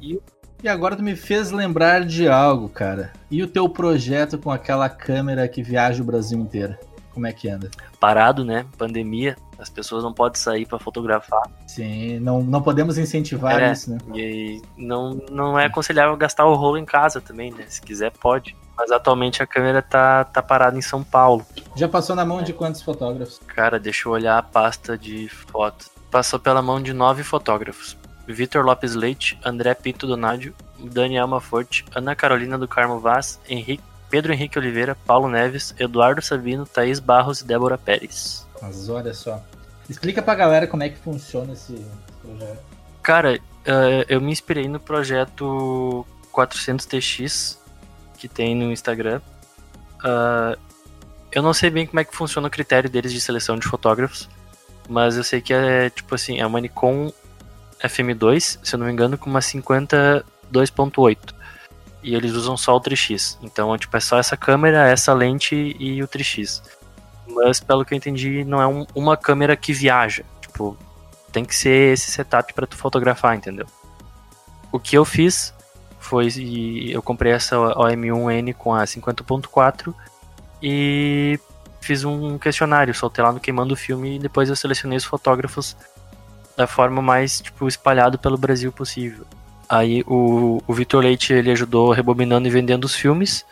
E... 0.00 0.20
e 0.62 0.68
agora 0.68 0.96
tu 0.96 1.02
me 1.02 1.16
fez 1.16 1.50
lembrar 1.50 2.04
de 2.04 2.28
algo, 2.28 2.68
cara. 2.68 3.12
E 3.30 3.42
o 3.42 3.46
teu 3.46 3.68
projeto 3.68 4.38
com 4.38 4.50
aquela 4.50 4.88
câmera 4.88 5.46
que 5.48 5.62
viaja 5.62 6.02
o 6.02 6.06
Brasil 6.06 6.38
inteiro? 6.38 6.76
Como 7.12 7.26
é 7.26 7.32
que 7.32 7.48
anda? 7.48 7.70
Parado, 7.98 8.44
né? 8.44 8.64
Pandemia. 8.76 9.36
As 9.58 9.68
pessoas 9.68 10.04
não 10.04 10.12
podem 10.12 10.40
sair 10.40 10.66
para 10.66 10.78
fotografar. 10.78 11.42
Sim, 11.66 12.20
não, 12.20 12.42
não 12.42 12.62
podemos 12.62 12.96
incentivar 12.96 13.60
é, 13.60 13.72
isso, 13.72 13.90
né? 13.90 13.98
E 14.14 14.62
não, 14.76 15.20
não 15.30 15.58
é 15.58 15.66
aconselhável 15.66 16.16
gastar 16.16 16.46
o 16.46 16.54
rolo 16.54 16.78
em 16.78 16.84
casa 16.84 17.20
também, 17.20 17.50
né? 17.50 17.64
Se 17.66 17.82
quiser, 17.82 18.12
pode. 18.12 18.56
Mas 18.78 18.92
atualmente 18.92 19.42
a 19.42 19.46
câmera 19.46 19.82
tá, 19.82 20.22
tá 20.22 20.40
parada 20.40 20.78
em 20.78 20.82
São 20.82 21.02
Paulo. 21.02 21.44
Já 21.74 21.88
passou 21.88 22.14
na 22.14 22.24
mão 22.24 22.42
de 22.42 22.52
quantos 22.52 22.80
fotógrafos? 22.80 23.40
Cara, 23.48 23.80
deixa 23.80 24.08
eu 24.08 24.12
olhar 24.12 24.38
a 24.38 24.42
pasta 24.42 24.96
de 24.96 25.28
fotos. 25.28 25.90
Passou 26.10 26.38
pela 26.38 26.62
mão 26.62 26.80
de 26.80 26.92
nove 26.92 27.24
fotógrafos. 27.24 27.96
Vitor 28.26 28.64
Lopes 28.64 28.94
Leite, 28.94 29.38
André 29.44 29.74
Pinto 29.74 30.06
Donádio, 30.06 30.54
Daniel 30.78 31.26
Maforte, 31.26 31.84
Ana 31.94 32.14
Carolina 32.14 32.56
do 32.56 32.68
Carmo 32.68 33.00
Vaz, 33.00 33.40
Henrique, 33.48 33.82
Pedro 34.08 34.32
Henrique 34.32 34.58
Oliveira, 34.58 34.94
Paulo 35.06 35.28
Neves, 35.28 35.74
Eduardo 35.78 36.22
Sabino, 36.22 36.64
Thaís 36.64 37.00
Barros 37.00 37.40
e 37.40 37.44
Débora 37.44 37.76
Pérez. 37.76 38.46
Mas 38.62 38.88
olha 38.88 39.12
só. 39.12 39.42
Explica 39.88 40.22
pra 40.22 40.34
galera 40.34 40.66
como 40.66 40.82
é 40.82 40.88
que 40.88 40.98
funciona 40.98 41.52
esse 41.52 41.84
projeto. 42.22 42.62
Cara, 43.02 43.34
uh, 43.36 44.04
eu 44.08 44.20
me 44.20 44.30
inspirei 44.30 44.68
no 44.68 44.78
projeto 44.78 46.06
400TX 46.32 47.57
que 48.18 48.28
tem 48.28 48.54
no 48.54 48.72
Instagram. 48.72 49.20
Uh, 50.04 50.58
eu 51.30 51.42
não 51.42 51.52
sei 51.52 51.70
bem 51.70 51.86
como 51.86 52.00
é 52.00 52.04
que 52.04 52.14
funciona 52.14 52.48
o 52.48 52.50
critério 52.50 52.90
deles 52.90 53.12
de 53.12 53.20
seleção 53.20 53.56
de 53.58 53.66
fotógrafos, 53.66 54.28
mas 54.88 55.16
eu 55.16 55.24
sei 55.24 55.40
que 55.40 55.52
é 55.52 55.90
tipo 55.90 56.14
assim, 56.14 56.40
é 56.40 56.46
uma 56.46 56.60
Nikon 56.60 57.12
FM2, 57.82 58.58
se 58.62 58.74
eu 58.74 58.78
não 58.78 58.86
me 58.86 58.92
engano, 58.92 59.16
com 59.16 59.30
uma 59.30 59.40
50 59.40 60.24
2.8. 60.52 61.34
E 62.02 62.14
eles 62.14 62.32
usam 62.32 62.56
só 62.56 62.76
o 62.76 62.80
3x. 62.80 63.36
Então, 63.42 63.76
tipo, 63.76 63.96
é 63.96 64.00
só 64.00 64.18
essa 64.18 64.36
câmera, 64.36 64.88
essa 64.88 65.12
lente 65.12 65.76
e 65.78 66.02
o 66.02 66.08
3x 66.08 66.62
mas 67.28 67.60
pelo 67.60 67.84
que 67.84 67.94
eu 67.94 67.96
entendi, 67.96 68.44
não 68.44 68.60
é 68.60 68.66
um, 68.66 68.86
uma 68.94 69.16
câmera 69.16 69.56
que 69.56 69.72
viaja. 69.72 70.24
Tipo, 70.40 70.76
tem 71.30 71.44
que 71.44 71.54
ser 71.54 71.92
esse 71.92 72.10
setup 72.10 72.52
para 72.52 72.66
tu 72.66 72.76
fotografar, 72.76 73.36
entendeu? 73.36 73.66
O 74.72 74.78
que 74.78 74.96
eu 74.96 75.04
fiz 75.04 75.54
foi 76.08 76.28
eu 76.90 77.02
comprei 77.02 77.32
essa 77.32 77.56
OM1N 77.56 78.54
com 78.54 78.74
a 78.74 78.84
50.4 78.84 79.94
e 80.62 81.38
fiz 81.80 82.02
um 82.02 82.38
questionário, 82.38 82.94
soltei 82.94 83.22
lá 83.22 83.30
no 83.30 83.38
queimando 83.38 83.74
o 83.74 83.76
filme 83.76 84.16
e 84.16 84.18
depois 84.18 84.48
eu 84.48 84.56
selecionei 84.56 84.96
os 84.96 85.04
fotógrafos 85.04 85.76
da 86.56 86.66
forma 86.66 87.02
mais 87.02 87.40
tipo 87.40 87.68
espalhado 87.68 88.18
pelo 88.18 88.38
Brasil 88.38 88.72
possível. 88.72 89.26
Aí 89.68 90.02
o, 90.06 90.62
o 90.66 90.72
Vitor 90.72 91.02
Leite 91.02 91.32
ele 91.34 91.50
ajudou 91.50 91.92
rebobinando 91.92 92.48
e 92.48 92.50
vendendo 92.50 92.84
os 92.84 92.94
filmes 92.94 93.44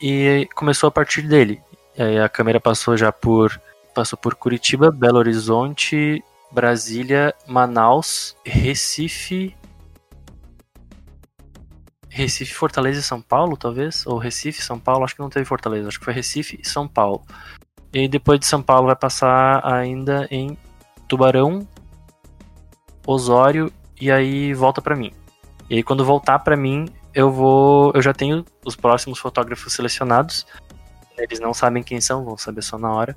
e 0.00 0.46
começou 0.54 0.88
a 0.88 0.90
partir 0.90 1.22
dele. 1.22 1.60
Aí 1.98 2.18
a 2.18 2.28
câmera 2.28 2.60
passou 2.60 2.96
já 2.96 3.10
por 3.10 3.58
passou 3.94 4.18
por 4.18 4.34
Curitiba, 4.34 4.90
Belo 4.90 5.18
Horizonte, 5.18 6.22
Brasília, 6.50 7.34
Manaus, 7.46 8.36
Recife, 8.44 9.54
Recife, 12.12 12.52
Fortaleza 12.52 13.00
e 13.00 13.02
São 13.02 13.20
Paulo, 13.20 13.56
talvez, 13.56 14.06
ou 14.06 14.18
Recife, 14.18 14.62
São 14.62 14.78
Paulo, 14.78 15.04
acho 15.04 15.14
que 15.14 15.20
não 15.20 15.30
teve 15.30 15.44
Fortaleza, 15.44 15.88
acho 15.88 15.98
que 15.98 16.04
foi 16.04 16.14
Recife 16.14 16.58
e 16.62 16.66
São 16.66 16.86
Paulo. 16.86 17.22
E 17.92 18.06
depois 18.06 18.38
de 18.38 18.46
São 18.46 18.62
Paulo 18.62 18.86
vai 18.86 18.96
passar 18.96 19.60
ainda 19.66 20.26
em 20.30 20.56
Tubarão, 21.08 21.66
Osório 23.06 23.72
e 24.00 24.10
aí 24.10 24.54
volta 24.54 24.80
para 24.80 24.96
mim. 24.96 25.12
E 25.68 25.76
aí 25.76 25.82
quando 25.82 26.04
voltar 26.04 26.38
para 26.40 26.56
mim, 26.56 26.88
eu 27.14 27.30
vou, 27.30 27.92
eu 27.94 28.02
já 28.02 28.12
tenho 28.12 28.44
os 28.64 28.76
próximos 28.76 29.18
fotógrafos 29.18 29.72
selecionados 29.72 30.46
eles 31.18 31.40
não 31.40 31.52
sabem 31.52 31.82
quem 31.82 32.00
são, 32.00 32.24
vão 32.24 32.36
saber 32.36 32.62
só 32.62 32.78
na 32.78 32.90
hora, 32.90 33.16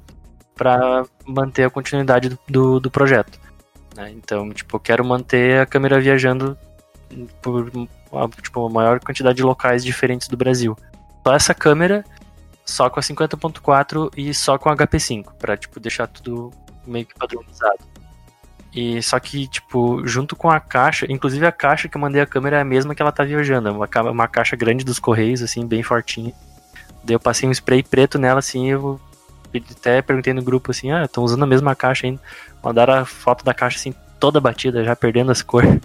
para 0.55 1.05
manter 1.25 1.63
a 1.63 1.69
continuidade 1.69 2.29
do, 2.29 2.39
do, 2.47 2.79
do 2.79 2.91
projeto. 2.91 3.39
Né? 3.95 4.11
Então, 4.11 4.51
tipo, 4.51 4.75
eu 4.75 4.79
quero 4.79 5.03
manter 5.03 5.59
a 5.59 5.65
câmera 5.65 5.99
viajando 5.99 6.57
por 7.41 7.71
tipo, 8.41 8.65
a 8.65 8.69
maior 8.69 8.99
quantidade 8.99 9.37
de 9.37 9.43
locais 9.43 9.83
diferentes 9.83 10.27
do 10.27 10.37
Brasil. 10.37 10.77
Só 11.25 11.33
essa 11.33 11.53
câmera, 11.53 12.05
só 12.65 12.89
com 12.89 12.99
a 12.99 13.03
50.4 13.03 14.11
e 14.15 14.33
só 14.33 14.57
com 14.57 14.69
a 14.69 14.75
HP5, 14.75 15.33
para 15.37 15.57
tipo, 15.57 15.79
deixar 15.79 16.07
tudo 16.07 16.51
meio 16.85 17.05
que 17.05 17.15
padronizado. 17.15 17.79
E 18.73 19.01
só 19.01 19.17
que, 19.19 19.47
tipo, 19.47 20.05
junto 20.05 20.35
com 20.35 20.49
a 20.49 20.59
caixa, 20.59 21.05
inclusive 21.09 21.45
a 21.45 21.51
caixa 21.51 21.87
que 21.87 21.95
eu 21.95 22.01
mandei 22.01 22.21
a 22.21 22.25
câmera 22.25 22.57
é 22.57 22.61
a 22.61 22.65
mesma 22.65 22.93
que 22.93 23.01
ela 23.01 23.11
tá 23.11 23.23
viajando, 23.23 23.69
é 23.69 23.71
uma, 23.71 23.87
uma 24.11 24.27
caixa 24.27 24.55
grande 24.55 24.83
dos 24.83 24.99
Correios, 24.99 25.41
assim, 25.41 25.65
bem 25.65 25.81
fortinha. 25.81 26.33
Daí 27.03 27.15
eu 27.15 27.19
passei 27.19 27.47
um 27.47 27.51
spray 27.53 27.81
preto 27.83 28.19
nela, 28.19 28.39
assim, 28.39 28.69
eu 28.69 28.99
até 29.71 30.01
perguntei 30.01 30.33
no 30.33 30.41
grupo 30.41 30.71
assim, 30.71 30.91
ah, 30.91 31.05
estão 31.05 31.23
usando 31.23 31.43
a 31.43 31.47
mesma 31.47 31.75
caixa 31.75 32.07
ainda. 32.07 32.19
Mandaram 32.61 32.95
a 32.95 33.05
foto 33.05 33.45
da 33.45 33.53
caixa 33.53 33.77
assim, 33.77 33.93
toda 34.19 34.41
batida, 34.41 34.83
já 34.83 34.95
perdendo 34.95 35.31
as 35.31 35.41
cores. 35.41 35.79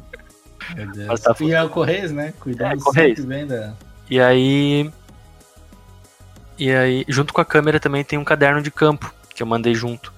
Meu 0.74 0.90
Deus. 0.90 1.20
Tá... 1.20 1.34
E 1.40 1.52
é 1.52 1.62
o 1.62 1.68
Correios, 1.68 2.10
né? 2.10 2.32
Cuidado 2.40 2.80
é, 2.80 2.82
Correios. 2.82 3.24
bem 3.24 3.46
da... 3.46 3.74
E 4.08 4.20
aí. 4.20 4.90
E 6.58 6.70
aí, 6.70 7.04
junto 7.08 7.32
com 7.32 7.40
a 7.40 7.44
câmera 7.44 7.80
também 7.80 8.04
tem 8.04 8.18
um 8.18 8.24
caderno 8.24 8.60
de 8.60 8.70
campo 8.70 9.12
que 9.34 9.42
eu 9.42 9.46
mandei 9.46 9.74
junto. 9.74 10.12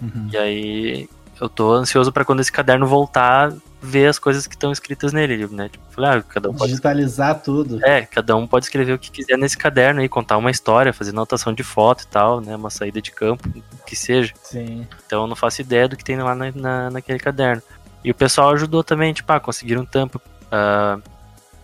Uhum. 0.00 0.28
E 0.32 0.36
aí 0.36 1.08
eu 1.40 1.48
tô 1.48 1.72
ansioso 1.72 2.12
para 2.12 2.24
quando 2.24 2.40
esse 2.40 2.50
caderno 2.50 2.86
voltar, 2.86 3.52
ver 3.80 4.06
as 4.06 4.18
coisas 4.18 4.46
que 4.46 4.54
estão 4.54 4.72
escritas 4.72 5.12
nele, 5.12 5.46
né? 5.48 5.68
Tipo, 5.68 5.84
ah, 6.02 6.22
cada 6.22 6.50
um 6.50 6.54
pode 6.54 6.70
digitalizar 6.70 7.40
tudo. 7.42 7.84
É, 7.84 8.06
cada 8.06 8.34
um 8.36 8.46
pode 8.46 8.64
escrever 8.64 8.92
o 8.92 8.98
que 8.98 9.10
quiser 9.10 9.36
nesse 9.36 9.56
caderno 9.56 10.00
aí, 10.00 10.08
contar 10.08 10.36
uma 10.38 10.50
história, 10.50 10.92
fazer 10.92 11.10
anotação 11.10 11.52
de 11.52 11.62
foto 11.62 12.04
e 12.04 12.06
tal, 12.06 12.40
né? 12.40 12.56
Uma 12.56 12.70
saída 12.70 13.02
de 13.02 13.10
campo, 13.10 13.48
que 13.86 13.94
seja. 13.94 14.32
Sim. 14.42 14.86
Então 15.06 15.22
eu 15.22 15.26
não 15.26 15.36
faço 15.36 15.60
ideia 15.60 15.88
do 15.88 15.96
que 15.96 16.04
tem 16.04 16.16
lá 16.16 16.34
na, 16.34 16.52
na, 16.52 16.90
naquele 16.90 17.18
caderno. 17.18 17.62
E 18.06 18.10
o 18.12 18.14
pessoal 18.14 18.50
ajudou 18.50 18.84
também, 18.84 19.12
tipo, 19.12 19.32
ah, 19.32 19.40
conseguiram 19.40 19.82
um 19.82 19.84
tampo, 19.84 20.22
uh, 20.44 21.02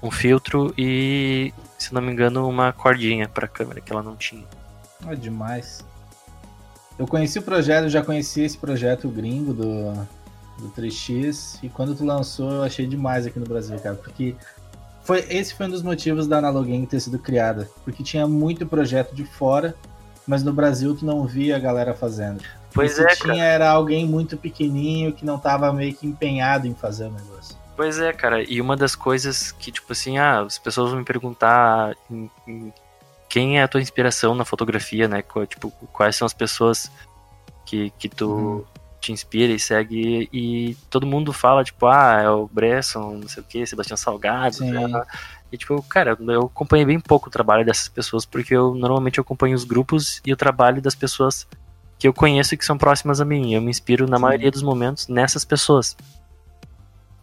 um 0.03 0.11
filtro 0.11 0.74
e, 0.76 1.55
se 1.78 1.95
não 1.95 2.03
me 2.03 2.11
engano, 2.11 2.49
uma 2.49 2.72
cordinha 2.72 3.28
pra 3.28 3.47
câmera 3.47 3.80
que 3.80 3.93
ela 3.93 4.03
não 4.03 4.16
tinha. 4.16 4.45
É 5.07 5.14
demais. 5.14 5.84
Eu 6.99 7.07
conheci 7.07 7.38
o 7.38 7.43
projeto, 7.43 7.88
já 7.88 8.03
conheci 8.03 8.40
esse 8.40 8.59
projeto 8.59 9.09
gringo 9.09 9.55
do, 9.55 9.93
do 10.59 10.68
3x, 10.76 11.61
e 11.62 11.68
quando 11.68 11.95
tu 11.95 12.05
lançou 12.05 12.51
eu 12.51 12.64
achei 12.64 12.88
demais 12.88 13.24
aqui 13.24 13.38
no 13.38 13.47
Brasil, 13.47 13.78
cara, 13.78 13.95
porque 13.95 14.34
foi, 15.05 15.20
esse 15.28 15.55
foi 15.55 15.66
um 15.66 15.70
dos 15.70 15.82
motivos 15.84 16.26
da 16.26 16.38
Analogame 16.38 16.88
ter 16.88 16.99
sido 16.99 17.20
criada, 17.20 17.70
porque 17.84 18.03
tinha 18.03 18.26
muito 18.26 18.66
projeto 18.66 19.14
de 19.14 19.24
fora, 19.24 19.76
mas 20.26 20.43
no 20.43 20.53
Brasil 20.53 20.93
tu 20.97 21.07
não 21.07 21.24
via 21.24 21.55
a 21.55 21.61
galera 21.61 21.95
fazendo. 21.95 22.43
Pois 22.75 22.99
é, 22.99 23.14
tinha 23.14 23.35
cara. 23.35 23.39
era 23.39 23.70
alguém 23.70 24.07
muito 24.07 24.37
pequenininho 24.37 25.12
que 25.12 25.25
não 25.25 25.39
tava 25.39 25.73
meio 25.73 25.95
que 25.95 26.07
empenhado 26.07 26.66
em 26.66 26.75
fazer 26.75 27.07
o 27.07 27.11
negócio. 27.11 27.57
Pois 27.77 27.99
é, 27.99 28.12
cara. 28.12 28.43
E 28.43 28.61
uma 28.61 28.77
das 28.77 28.95
coisas 28.95 29.53
que, 29.53 29.73
tipo 29.73 29.93
assim, 29.93 30.18
ah, 30.18 30.41
as 30.41 30.59
pessoas 30.59 30.91
vão 30.91 30.99
me 30.99 31.05
perguntar 31.05 31.95
em, 32.11 32.31
em 32.47 32.73
quem 33.29 33.59
é 33.59 33.62
a 33.62 33.68
tua 33.68 33.81
inspiração 33.81 34.35
na 34.35 34.45
fotografia, 34.45 35.09
né? 35.09 35.25
Tipo, 35.49 35.70
quais 35.93 36.16
são 36.16 36.27
as 36.27 36.35
pessoas 36.35 36.91
que, 37.64 37.91
que 37.99 38.09
tu 38.09 38.31
uhum. 38.31 38.64
te 39.01 39.12
inspira 39.12 39.53
e 39.53 39.59
segue. 39.59 40.29
E 40.33 40.77
todo 40.91 41.07
mundo 41.07 41.33
fala, 41.33 41.64
tipo, 41.64 41.87
ah, 41.87 42.20
é 42.23 42.29
o 42.29 42.47
Bresson, 42.47 43.18
não 43.20 43.29
sei 43.29 43.43
o 43.43 43.47
que, 43.47 43.66
Sebastião 43.66 43.97
Salgado. 43.97 44.62
Né? 44.64 45.05
E, 45.51 45.57
tipo, 45.57 45.83
cara, 45.83 46.16
eu 46.29 46.43
acompanhei 46.43 46.85
bem 46.85 47.01
pouco 47.01 47.29
o 47.29 47.33
trabalho 47.33 47.64
dessas 47.64 47.89
pessoas, 47.89 48.27
porque 48.27 48.55
eu 48.55 48.75
normalmente 48.75 49.18
acompanho 49.18 49.57
os 49.57 49.64
grupos 49.64 50.20
e 50.27 50.33
o 50.33 50.37
trabalho 50.37 50.83
das 50.83 50.95
pessoas 50.95 51.47
que 52.03 52.09
eu 52.09 52.12
conheço 52.12 52.53
e 52.53 52.59
que 52.59 52.64
são 52.64 52.76
próximas 52.76 53.20
a 53.20 53.24
mim. 53.24 53.55
Eu 53.55 53.62
me 53.62 53.70
inspiro, 53.70 54.09
na 54.09 54.16
Sim. 54.16 54.22
maioria 54.22 54.50
dos 54.50 54.61
momentos, 54.61 55.07
nessas 55.07 55.44
pessoas. 55.44 55.96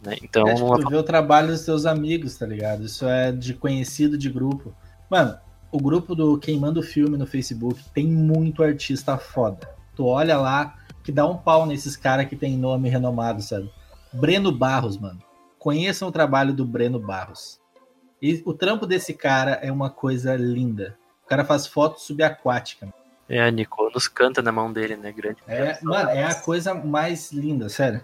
Né? 0.02 0.16
Então, 0.22 0.48
é, 0.48 0.54
tipo, 0.54 0.78
tu 0.78 0.88
vê 0.88 0.96
o 0.96 1.02
trabalho 1.02 1.48
dos 1.48 1.66
teus 1.66 1.84
amigos, 1.84 2.38
tá 2.38 2.46
ligado? 2.46 2.82
Isso 2.82 3.06
é 3.06 3.30
de 3.30 3.52
conhecido 3.52 4.16
de 4.16 4.30
grupo. 4.30 4.74
Mano, 5.10 5.36
o 5.70 5.78
grupo 5.78 6.14
do 6.14 6.38
Queimando 6.38 6.82
Filme 6.82 7.18
no 7.18 7.26
Facebook 7.26 7.78
tem 7.92 8.06
muito 8.06 8.62
artista 8.62 9.18
foda. 9.18 9.68
Tu 9.94 10.06
olha 10.06 10.38
lá, 10.38 10.74
que 11.04 11.12
dá 11.12 11.26
um 11.26 11.36
pau 11.36 11.66
nesses 11.66 11.94
caras 11.94 12.26
que 12.26 12.34
tem 12.34 12.56
nome 12.56 12.88
renomado, 12.88 13.42
sabe? 13.42 13.70
Breno 14.10 14.50
Barros, 14.50 14.96
mano. 14.96 15.20
Conheçam 15.58 16.08
o 16.08 16.12
trabalho 16.12 16.54
do 16.54 16.64
Breno 16.64 16.98
Barros. 16.98 17.60
E 18.22 18.42
o 18.46 18.54
trampo 18.54 18.86
desse 18.86 19.12
cara 19.12 19.58
é 19.62 19.70
uma 19.70 19.90
coisa 19.90 20.34
linda. 20.36 20.96
O 21.22 21.28
cara 21.28 21.44
faz 21.44 21.66
foto 21.66 22.00
subaquática. 22.00 22.90
É, 23.30 23.40
a 23.40 23.50
Nicole 23.50 23.94
nos 23.94 24.08
canta 24.08 24.42
na 24.42 24.50
mão 24.50 24.72
dele, 24.72 24.96
né? 24.96 25.12
Grande. 25.12 25.38
É, 25.46 25.78
mano, 25.82 26.10
é 26.10 26.24
a 26.24 26.34
coisa 26.34 26.74
mais 26.74 27.30
linda, 27.30 27.68
sério. 27.68 28.00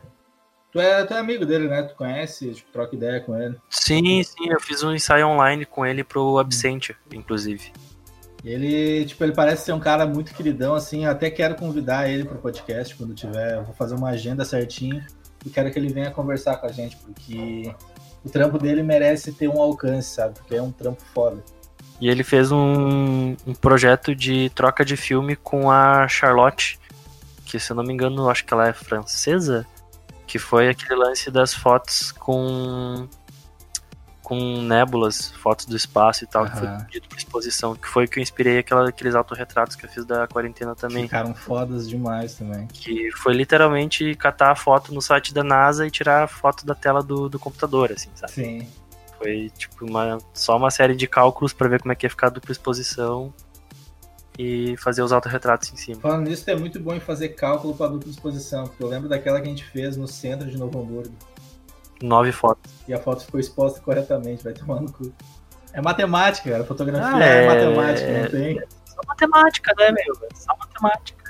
Tu 0.70 0.79
é, 0.81 1.05
tu 1.05 1.14
é 1.14 1.18
amigo 1.18 1.45
dele, 1.45 1.66
né? 1.66 1.83
Tu 1.83 1.97
conhece, 1.97 2.53
tipo, 2.53 2.70
troca 2.70 2.95
ideia 2.95 3.20
com 3.20 3.37
ele. 3.37 3.57
Sim, 3.68 4.22
sim, 4.22 4.49
eu 4.49 4.61
fiz 4.61 4.85
um 4.85 4.95
ensaio 4.95 5.27
online 5.27 5.66
com 5.66 5.85
ele 5.85 6.05
pro 6.05 6.39
Absente, 6.39 6.95
inclusive. 7.12 7.72
Ele, 8.45 9.05
tipo, 9.05 9.24
ele 9.24 9.33
parece 9.33 9.64
ser 9.64 9.72
um 9.72 9.81
cara 9.81 10.07
muito 10.07 10.33
queridão, 10.33 10.77
assim, 10.77 11.07
eu 11.07 11.11
até 11.11 11.29
quero 11.29 11.57
convidar 11.57 12.09
ele 12.09 12.24
pro 12.24 12.39
podcast 12.39 12.95
quando 12.95 13.12
tiver, 13.12 13.61
vou 13.64 13.74
fazer 13.74 13.97
uma 13.97 14.11
agenda 14.11 14.45
certinho 14.45 15.05
e 15.45 15.51
quero 15.51 15.72
que 15.72 15.79
ele 15.81 15.93
venha 15.93 16.12
conversar 16.12 16.59
com 16.59 16.66
a 16.66 16.70
gente, 16.70 16.97
porque 16.99 17.74
o 18.24 18.31
trampo 18.31 18.57
dele 18.57 18.85
merece 18.85 19.33
ter 19.33 19.49
um 19.49 19.61
alcance, 19.61 20.14
sabe? 20.14 20.35
Porque 20.35 20.55
é 20.55 20.62
um 20.62 20.70
trampo 20.70 21.03
foda. 21.12 21.43
E 22.01 22.09
ele 22.09 22.23
fez 22.23 22.53
um, 22.53 23.37
um 23.47 23.55
projeto 23.55 24.15
de 24.15 24.51
troca 24.51 24.85
de 24.85 24.97
filme 24.97 25.35
com 25.35 25.71
a 25.71 26.07
Charlotte, 26.09 26.79
que 27.45 27.59
se 27.59 27.71
eu 27.71 27.77
não 27.77 27.85
me 27.85 27.93
engano, 27.93 28.29
acho 28.29 28.45
que 28.45 28.53
ela 28.53 28.69
é 28.69 28.73
francesa, 28.73 29.67
que 30.27 30.39
foi 30.39 30.69
aquele 30.69 30.95
lance 30.95 31.31
das 31.31 31.55
fotos 31.55 32.13
com 32.13 33.09
com 34.27 34.61
nébulas, 34.61 35.31
fotos 35.41 35.67
do 35.67 35.77
espaço 35.77 36.25
e 36.25 36.27
tal, 36.27 36.43
uhum. 36.43 36.51
que 36.51 36.57
foi 36.57 36.69
pedido 36.87 37.09
por 37.09 37.17
exposição, 37.17 37.77
que 37.77 37.87
foi 37.87 38.09
que 38.09 38.19
eu 38.19 38.23
inspirei 38.25 38.59
aquela, 38.59 38.89
aqueles 38.89 39.15
autorretratos 39.15 39.77
que 39.77 39.87
eu 39.87 39.89
fiz 39.89 40.05
da 40.05 40.27
quarentena 40.27 40.75
também. 40.75 41.05
Ficaram 41.05 41.33
fodas 41.33 41.89
demais 41.89 42.35
também. 42.35 42.67
Que 42.67 43.09
foi 43.13 43.35
literalmente 43.35 44.17
catar 44.17 44.51
a 44.51 44.57
foto 44.57 44.93
no 44.93 45.01
site 45.01 45.33
da 45.33 45.45
NASA 45.45 45.87
e 45.87 45.93
tirar 45.93 46.25
a 46.25 46.27
foto 46.27 46.67
da 46.67 46.75
tela 46.75 47.05
do, 47.05 47.29
do 47.29 47.39
computador, 47.39 47.93
assim, 47.93 48.11
sabe? 48.17 48.33
Sim. 48.33 48.69
Foi 49.19 49.51
tipo 49.57 49.85
uma, 49.87 50.19
só 50.35 50.57
uma 50.57 50.71
série 50.71 50.95
de 50.95 51.07
cálculos 51.07 51.53
para 51.53 51.69
ver 51.69 51.81
como 51.81 51.93
é 51.93 51.95
que 51.95 52.07
ia 52.07 52.11
ficar 52.11 52.29
a 52.29 52.31
dupla 52.31 52.53
exposição 52.53 53.33
e 54.39 54.77
fazer 54.77 55.03
os 55.03 55.12
autorretratos 55.12 55.73
em 55.73 55.77
cima. 55.77 56.01
Falando 56.01 56.29
nisso, 56.29 56.49
é 56.51 56.57
muito 56.57 56.79
bom 56.79 56.95
em 56.95 57.01
fazer 57.01 57.31
cálculo 57.31 57.75
para 57.75 57.89
dupla 57.89 58.11
exposição, 58.11 58.64
porque 58.64 58.83
eu 58.83 58.89
lembro 58.89 59.09
daquela 59.09 59.41
que 59.41 59.47
a 59.47 59.51
gente 59.51 59.64
fez 59.64 59.97
no 59.97 60.07
centro 60.07 60.51
de 60.51 60.59
Novo 60.59 60.79
Hamburgo. 60.81 61.14
Nove 62.03 62.33
fotos. 62.33 62.71
E 62.87 62.93
a 62.93 62.99
foto 62.99 63.25
ficou 63.25 63.41
exposta 63.41 63.81
corretamente, 63.81 64.45
vai 64.45 64.53
tomar 64.53 64.81
no 64.81 64.93
cu. 64.93 65.12
É 65.73 65.81
matemática, 65.81 66.51
cara. 66.51 66.64
Fotografia 66.64 67.17
ah, 67.17 67.25
é... 67.25 67.45
é... 67.45 67.47
matemática, 67.47 68.23
não 68.23 68.31
tem? 68.31 68.59
É 68.59 68.67
só 68.87 69.01
matemática, 69.07 69.75
né, 69.79 69.93
meu? 69.93 70.29
É 70.31 70.35
só 70.35 70.57
matemática. 70.59 71.26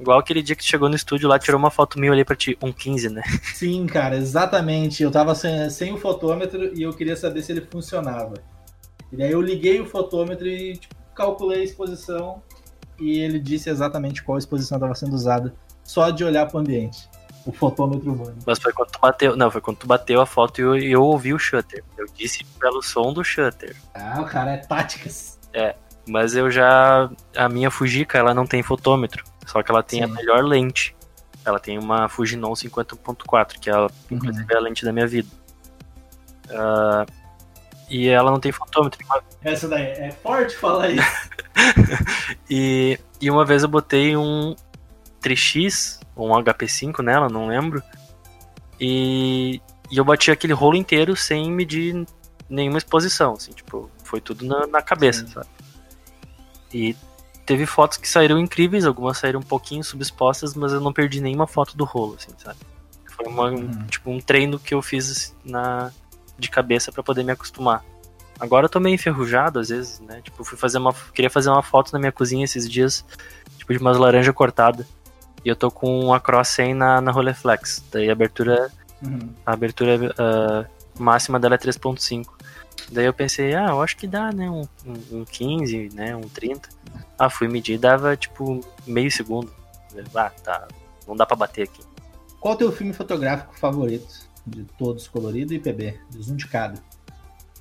Igual 0.00 0.18
aquele 0.18 0.42
dia 0.42 0.56
que 0.56 0.62
tu 0.62 0.68
chegou 0.68 0.88
no 0.88 0.96
estúdio 0.96 1.28
lá, 1.28 1.38
tirou 1.38 1.58
uma 1.58 1.70
foto 1.70 1.98
minha, 1.98 2.10
olhei 2.10 2.24
pra 2.24 2.34
ti, 2.34 2.56
um 2.62 2.72
15, 2.72 3.10
né? 3.10 3.22
Sim, 3.54 3.86
cara, 3.86 4.16
exatamente. 4.16 5.02
Eu 5.02 5.10
tava 5.10 5.34
sem, 5.34 5.68
sem 5.68 5.92
o 5.92 5.98
fotômetro 5.98 6.72
e 6.74 6.82
eu 6.82 6.92
queria 6.92 7.16
saber 7.16 7.42
se 7.42 7.52
ele 7.52 7.60
funcionava. 7.60 8.34
E 9.12 9.16
daí 9.16 9.32
eu 9.32 9.42
liguei 9.42 9.78
o 9.80 9.86
fotômetro 9.86 10.46
e 10.46 10.76
tipo, 10.76 10.94
calculei 11.14 11.60
a 11.60 11.64
exposição 11.64 12.42
e 12.98 13.18
ele 13.18 13.38
disse 13.38 13.68
exatamente 13.68 14.22
qual 14.22 14.38
exposição 14.38 14.76
estava 14.78 14.94
sendo 14.94 15.14
usada, 15.14 15.54
só 15.82 16.10
de 16.10 16.24
olhar 16.24 16.46
para 16.46 16.56
o 16.56 16.60
ambiente. 16.60 17.08
O 17.44 17.52
fotômetro 17.52 18.12
humano. 18.12 18.36
Mas 18.46 18.58
foi 18.58 18.72
quando 18.72 18.90
tu 18.90 19.00
bateu. 19.00 19.34
Não, 19.34 19.50
foi 19.50 19.60
quando 19.62 19.78
tu 19.78 19.86
bateu 19.86 20.20
a 20.20 20.26
foto 20.26 20.60
e 20.60 20.62
eu, 20.62 20.76
eu 20.76 21.02
ouvi 21.02 21.32
o 21.32 21.38
shutter. 21.38 21.82
Eu 21.96 22.06
disse 22.14 22.44
pelo 22.58 22.82
som 22.82 23.14
do 23.14 23.24
shutter. 23.24 23.74
Ah, 23.94 24.20
o 24.20 24.26
cara 24.26 24.52
é 24.52 24.56
táticas. 24.58 25.38
É. 25.52 25.74
Mas 26.06 26.34
eu 26.34 26.50
já. 26.50 27.10
A 27.34 27.48
minha 27.48 27.70
Fujica, 27.70 28.18
ela 28.18 28.34
não 28.34 28.46
tem 28.46 28.62
fotômetro. 28.62 29.24
Só 29.50 29.62
que 29.64 29.70
ela 29.70 29.82
tem 29.82 29.98
Sim. 29.98 30.04
a 30.04 30.08
melhor 30.08 30.44
lente. 30.44 30.94
Ela 31.44 31.58
tem 31.58 31.76
uma 31.76 32.08
Fujinon 32.08 32.52
50.4, 32.52 33.58
que 33.58 33.68
é, 33.68 33.76
uhum. 33.76 33.88
inclusive, 34.10 34.46
é 34.52 34.56
a 34.56 34.60
lente 34.60 34.84
da 34.84 34.92
minha 34.92 35.08
vida. 35.08 35.28
Uh, 36.46 37.10
e 37.88 38.08
ela 38.08 38.30
não 38.30 38.38
tem 38.38 38.52
fotômetro. 38.52 39.04
Essa 39.42 39.66
daí 39.66 39.82
é 39.82 40.12
forte 40.12 40.54
falar 40.56 40.90
isso. 40.90 41.02
e, 42.48 42.96
e 43.20 43.28
uma 43.28 43.44
vez 43.44 43.64
eu 43.64 43.68
botei 43.68 44.16
um 44.16 44.54
3x, 45.20 45.98
ou 46.14 46.30
um 46.30 46.42
HP5 46.44 47.02
nela, 47.02 47.28
não 47.28 47.48
lembro. 47.48 47.82
E, 48.78 49.60
e 49.90 49.96
eu 49.96 50.04
bati 50.04 50.30
aquele 50.30 50.52
rolo 50.52 50.76
inteiro 50.76 51.16
sem 51.16 51.50
medir 51.50 52.06
nenhuma 52.48 52.78
exposição, 52.78 53.32
assim, 53.32 53.50
tipo, 53.50 53.90
foi 54.04 54.20
tudo 54.20 54.46
na, 54.46 54.68
na 54.68 54.80
cabeça, 54.80 55.26
Sim. 55.26 55.32
sabe? 55.32 55.48
E 56.72 56.96
teve 57.50 57.66
fotos 57.66 57.98
que 57.98 58.08
saíram 58.08 58.38
incríveis, 58.38 58.84
algumas 58.84 59.18
saíram 59.18 59.40
um 59.40 59.42
pouquinho 59.42 59.82
subexpostas, 59.82 60.54
mas 60.54 60.72
eu 60.72 60.80
não 60.80 60.92
perdi 60.92 61.20
nenhuma 61.20 61.48
foto 61.48 61.76
do 61.76 61.84
rolo, 61.84 62.14
assim, 62.16 62.30
sabe? 62.38 62.60
Foi 63.06 63.26
uma, 63.26 63.50
uhum. 63.50 63.86
tipo, 63.88 64.08
um 64.08 64.20
treino 64.20 64.56
que 64.56 64.72
eu 64.72 64.80
fiz 64.80 65.34
na, 65.44 65.90
de 66.38 66.48
cabeça 66.48 66.92
para 66.92 67.02
poder 67.02 67.24
me 67.24 67.32
acostumar. 67.32 67.84
Agora 68.38 68.66
eu 68.66 68.68
tô 68.68 68.78
meio 68.78 68.94
enferrujado 68.94 69.58
às 69.58 69.68
vezes, 69.68 69.98
né? 69.98 70.20
Tipo, 70.22 70.44
fui 70.44 70.56
fazer 70.56 70.78
uma. 70.78 70.94
Queria 71.12 71.28
fazer 71.28 71.50
uma 71.50 71.60
foto 71.60 71.92
na 71.92 71.98
minha 71.98 72.12
cozinha 72.12 72.44
esses 72.44 72.70
dias, 72.70 73.04
tipo, 73.58 73.72
de 73.72 73.80
umas 73.80 73.98
laranjas 73.98 74.32
cortadas. 74.32 74.86
E 75.44 75.48
eu 75.48 75.56
tô 75.56 75.72
com 75.72 76.14
a 76.14 76.20
Cross 76.20 76.50
100 76.50 76.74
na, 76.74 77.00
na 77.00 77.10
Rolleiflex. 77.10 77.84
Daí 77.90 78.08
a 78.08 78.12
abertura. 78.12 78.70
Uhum. 79.02 79.34
A 79.44 79.54
abertura 79.54 79.96
uh, 79.96 81.02
máxima 81.02 81.40
dela 81.40 81.56
é 81.56 81.58
3.5. 81.58 82.26
Daí 82.90 83.06
eu 83.06 83.14
pensei, 83.14 83.54
ah, 83.54 83.68
eu 83.70 83.82
acho 83.82 83.96
que 83.96 84.06
dá, 84.06 84.32
né? 84.32 84.50
Um, 84.50 84.66
um, 84.84 85.20
um 85.20 85.24
15, 85.24 85.90
né? 85.94 86.16
Um 86.16 86.22
30. 86.22 86.68
Ah, 87.18 87.30
fui 87.30 87.48
medir 87.48 87.78
dava 87.78 88.16
tipo 88.16 88.60
meio 88.86 89.10
segundo. 89.10 89.52
Ah, 90.14 90.30
tá. 90.42 90.68
Não 91.06 91.16
dá 91.16 91.24
pra 91.24 91.36
bater 91.36 91.62
aqui. 91.64 91.82
Qual 92.40 92.54
o 92.54 92.56
teu 92.56 92.72
filme 92.72 92.92
fotográfico 92.92 93.58
favorito? 93.58 94.30
de 94.46 94.64
todos 94.78 95.08
colorido 95.08 95.54
e 95.54 95.58
PB, 95.58 95.98
dos 96.10 96.30
um 96.30 96.36
de 96.36 96.46
cada. 96.46 96.82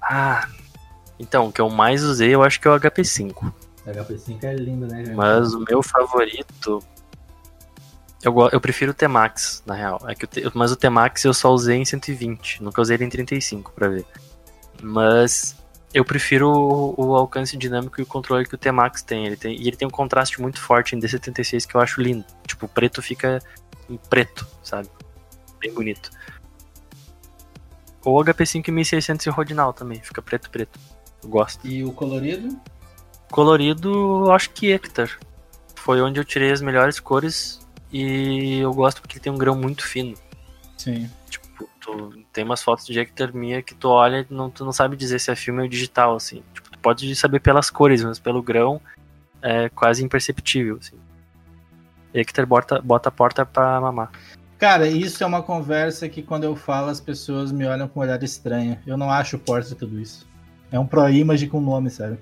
Ah, 0.01 0.47
então, 1.19 1.47
o 1.47 1.51
que 1.51 1.61
eu 1.61 1.69
mais 1.69 2.03
usei 2.03 2.33
eu 2.33 2.43
acho 2.43 2.59
que 2.59 2.67
é 2.67 2.71
o 2.71 2.79
HP5. 2.79 3.53
O 3.85 3.89
HP5 3.89 4.43
é 4.43 4.53
lindo, 4.55 4.87
né? 4.87 5.03
Mas 5.15 5.53
o 5.53 5.59
meu 5.59 5.83
favorito. 5.83 6.83
Eu, 8.21 8.33
eu 8.51 8.59
prefiro 8.59 8.91
o 8.91 8.93
T-Max, 8.93 9.63
na 9.65 9.73
real. 9.73 10.01
É 10.07 10.13
que 10.13 10.25
o 10.25 10.51
mas 10.53 10.71
o 10.71 10.75
T-Max 10.75 11.23
eu 11.23 11.33
só 11.33 11.51
usei 11.51 11.77
em 11.77 11.85
120, 11.85 12.61
nunca 12.61 12.81
usei 12.81 12.97
ele 12.97 13.05
em 13.05 13.09
35 13.09 13.71
pra 13.71 13.87
ver. 13.87 14.05
Mas 14.81 15.55
eu 15.93 16.05
prefiro 16.05 16.49
o, 16.49 16.93
o 16.97 17.15
alcance 17.15 17.57
dinâmico 17.57 17.99
e 17.99 18.03
o 18.03 18.05
controle 18.05 18.45
que 18.45 18.55
o 18.55 18.57
T-Max 18.57 19.01
tem. 19.01 19.25
Ele 19.25 19.35
tem. 19.35 19.55
E 19.55 19.67
ele 19.67 19.77
tem 19.77 19.87
um 19.87 19.91
contraste 19.91 20.41
muito 20.41 20.61
forte 20.61 20.95
em 20.95 20.99
D76 20.99 21.65
que 21.65 21.75
eu 21.75 21.81
acho 21.81 22.01
lindo. 22.01 22.25
Tipo, 22.45 22.65
o 22.65 22.69
preto 22.69 23.01
fica 23.01 23.39
em 23.89 23.97
preto, 23.97 24.47
sabe? 24.63 24.89
Bem 25.59 25.73
bonito. 25.73 26.11
Ou 28.03 28.23
HP5 28.23 28.71
1600 28.71 29.25
e 29.25 29.29
Rodinal 29.29 29.73
também, 29.73 29.99
fica 30.01 30.21
preto 30.21 30.49
preto. 30.49 30.79
Eu 31.21 31.29
gosto. 31.29 31.67
E 31.67 31.83
o 31.83 31.91
colorido? 31.91 32.57
Colorido, 33.29 34.31
acho 34.31 34.51
que 34.51 34.71
Hector. 34.71 35.09
Foi 35.75 36.01
onde 36.01 36.19
eu 36.19 36.25
tirei 36.25 36.51
as 36.51 36.61
melhores 36.61 36.99
cores 36.99 37.59
e 37.91 38.59
eu 38.59 38.73
gosto 38.73 39.01
porque 39.01 39.17
ele 39.17 39.23
tem 39.23 39.33
um 39.33 39.37
grão 39.37 39.55
muito 39.55 39.85
fino. 39.85 40.15
Sim. 40.77 41.09
Tipo, 41.59 41.69
tu, 41.81 42.23
tem 42.31 42.45
umas 42.45 42.63
fotos 42.63 42.85
de 42.85 42.97
Hector 42.97 43.35
minha 43.35 43.61
que 43.61 43.75
tu 43.75 43.89
olha 43.89 44.25
e 44.29 44.33
não, 44.33 44.49
tu 44.49 44.63
não 44.63 44.71
sabe 44.71 44.95
dizer 44.95 45.19
se 45.19 45.29
é 45.29 45.35
filme 45.35 45.61
ou 45.61 45.67
digital, 45.67 46.15
assim. 46.15 46.41
Tipo, 46.53 46.71
tu 46.71 46.79
pode 46.79 47.13
saber 47.15 47.41
pelas 47.41 47.69
cores, 47.69 48.03
mas 48.03 48.17
pelo 48.17 48.41
grão 48.41 48.79
é 49.41 49.67
quase 49.69 50.03
imperceptível, 50.03 50.77
assim. 50.79 50.95
Hector 52.13 52.45
bota, 52.45 52.81
bota 52.81 53.09
a 53.09 53.11
porta 53.11 53.45
pra 53.45 53.81
mamar. 53.81 54.09
Cara, 54.57 54.87
isso 54.87 55.23
é 55.23 55.27
uma 55.27 55.43
conversa 55.43 56.09
que 56.09 56.21
quando 56.21 56.43
eu 56.43 56.55
falo 56.55 56.89
as 56.89 56.99
pessoas 56.99 57.51
me 57.51 57.65
olham 57.65 57.87
com 57.87 57.99
um 57.99 58.03
olhar 58.03 58.21
estranho. 58.23 58.77
Eu 58.85 58.97
não 58.97 59.09
acho 59.09 59.37
Porta 59.37 59.75
tudo 59.75 59.99
isso. 59.99 60.27
É 60.71 60.79
um 60.79 60.85
Pro 60.85 61.09
Image 61.09 61.47
com 61.47 61.61
nome, 61.61 61.89
sabe? 61.89 62.19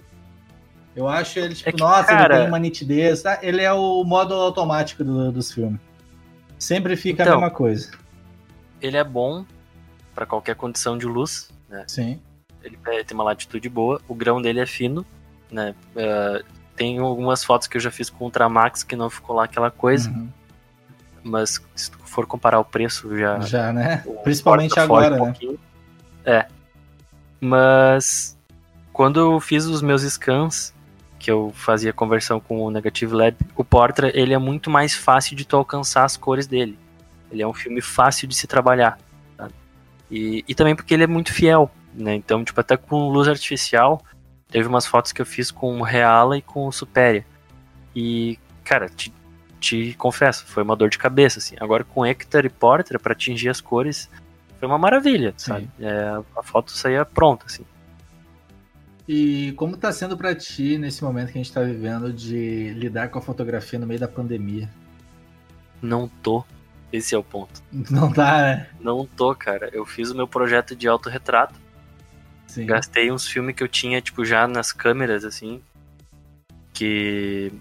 Eu 0.96 1.08
acho 1.08 1.38
ele, 1.40 1.54
tipo, 1.54 1.70
é 1.70 1.72
que, 1.72 1.80
nossa, 1.80 2.06
cara... 2.06 2.34
ele 2.34 2.42
tem 2.42 2.48
uma 2.48 2.60
nitidez. 2.60 3.22
Tá? 3.22 3.40
Ele 3.42 3.62
é 3.62 3.72
o 3.72 4.04
modo 4.04 4.34
automático 4.34 5.04
do, 5.04 5.32
dos 5.32 5.52
filmes. 5.52 5.80
Sempre 6.58 6.96
fica 6.96 7.24
então, 7.24 7.34
a 7.34 7.42
mesma 7.42 7.52
coisa. 7.52 7.92
Ele 8.82 8.98
é 8.98 9.04
bom 9.04 9.46
para 10.14 10.26
qualquer 10.26 10.56
condição 10.56 10.98
de 10.98 11.06
luz, 11.06 11.50
né? 11.70 11.84
Sim. 11.88 12.20
Ele 12.64 12.78
tem 13.04 13.16
uma 13.16 13.24
latitude 13.24 13.70
boa. 13.70 14.02
O 14.08 14.16
grão 14.16 14.42
dele 14.42 14.60
é 14.60 14.66
fino, 14.66 15.06
né? 15.52 15.76
Uh, 15.96 16.44
tem 16.76 17.00
algumas 17.00 17.44
fotos 17.44 17.68
que 17.68 17.78
eu 17.78 17.82
já 17.82 17.92
fiz 17.92 18.10
com 18.10 18.26
Ultramax 18.26 18.84
que 18.84 18.96
não 18.96 19.10
ficou 19.10 19.36
lá 19.36 19.46
aquela 19.46 19.72
coisa. 19.72 20.10
Uhum. 20.10 20.30
Mas 21.24 21.62
se 21.76 21.92
tu 21.92 21.98
for 22.06 22.26
comparar 22.26 22.60
o 22.60 22.66
preço, 22.66 23.18
já. 23.18 23.40
Já, 23.42 23.74
né? 23.74 24.04
Principalmente 24.24 24.80
agora, 24.80 25.22
um 25.22 25.26
né? 25.28 25.36
É. 26.26 26.46
Mas 27.40 28.38
quando 28.94 29.20
eu 29.20 29.40
fiz 29.40 29.66
os 29.66 29.82
meus 29.82 30.02
scans, 30.04 30.74
que 31.20 31.30
eu 31.30 31.52
fazia 31.56 31.92
conversão 31.92 32.40
com 32.40 32.62
o 32.62 32.72
Negative 32.72 33.14
Lab, 33.14 33.38
o 33.56 33.64
Portra 33.64 34.12
ele 34.14 34.34
é 34.34 34.38
muito 34.38 34.70
mais 34.70 34.96
fácil 34.96 35.36
de 35.36 35.46
tu 35.46 35.56
alcançar 35.56 36.04
as 36.04 36.18
cores 36.18 36.48
dele. 36.48 36.78
Ele 37.32 37.42
é 37.42 37.48
um 37.48 37.54
filme 37.54 37.82
fácil 37.82 38.28
de 38.28 38.36
se 38.36 38.48
trabalhar. 38.48 38.98
Tá? 39.36 39.50
E, 40.10 40.44
e 40.48 40.56
também 40.56 40.76
porque 40.76 40.94
ele 40.94 41.04
é 41.04 41.08
muito 41.08 41.34
fiel, 41.34 41.72
né? 41.94 42.16
Então, 42.16 42.44
tipo, 42.44 42.60
até 42.60 42.78
com 42.78 43.10
luz 43.10 43.28
artificial, 43.28 44.02
teve 44.50 44.68
umas 44.68 44.86
fotos 44.86 45.12
que 45.12 45.22
eu 45.22 45.26
fiz 45.26 45.52
com 45.52 45.80
o 45.80 45.84
Reala 45.84 46.38
e 46.38 46.42
com 46.42 46.68
o 46.68 46.72
Superia. 46.72 47.26
E, 47.96 48.40
cara, 48.64 48.90
te, 48.90 49.14
te 49.60 49.94
confesso, 49.98 50.46
foi 50.46 50.64
uma 50.64 50.76
dor 50.76 50.90
de 50.90 50.98
cabeça, 50.98 51.40
assim. 51.40 51.56
Agora 51.60 51.84
com 51.84 52.06
Hector 52.06 52.46
e 52.46 52.50
Portra, 52.50 53.00
para 53.00 53.14
atingir 53.14 53.50
as 53.50 53.60
cores, 53.60 54.10
foi 54.60 54.68
uma 54.68 54.78
maravilha, 54.78 55.34
sabe? 55.38 55.70
É, 55.80 56.22
a 56.36 56.44
foto 56.44 56.72
saía 56.72 57.06
pronta, 57.06 57.46
assim. 57.46 57.66
E 59.08 59.54
como 59.54 59.76
está 59.76 59.92
sendo 59.92 60.18
para 60.18 60.36
ti 60.36 60.78
nesse 60.78 61.02
momento 61.04 61.28
que 61.32 61.38
a 61.38 61.42
gente 61.42 61.50
está 61.50 61.62
vivendo 61.62 62.12
de 62.12 62.74
lidar 62.74 63.08
com 63.10 63.20
a 63.20 63.22
fotografia 63.22 63.80
no 63.80 63.88
meio 63.88 64.00
da 64.00 64.08
pandemia? 64.08 64.70
Não 65.82 66.10
tô. 66.22 66.44
Esse 66.92 67.14
é 67.14 67.18
o 67.18 67.24
ponto. 67.24 67.62
Não 67.72 68.12
tá, 68.12 68.42
né? 68.42 68.68
Não 68.80 69.06
tô, 69.06 69.36
cara. 69.36 69.70
Eu 69.74 69.86
fiz 69.86 70.10
o 70.10 70.16
meu 70.16 70.28
projeto 70.28 70.76
de 70.76 70.88
autorretrato. 70.88 71.56
Sim. 72.48 72.66
Gastei 72.66 73.12
uns 73.12 73.28
filmes 73.28 73.56
que 73.56 73.64
eu 73.64 73.68
tinha, 73.68 74.02
tipo, 74.02 74.24
já 74.24 74.48
nas 74.48 74.72
câmeras, 74.72 75.26
assim. 75.26 75.62
Que. 76.74 77.52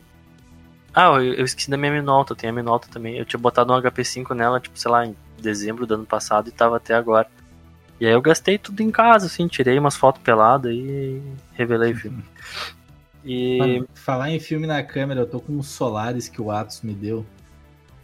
Ah, 0.94 1.08
eu, 1.16 1.34
eu 1.34 1.44
esqueci 1.44 1.68
da 1.68 1.76
minha 1.76 1.92
Minolta. 1.92 2.36
Tenho 2.36 2.52
a 2.52 2.56
Minolta 2.56 2.88
também. 2.88 3.18
Eu 3.18 3.24
tinha 3.24 3.40
botado 3.40 3.72
um 3.72 3.76
HP5 3.76 4.34
nela, 4.34 4.60
tipo, 4.60 4.78
sei 4.78 4.90
lá, 4.90 5.04
em 5.04 5.16
dezembro 5.40 5.86
do 5.86 5.94
ano 5.94 6.06
passado 6.06 6.48
e 6.48 6.52
tava 6.52 6.76
até 6.76 6.94
agora. 6.94 7.28
E 7.98 8.06
aí 8.06 8.12
eu 8.12 8.22
gastei 8.22 8.58
tudo 8.58 8.80
em 8.82 8.90
casa, 8.90 9.26
assim, 9.26 9.48
tirei 9.48 9.78
umas 9.78 9.96
fotos 9.96 10.22
peladas 10.22 10.72
e 10.72 11.20
revelei 11.54 11.92
o 11.92 11.96
filme. 11.96 12.24
E. 13.28 13.58
Mano, 13.58 13.88
falar 13.92 14.30
em 14.30 14.38
filme 14.38 14.68
na 14.68 14.84
câmera, 14.84 15.22
eu 15.22 15.26
tô 15.26 15.40
com 15.40 15.58
os 15.58 15.66
Solares 15.66 16.28
que 16.28 16.40
o 16.40 16.48
Atos 16.48 16.82
me 16.82 16.94
deu. 16.94 17.26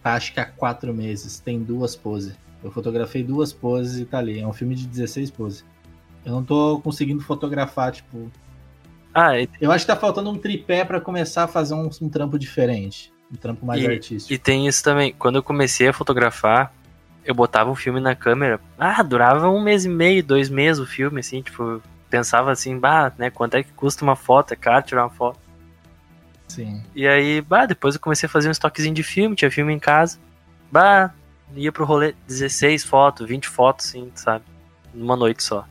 Acho 0.05 0.33
que 0.33 0.41
há 0.41 0.45
quatro 0.45 0.93
meses. 0.93 1.39
Tem 1.39 1.63
duas 1.63 1.95
poses. 1.95 2.35
Eu 2.63 2.71
fotografei 2.71 3.23
duas 3.23 3.53
poses 3.53 4.01
e 4.01 4.05
tá 4.05 4.19
ali. 4.19 4.41
É 4.41 4.47
um 4.47 4.53
filme 4.53 4.75
de 4.75 4.87
16 4.87 5.31
poses. 5.31 5.65
Eu 6.25 6.33
não 6.33 6.45
tô 6.45 6.81
conseguindo 6.81 7.21
fotografar, 7.23 7.93
tipo. 7.93 8.31
Ah, 9.13 9.39
e... 9.39 9.49
Eu 9.61 9.71
acho 9.73 9.85
que 9.85 9.93
tá 9.93 9.99
faltando 9.99 10.31
um 10.31 10.39
tripé 10.39 10.85
para 10.85 11.01
começar 11.01 11.45
a 11.45 11.49
fazer 11.49 11.75
um, 11.75 11.89
um, 12.01 12.09
trampo 12.09 12.39
diferente. 12.39 13.13
Um 13.31 13.37
trampo 13.37 13.67
mais 13.67 13.83
e, 13.83 13.87
artístico. 13.87 14.33
E 14.33 14.39
tem 14.39 14.67
isso 14.67 14.83
também. 14.83 15.13
Quando 15.13 15.37
eu 15.37 15.43
comecei 15.43 15.89
a 15.89 15.93
fotografar, 15.93 16.73
eu 17.25 17.35
botava 17.35 17.71
um 17.71 17.75
filme 17.75 18.01
na 18.01 18.15
câmera, 18.15 18.61
ah, 18.79 19.03
durava 19.03 19.49
um 19.49 19.63
mês 19.63 19.85
e 19.85 19.89
meio, 19.89 20.25
dois 20.25 20.49
meses 20.49 20.81
o 20.81 20.87
filme, 20.87 21.21
assim, 21.21 21.41
tipo, 21.43 21.81
pensava 22.11 22.51
assim, 22.51 22.79
bah, 22.79 23.13
né, 23.17 23.31
quanto 23.31 23.55
é 23.55 23.63
que 23.63 23.73
custa 23.73 24.05
uma 24.05 24.17
foto, 24.17 24.53
é 24.53 24.57
caro 24.57 24.85
tirar 24.85 25.05
uma 25.05 25.11
foto. 25.11 25.39
Sim. 26.55 26.83
E 26.95 27.07
aí, 27.07 27.41
bah, 27.41 27.67
depois 27.67 27.95
eu 27.95 28.01
comecei 28.01 28.27
a 28.27 28.31
fazer 28.31 28.49
um 28.49 28.53
estoquezinho 28.53 28.95
de 28.95 29.03
filme, 29.03 29.37
tinha 29.37 29.51
filme 29.51 29.73
em 29.73 29.79
casa, 29.79 30.19
bah, 30.71 31.13
ia 31.55 31.73
pro 31.73 31.85
rolê 31.85 32.15
16 32.27 32.85
fotos, 32.85 33.27
20 33.27 33.49
fotos, 33.49 33.87
assim, 33.87 34.11
sabe, 34.15 34.45
numa 34.95 35.17
noite 35.17 35.43
só. 35.43 35.67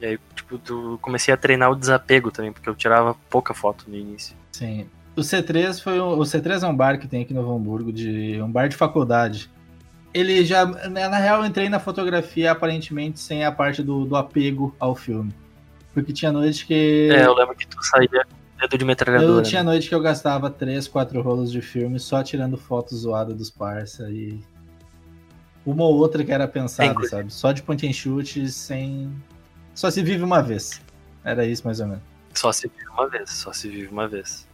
E 0.00 0.06
aí, 0.06 0.18
tipo, 0.34 0.58
comecei 0.98 1.34
a 1.34 1.36
treinar 1.36 1.70
o 1.70 1.76
desapego 1.76 2.30
também, 2.30 2.52
porque 2.52 2.68
eu 2.68 2.74
tirava 2.74 3.16
pouca 3.28 3.52
foto 3.52 3.84
no 3.88 3.96
início. 3.96 4.36
Sim. 4.52 4.86
O 5.16 5.20
C3 5.20 5.82
foi 5.82 5.98
o, 5.98 6.10
o 6.10 6.20
C3 6.20 6.62
é 6.62 6.66
um 6.66 6.76
bar 6.76 6.98
que 6.98 7.08
tem 7.08 7.22
aqui 7.22 7.34
no 7.34 7.42
Novo 7.42 7.56
Hamburgo, 7.56 7.92
de 7.92 8.40
um 8.40 8.50
bar 8.50 8.68
de 8.68 8.76
faculdade 8.76 9.50
ele 10.12 10.44
já. 10.44 10.64
Na 10.64 11.18
real, 11.18 11.40
eu 11.40 11.46
entrei 11.46 11.68
na 11.68 11.78
fotografia 11.78 12.52
aparentemente 12.52 13.20
sem 13.20 13.44
a 13.44 13.52
parte 13.52 13.82
do, 13.82 14.04
do 14.04 14.16
apego 14.16 14.74
ao 14.78 14.94
filme. 14.94 15.32
Porque 15.92 16.12
tinha 16.12 16.32
noite 16.32 16.66
que. 16.66 17.10
É, 17.12 17.26
eu 17.26 17.34
lembro 17.34 17.54
que 17.54 17.66
tu 17.66 17.82
saía 17.82 18.26
dedo 18.60 18.78
de 18.78 18.84
metralhadora. 18.84 19.40
Eu 19.40 19.42
tinha 19.42 19.62
né? 19.62 19.70
noite 19.70 19.88
que 19.88 19.94
eu 19.94 20.00
gastava 20.00 20.50
3, 20.50 20.86
4 20.88 21.20
rolos 21.20 21.50
de 21.50 21.62
filme 21.62 21.98
só 21.98 22.22
tirando 22.22 22.56
fotos 22.56 23.00
zoadas 23.00 23.36
dos 23.36 23.50
parça 23.50 24.10
e. 24.10 24.38
Uma 25.64 25.84
ou 25.84 25.96
outra 25.96 26.24
que 26.24 26.32
era 26.32 26.48
pensada, 26.48 27.04
é, 27.04 27.08
sabe? 27.08 27.32
Só 27.32 27.52
de 27.52 27.62
point 27.62 27.86
and 27.86 27.92
shoot, 27.92 28.48
sem. 28.50 29.12
Só 29.74 29.90
se 29.90 30.02
vive 30.02 30.24
uma 30.24 30.42
vez. 30.42 30.80
Era 31.22 31.44
isso 31.44 31.62
mais 31.64 31.78
ou 31.80 31.86
menos. 31.86 32.02
Só 32.34 32.52
se 32.52 32.68
vive 32.68 32.88
uma 32.90 33.08
vez, 33.08 33.30
só 33.30 33.52
se 33.52 33.68
vive 33.68 33.88
uma 33.88 34.08
vez. 34.08 34.48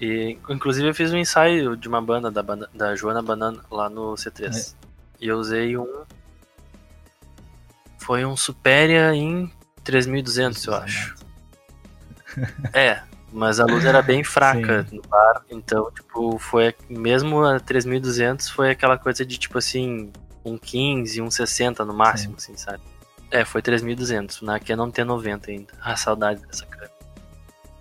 E, 0.00 0.38
inclusive, 0.48 0.88
eu 0.88 0.94
fiz 0.94 1.12
um 1.12 1.18
ensaio 1.18 1.76
de 1.76 1.86
uma 1.86 2.00
banda, 2.00 2.30
da, 2.30 2.42
banda, 2.42 2.68
da 2.74 2.96
Joana 2.96 3.20
Banana, 3.20 3.62
lá 3.70 3.88
no 3.90 4.14
C3. 4.14 4.74
É. 4.74 4.86
E 5.20 5.28
eu 5.28 5.36
usei 5.38 5.76
um. 5.76 6.04
Foi 7.98 8.24
um 8.24 8.34
Superia 8.36 9.14
em 9.14 9.52
3200, 9.84 10.64
eu 10.64 10.74
acho. 10.74 11.14
É, 12.72 13.00
mas 13.32 13.60
a 13.60 13.64
luz 13.64 13.84
era 13.84 14.02
bem 14.02 14.24
fraca 14.24 14.84
Sim. 14.88 14.96
no 14.96 15.02
bar, 15.02 15.42
então, 15.50 15.90
tipo, 15.92 16.38
foi. 16.38 16.74
Mesmo 16.88 17.44
a 17.44 17.60
3200 17.60 18.48
foi 18.50 18.70
aquela 18.70 18.98
coisa 18.98 19.24
de, 19.24 19.38
tipo 19.38 19.58
assim, 19.58 20.12
um 20.44 20.58
15, 20.58 21.22
um 21.22 21.30
60 21.30 21.84
no 21.84 21.94
máximo, 21.94 22.34
Sim. 22.38 22.52
assim, 22.52 22.62
sabe? 22.64 22.82
É, 23.30 23.44
foi 23.44 23.62
3200, 23.62 24.42
na 24.42 24.58
Canon 24.58 24.90
T90 24.90 25.48
ainda. 25.48 25.72
Ah, 25.80 25.96
saudade 25.96 26.44
dessa 26.46 26.66
câmera. 26.66 26.90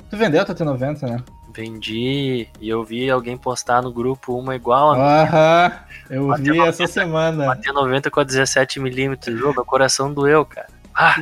Tu 0.10 0.18
vendeu 0.18 0.42
a 0.42 0.46
T90, 0.46 1.02
né? 1.04 1.24
Vendi 1.52 2.48
e 2.60 2.70
eu 2.70 2.84
vi 2.84 3.10
alguém 3.10 3.36
postar 3.36 3.82
no 3.82 3.92
grupo 3.92 4.38
uma 4.38 4.56
igual 4.56 4.92
a 4.92 5.24
Aham, 5.24 5.72
eu 6.10 6.36
vi 6.36 6.50
90, 6.50 6.70
essa 6.70 6.88
semana. 6.88 7.48
Bateu 7.48 7.74
90 7.74 8.12
com 8.12 8.20
a 8.20 8.26
17mm, 8.26 9.34
meu 9.34 9.66
coração 9.66 10.14
doeu, 10.14 10.46
cara. 10.46 10.79
Ah. 10.94 11.16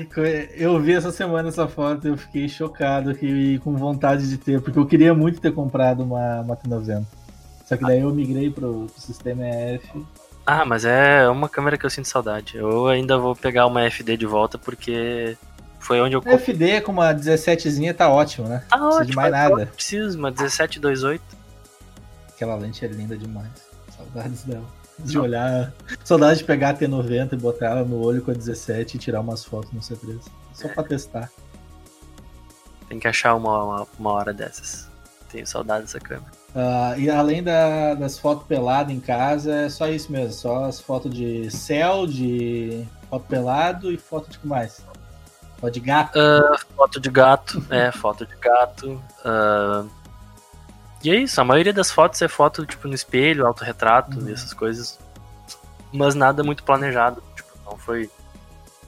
Eu 0.55 0.80
vi 0.80 0.93
essa 0.93 1.11
semana 1.11 1.49
essa 1.49 1.68
foto 1.68 2.07
e 2.07 2.09
eu 2.09 2.18
fiquei 2.18 2.47
chocado 2.49 3.11
e 3.24 3.59
com 3.59 3.76
vontade 3.76 4.28
de 4.30 4.38
ter, 4.38 4.61
porque 4.61 4.80
eu 4.80 4.86
queria 4.86 5.13
muito 5.13 5.39
ter 5.39 5.53
comprado 5.53 6.03
uma, 6.03 6.41
uma 6.41 6.55
T90. 6.55 7.05
Só 7.65 7.76
que 7.76 7.84
daí 7.84 7.99
eu 7.99 8.13
migrei 8.13 8.49
pro, 8.49 8.88
pro 8.88 9.01
sistema 9.01 9.45
EF. 9.45 9.84
Ah, 10.45 10.63
mas 10.63 10.86
é 10.86 11.28
uma 11.28 11.49
câmera 11.49 11.78
que 11.78 11.86
eu 11.86 11.89
sinto 11.89 12.07
saudade. 12.07 12.55
Eu 12.55 12.88
ainda 12.88 13.18
vou 13.18 13.36
pegar 13.36 13.65
uma 13.65 13.82
FD 13.91 14.15
de 14.15 14.26
volta 14.26 14.57
porque 14.57 15.38
foi 15.78 15.99
onde 15.99 16.15
eu. 16.15 16.22
FD 16.22 16.82
com 16.82 16.93
uma 16.93 17.13
17zinha 17.13 17.93
tá 17.93 18.09
ótimo, 18.09 18.47
né? 18.47 18.63
Tá 18.70 18.78
não 18.78 18.88
precisa 18.88 19.01
ótimo, 19.01 19.11
de 19.11 19.15
mais 19.15 19.32
nada. 19.32 19.65
Preciso, 19.65 20.18
uma 20.18 20.30
1728. 20.30 21.22
Aquela 22.34 22.55
lente 22.55 22.86
é 22.86 22.88
linda 22.88 23.18
demais. 23.18 23.49
Saudades 23.95 24.43
dela. 24.43 24.63
De 24.99 25.17
olhar. 25.17 25.73
Saudade 26.03 26.39
de 26.39 26.45
pegar 26.45 26.71
a 26.71 26.73
T90 26.73 27.33
e 27.33 27.35
botar 27.35 27.67
ela 27.67 27.85
no 27.85 28.01
olho 28.03 28.21
com 28.21 28.31
a 28.31 28.33
17 28.33 28.95
e 28.95 28.99
tirar 28.99 29.21
umas 29.21 29.43
fotos 29.43 29.71
no 29.71 29.79
C3. 29.79 30.19
Só 30.53 30.67
pra 30.69 30.83
testar. 30.83 31.29
Tem 32.89 32.99
que 32.99 33.07
achar 33.07 33.35
uma, 33.35 33.63
uma, 33.63 33.87
uma 33.99 34.11
hora 34.11 34.33
dessas. 34.33 34.87
Tenho 35.29 35.45
saudade 35.45 35.83
dessa 35.83 35.99
câmera. 35.99 36.31
Uh, 36.55 36.99
e 36.99 37.09
além 37.09 37.43
da, 37.43 37.93
das 37.93 38.17
fotos 38.17 38.47
peladas 38.47 38.93
em 38.93 38.99
casa, 38.99 39.53
é 39.53 39.69
só 39.69 39.87
isso 39.87 40.11
mesmo. 40.11 40.33
Só 40.33 40.65
as 40.65 40.79
fotos 40.79 41.13
de 41.13 41.51
céu, 41.51 42.07
de 42.07 42.85
foto 43.09 43.25
pelado 43.27 43.91
e 43.91 43.97
foto 43.97 44.31
de 44.31 44.39
que 44.39 44.47
mais? 44.47 44.81
Foto 45.59 45.73
de 45.73 45.79
gato? 45.79 46.17
Uh, 46.17 46.75
foto 46.75 46.99
de 46.99 47.09
gato, 47.09 47.65
é, 47.69 47.91
foto 47.91 48.25
de 48.25 48.35
gato. 48.37 49.01
Uh, 49.25 49.89
e 51.03 51.11
é 51.11 51.15
isso, 51.15 51.39
a 51.39 51.43
maioria 51.43 51.73
das 51.73 51.91
fotos 51.91 52.21
é 52.21 52.27
foto, 52.27 52.65
tipo, 52.65 52.87
no 52.87 52.93
espelho, 52.93 53.45
autorretrato, 53.45 54.19
uhum. 54.19 54.31
essas 54.31 54.53
coisas. 54.53 54.99
Mas 55.91 56.15
nada 56.15 56.43
muito 56.43 56.63
planejado. 56.63 57.21
Tipo, 57.35 57.49
não 57.65 57.77
foi. 57.77 58.09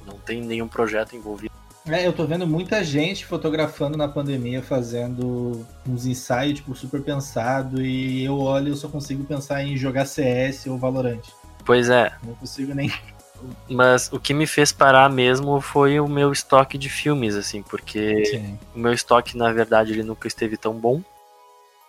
Não 0.05 0.17
tem 0.17 0.41
nenhum 0.41 0.67
projeto 0.67 1.15
envolvido. 1.15 1.53
É, 1.87 2.05
eu 2.05 2.13
tô 2.13 2.25
vendo 2.25 2.45
muita 2.45 2.83
gente 2.83 3.25
fotografando 3.25 3.97
na 3.97 4.07
pandemia, 4.07 4.61
fazendo 4.61 5.65
uns 5.87 6.05
ensaios, 6.05 6.59
tipo, 6.59 6.75
super 6.75 7.01
pensado, 7.01 7.81
e 7.81 8.23
eu 8.23 8.37
olho 8.37 8.73
e 8.73 8.77
só 8.77 8.87
consigo 8.87 9.23
pensar 9.23 9.63
em 9.63 9.77
jogar 9.77 10.05
CS 10.05 10.67
ou 10.67 10.77
Valorant. 10.77 11.21
Pois 11.65 11.89
é. 11.89 12.11
Não 12.23 12.35
consigo 12.35 12.73
nem 12.73 12.91
Mas 13.69 14.11
o 14.11 14.19
que 14.19 14.33
me 14.33 14.45
fez 14.45 14.71
parar 14.71 15.09
mesmo 15.09 15.61
foi 15.61 15.99
o 15.99 16.07
meu 16.07 16.31
estoque 16.31 16.77
de 16.77 16.89
filmes, 16.89 17.35
assim, 17.35 17.63
porque 17.63 18.25
Sim. 18.25 18.59
o 18.75 18.79
meu 18.79 18.91
estoque, 18.91 19.37
na 19.37 19.51
verdade, 19.51 19.93
ele 19.93 20.03
nunca 20.03 20.27
esteve 20.27 20.57
tão 20.57 20.73
bom, 20.73 21.01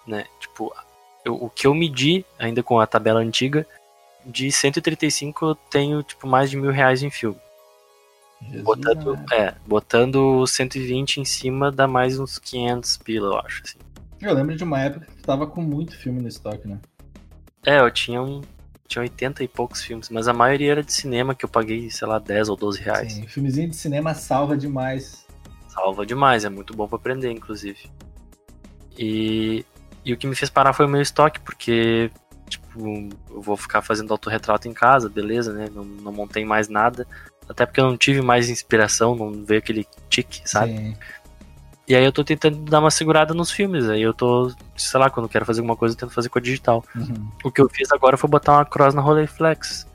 né? 0.06 0.26
Tipo, 0.38 0.74
eu- 1.24 1.34
o 1.34 1.48
que 1.50 1.66
eu 1.66 1.74
medi, 1.74 2.24
ainda 2.38 2.62
com 2.62 2.78
a 2.80 2.86
tabela 2.86 3.20
antiga, 3.20 3.66
de 4.24 4.50
135 4.52 5.46
eu 5.46 5.54
tenho, 5.54 6.02
tipo, 6.02 6.26
mais 6.26 6.50
de 6.50 6.56
mil 6.56 6.70
reais 6.70 7.02
em 7.02 7.10
filme. 7.10 7.38
Jesus 8.42 8.62
Botando, 8.62 9.14
amado. 9.14 9.32
é, 9.34 9.54
botando 9.66 10.46
120 10.46 11.18
em 11.20 11.24
cima 11.24 11.70
dá 11.70 11.86
mais 11.86 12.18
uns 12.18 12.38
500 12.38 12.96
pila, 12.96 13.28
eu 13.34 13.38
acho, 13.38 13.62
assim. 13.64 13.78
Eu 14.20 14.34
lembro 14.34 14.56
de 14.56 14.64
uma 14.64 14.80
época 14.80 15.06
que 15.06 15.22
tava 15.22 15.46
com 15.46 15.60
muito 15.62 15.96
filme 15.96 16.20
no 16.20 16.28
estoque, 16.28 16.66
né? 16.68 16.78
É, 17.64 17.80
eu 17.80 17.90
tinha 17.90 18.20
um... 18.22 18.40
Tinha 18.88 19.02
80 19.02 19.44
e 19.44 19.48
poucos 19.48 19.82
filmes, 19.82 20.08
mas 20.08 20.26
a 20.26 20.32
maioria 20.32 20.72
era 20.72 20.82
de 20.82 20.92
cinema 20.92 21.32
que 21.32 21.44
eu 21.44 21.48
paguei, 21.48 21.88
sei 21.90 22.08
lá, 22.08 22.18
10 22.18 22.48
ou 22.48 22.56
12 22.56 22.80
reais. 22.80 23.12
Sim, 23.12 23.26
filmezinho 23.28 23.70
de 23.70 23.76
cinema 23.76 24.14
salva 24.14 24.56
demais. 24.56 25.24
Salva 25.68 26.04
demais, 26.04 26.44
é 26.44 26.48
muito 26.48 26.74
bom 26.74 26.88
pra 26.88 26.96
aprender, 26.96 27.30
inclusive. 27.30 27.88
E, 28.98 29.64
e 30.04 30.12
o 30.12 30.16
que 30.16 30.26
me 30.26 30.34
fez 30.34 30.50
parar 30.50 30.72
foi 30.72 30.86
o 30.86 30.88
meu 30.88 31.00
estoque, 31.00 31.40
porque, 31.40 32.10
tipo, 32.48 32.68
eu 33.30 33.40
vou 33.40 33.56
ficar 33.56 33.82
fazendo 33.82 34.12
autorretrato 34.12 34.68
em 34.68 34.72
casa, 34.72 35.08
beleza, 35.08 35.52
né? 35.52 35.68
Não, 35.72 35.84
não 35.84 36.12
montei 36.12 36.44
mais 36.44 36.68
nada. 36.68 37.06
Até 37.48 37.66
porque 37.66 37.80
eu 37.80 37.84
não 37.84 37.96
tive 37.96 38.22
mais 38.22 38.48
inspiração, 38.48 39.14
não 39.16 39.44
veio 39.44 39.58
aquele 39.58 39.86
tique, 40.08 40.42
sabe? 40.48 40.76
Sim. 40.76 40.96
E 41.90 41.96
aí 41.96 42.04
eu 42.04 42.12
tô 42.12 42.22
tentando 42.22 42.58
dar 42.58 42.78
uma 42.78 42.90
segurada 42.90 43.34
nos 43.34 43.50
filmes. 43.50 43.88
Aí 43.88 44.00
eu 44.00 44.14
tô, 44.14 44.54
sei 44.76 45.00
lá, 45.00 45.10
quando 45.10 45.28
quero 45.28 45.44
fazer 45.44 45.58
alguma 45.58 45.74
coisa, 45.74 45.94
eu 45.94 45.98
tento 45.98 46.12
fazer 46.12 46.28
com 46.28 46.38
a 46.38 46.42
digital. 46.42 46.84
Uhum. 46.94 47.28
O 47.42 47.50
que 47.50 47.60
eu 47.60 47.68
fiz 47.68 47.90
agora 47.90 48.16
foi 48.16 48.30
botar 48.30 48.52
uma 48.52 48.64
cross 48.64 48.94
na 48.94 49.02
Rolleiflex. 49.02 49.88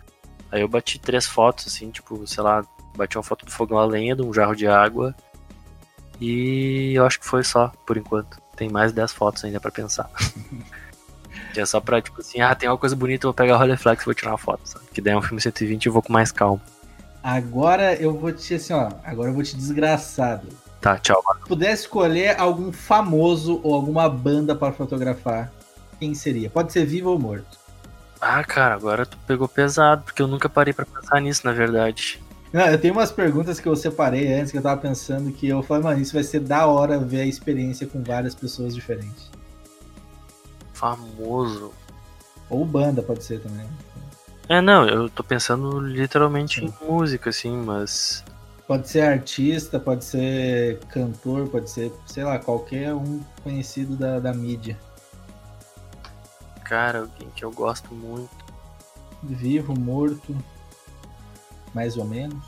Aí 0.52 0.60
eu 0.60 0.68
bati 0.68 1.00
três 1.00 1.26
fotos, 1.26 1.68
assim, 1.68 1.90
tipo, 1.92 2.28
sei 2.28 2.44
lá, 2.44 2.66
bati 2.98 3.18
uma 3.18 3.24
foto 3.24 3.46
do 3.46 3.52
fogão 3.52 3.78
a 3.78 3.86
lenha, 3.86 4.14
de 4.14 4.22
um 4.22 4.34
jarro 4.34 4.54
de 4.54 4.68
água. 4.68 5.16
E 6.20 6.92
eu 6.94 7.06
acho 7.06 7.18
que 7.18 7.26
foi 7.26 7.46
só, 7.46 7.72
por 7.86 7.96
enquanto. 7.96 8.38
Tem 8.56 8.70
mais 8.70 8.92
10 8.92 9.12
fotos 9.12 9.44
ainda 9.44 9.60
pra 9.60 9.72
pensar. 9.72 10.10
Que 11.54 11.62
é 11.62 11.66
só 11.66 11.80
pra, 11.80 12.02
tipo 12.02 12.20
assim, 12.20 12.42
ah, 12.42 12.54
tem 12.54 12.68
uma 12.68 12.78
coisa 12.78 12.98
bonita, 12.98 13.26
eu 13.26 13.30
vou 13.30 13.34
pegar 13.34 13.56
a 13.56 13.58
Rolleiflex 13.58 14.02
e 14.02 14.06
vou 14.06 14.14
tirar 14.14 14.32
uma 14.32 14.38
foto, 14.38 14.60
sabe? 14.66 14.84
Que 14.94 15.00
daí 15.00 15.14
é 15.14 15.18
um 15.18 15.22
filme 15.22 15.40
120 15.40 15.86
e 15.86 15.88
eu 15.88 15.94
vou 15.94 16.02
com 16.02 16.12
mais 16.12 16.30
calma. 16.30 16.62
Agora 17.24 17.96
eu 17.96 18.14
vou 18.14 18.30
te, 18.34 18.56
assim, 18.56 18.74
ó, 18.74 18.90
agora 19.06 19.30
eu 19.30 19.34
vou 19.34 19.42
te 19.42 19.56
desgraçado. 19.56 20.50
Tá, 20.82 20.98
tchau. 20.98 21.24
Se 21.42 21.48
pudesse 21.48 21.84
escolher 21.84 22.38
algum 22.38 22.74
famoso 22.74 23.62
ou 23.64 23.74
alguma 23.74 24.10
banda 24.10 24.54
para 24.54 24.74
fotografar, 24.74 25.50
quem 25.98 26.14
seria? 26.14 26.50
Pode 26.50 26.74
ser 26.74 26.86
vivo 26.86 27.10
ou 27.10 27.18
morto. 27.18 27.58
Ah, 28.20 28.44
cara, 28.44 28.76
agora 28.76 29.06
tu 29.06 29.18
pegou 29.26 29.48
pesado, 29.48 30.04
porque 30.04 30.22
eu 30.22 30.28
nunca 30.28 30.50
parei 30.50 30.74
pra 30.74 30.86
pensar 30.86 31.22
nisso, 31.22 31.42
na 31.46 31.54
verdade. 31.54 32.22
Não, 32.56 32.68
eu 32.68 32.80
tenho 32.80 32.94
umas 32.94 33.12
perguntas 33.12 33.60
que 33.60 33.68
eu 33.68 33.76
separei 33.76 34.32
antes 34.32 34.50
que 34.50 34.58
eu 34.58 34.62
tava 34.62 34.80
pensando 34.80 35.30
que 35.30 35.46
eu 35.46 35.62
falei, 35.62 35.84
mano, 35.84 36.00
isso 36.00 36.14
vai 36.14 36.24
ser 36.24 36.40
da 36.40 36.66
hora 36.66 36.98
ver 36.98 37.20
a 37.20 37.26
experiência 37.26 37.86
com 37.86 38.02
várias 38.02 38.34
pessoas 38.34 38.74
diferentes. 38.74 39.30
Famoso. 40.72 41.74
Ou 42.50 42.64
banda, 42.64 43.04
pode 43.04 43.26
ser 43.26 43.42
também. 43.42 43.68
É, 44.48 44.62
não, 44.62 44.88
eu 44.88 45.10
tô 45.10 45.22
pensando 45.22 45.82
literalmente 45.82 46.64
em 46.64 46.74
música, 46.82 47.30
assim, 47.30 47.52
mas. 47.52 48.24
Pode 48.66 48.88
ser 48.88 49.02
artista, 49.02 49.78
pode 49.78 50.06
ser 50.06 50.80
cantor, 50.88 51.50
pode 51.50 51.70
ser, 51.70 51.92
sei 52.06 52.24
lá, 52.24 52.40
qualquer 52.40 52.94
um 52.94 53.20
conhecido 53.44 53.98
da, 53.98 54.18
da 54.18 54.34
mídia. 54.34 54.80
Cara, 56.64 57.00
alguém 57.00 57.28
que 57.36 57.44
eu 57.44 57.52
gosto 57.52 57.94
muito. 57.94 58.30
Vivo, 59.22 59.78
morto, 59.78 60.34
mais 61.76 61.96
ou 61.98 62.06
menos. 62.06 62.44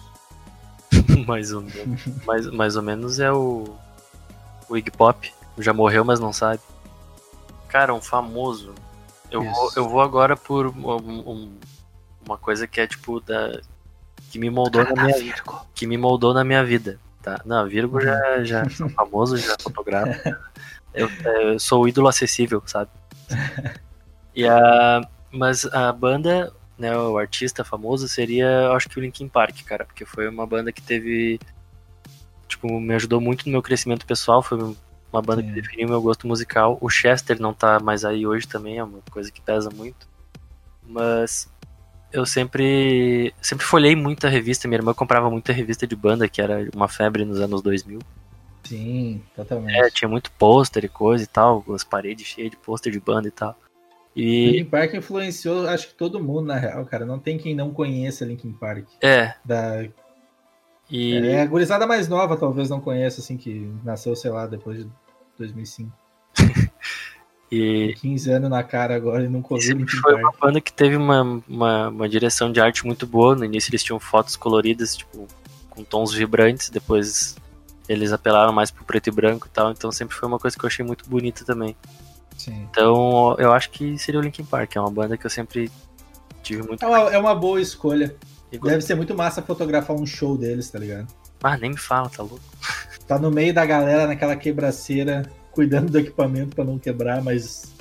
mais 1.28 1.52
ou 1.52 1.62
menos. 1.62 2.02
mais, 2.26 2.48
mais 2.48 2.76
ou 2.78 2.82
menos 2.82 3.20
é 3.20 3.32
o. 3.32 3.76
O 4.70 4.76
Iggy 4.78 4.90
Pop. 4.92 5.32
Já 5.60 5.74
morreu, 5.74 6.04
mas 6.06 6.20
não 6.20 6.32
sabe. 6.32 6.62
Cara, 7.68 7.94
um 7.94 8.02
famoso. 8.02 8.74
Eu, 9.30 9.44
Isso. 9.44 9.54
vou, 9.54 9.72
eu 9.76 9.90
vou 9.90 10.02
agora 10.02 10.36
por 10.38 10.68
um- 10.68 10.96
um- 11.32 11.58
uma 12.26 12.38
coisa 12.38 12.66
que 12.66 12.80
é 12.80 12.88
tipo 12.88 13.20
da. 13.20 13.60
Que 14.32 14.40
me 14.40 14.50
moldou 14.50 14.84
na 14.84 15.04
minha 15.04 15.18
vida. 15.18 15.44
Que 15.76 15.86
me 15.88 15.98
moldou 15.98 16.34
na 16.34 16.44
minha 16.44 16.64
vida. 16.64 17.00
Tá? 17.22 17.42
Não, 17.46 17.68
Virgo 17.68 18.00
já, 18.00 18.44
já 18.44 18.70
sou 18.70 18.88
famoso, 18.96 19.38
já 19.38 19.56
fotografa. 19.62 20.40
Eu, 20.94 21.08
eu 21.26 21.60
sou 21.60 21.84
o 21.84 21.88
ídolo 21.88 22.08
acessível, 22.08 22.64
sabe? 22.66 22.90
E 24.34 24.48
a, 24.48 25.08
mas 25.32 25.64
a 25.66 25.92
banda, 25.92 26.52
né, 26.78 26.96
o 26.96 27.18
artista 27.18 27.64
famoso 27.64 28.08
seria, 28.08 28.72
acho 28.72 28.90
que 28.90 29.00
o 29.00 29.02
Linkin 29.02 29.28
Park, 29.28 29.64
cara, 29.64 29.86
porque 29.86 30.06
foi 30.06 30.30
uma 30.30 30.46
banda 30.46 30.72
que 30.72 30.82
teve, 30.82 31.40
tipo, 32.48 32.80
me 32.80 32.94
ajudou 32.96 33.20
muito 33.20 33.46
no 33.46 33.52
meu 33.52 33.62
crescimento 33.62 34.06
pessoal, 34.06 34.44
foi 34.44 34.76
uma 35.12 35.22
banda 35.22 35.42
que 35.42 35.52
definiu 35.52 35.90
meu 35.90 36.02
gosto 36.02 36.28
musical. 36.28 36.78
O 36.82 36.90
Chester 36.90 37.42
não 37.42 37.54
tá 37.54 37.80
mais 37.80 38.06
aí 38.06 38.28
hoje 38.28 38.48
também, 38.48 38.78
é 38.78 38.84
uma 38.84 39.00
coisa 39.10 39.32
que 39.32 39.42
pesa 39.42 39.70
muito. 39.70 40.08
Mas 40.86 41.50
eu 42.12 42.26
sempre 42.26 43.34
sempre 43.42 43.66
folhei 43.66 43.96
muita 43.96 44.30
revista, 44.30 44.68
minha 44.68 44.80
irmã 44.80 44.94
comprava 44.94 45.30
muita 45.30 45.52
revista 45.52 45.88
de 45.88 45.96
banda, 45.96 46.28
que 46.30 46.42
era 46.42 46.70
uma 46.76 46.88
febre 46.88 47.26
nos 47.26 47.40
anos 47.40 47.62
2000. 47.62 48.00
Sim, 48.64 49.22
totalmente. 49.36 49.78
É, 49.78 49.90
tinha 49.90 50.10
muito 50.10 50.32
pôster 50.32 50.84
e 50.86 50.90
coisa 50.90 51.24
e 51.24 51.28
tal, 51.28 51.64
as 51.74 51.84
paredes 51.84 52.28
cheias 52.28 52.52
de 52.52 52.58
pôster 52.58 52.92
de 52.92 53.00
banda 53.00 53.28
e 53.28 53.32
tal. 53.32 53.58
E 54.20 54.48
Linkin 54.48 54.66
Park 54.66 54.94
influenciou, 54.96 55.68
acho 55.68 55.90
que 55.90 55.94
todo 55.94 56.20
mundo, 56.20 56.48
na 56.48 56.56
real, 56.56 56.84
cara. 56.86 57.06
Não 57.06 57.20
tem 57.20 57.38
quem 57.38 57.54
não 57.56 57.72
conheça 57.72 58.26
Linkin 58.26 58.52
Park. 58.52 58.86
é, 59.00 59.36
Da, 59.46 59.86
e 60.90 61.16
é, 61.16 61.42
a 61.42 61.46
gurizada 61.46 61.86
mais 61.86 62.08
nova 62.08 62.36
talvez 62.36 62.68
não 62.70 62.80
conheça, 62.82 63.22
assim, 63.22 63.38
que 63.38 63.72
nasceu, 63.84 64.16
sei 64.16 64.32
lá, 64.32 64.48
depois 64.48 64.80
de 64.80 64.90
2005. 65.38 65.92
e 67.52 67.94
15 68.02 68.32
anos 68.32 68.50
na 68.50 68.64
cara 68.64 68.96
agora 68.96 69.24
e 69.24 69.28
nunca 69.30 69.54
ouviu 69.54 69.78
Linkin 69.78 69.98
foi 69.98 70.16
uma 70.16 70.32
Park. 70.32 70.42
banda 70.42 70.62
que 70.62 70.74
teve 70.74 70.96
uma, 70.96 71.42
uma, 71.48 71.90
uma 71.90 72.10
direção 72.10 72.52
de 72.52 72.60
arte 72.60 72.86
muito 72.88 73.06
boa. 73.06 73.36
No 73.36 73.46
início 73.46 73.70
eles 73.70 73.84
tinham 73.84 74.00
fotos 74.00 74.36
coloridas, 74.36 74.96
tipo, 74.96 75.28
com 75.70 75.84
tons 75.84 76.12
vibrantes, 76.12 76.70
depois 76.70 77.36
eles 77.88 78.12
apelaram 78.12 78.52
mais 78.52 78.72
pro 78.72 78.84
preto 78.84 79.08
e 79.08 79.12
branco 79.12 79.48
e 79.48 79.50
tal, 79.50 79.72
então 79.72 79.92
sempre 79.92 80.16
foi 80.16 80.28
uma 80.28 80.40
coisa 80.40 80.58
que 80.58 80.66
eu 80.66 80.68
achei 80.68 80.84
muito 80.84 81.08
bonita 81.10 81.46
também. 81.46 81.76
Sim. 82.38 82.68
Então 82.70 83.36
eu 83.40 83.52
acho 83.52 83.70
que 83.72 83.98
seria 83.98 84.20
o 84.20 84.24
Linkin 84.24 84.46
Park, 84.46 84.76
é 84.76 84.80
uma 84.80 84.92
banda 84.92 85.18
que 85.18 85.26
eu 85.26 85.30
sempre 85.30 85.72
tive 86.44 86.62
muito. 86.64 86.84
É 86.84 86.88
uma, 86.88 86.98
é 87.14 87.18
uma 87.18 87.36
boa 87.36 87.60
escolha. 87.60 88.16
gostei. 88.52 88.60
Deve 88.72 88.82
ser 88.82 88.96
muito 88.96 89.16
massa 89.16 89.42
fotografar 89.42 89.96
um 89.96 90.06
show 90.06 90.38
deles, 90.38 90.70
tá 90.70 90.80
ligado? 90.80 91.08
Ah, 91.44 91.58
nem 91.58 91.72
me 91.72 91.78
fala, 91.78 92.10
tá 92.10 92.24
louco? 92.24 92.40
Tá 93.08 93.18
no 93.20 93.30
meio 93.32 93.54
da 93.54 93.66
galera 93.66 94.08
naquela 94.08 94.36
quebraceira, 94.36 95.30
cuidando 95.52 95.92
do 95.92 96.00
equipamento 96.00 96.56
pra 96.56 96.66
não 96.66 96.78
quebrar, 96.80 97.22
mas 97.24 97.74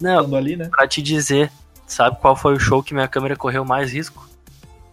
Não, 0.00 0.34
ali, 0.34 0.56
né? 0.56 0.68
pra 0.68 0.86
te 0.88 1.02
dizer, 1.02 1.50
sabe 1.86 2.18
qual 2.20 2.34
foi 2.36 2.54
o 2.54 2.60
show 2.60 2.82
que 2.82 2.94
minha 2.94 3.08
câmera 3.08 3.36
correu 3.36 3.64
mais 3.64 3.92
risco? 3.92 4.28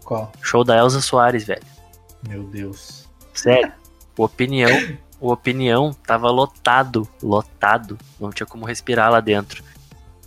Qual? 0.03 0.31
Show 0.41 0.63
da 0.63 0.77
Elza 0.77 0.99
Soares, 1.01 1.43
velho. 1.45 1.61
Meu 2.27 2.43
Deus. 2.43 3.07
Sério. 3.33 3.71
Opinião, 4.17 4.69
o 5.19 5.31
opinião 5.31 5.93
tava 6.05 6.29
lotado, 6.29 7.07
lotado. 7.21 7.97
Não 8.19 8.29
tinha 8.31 8.45
como 8.47 8.65
respirar 8.65 9.11
lá 9.11 9.19
dentro. 9.19 9.63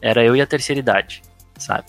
Era 0.00 0.24
eu 0.24 0.34
e 0.34 0.40
a 0.40 0.46
terceira 0.46 0.78
idade, 0.80 1.22
sabe? 1.58 1.84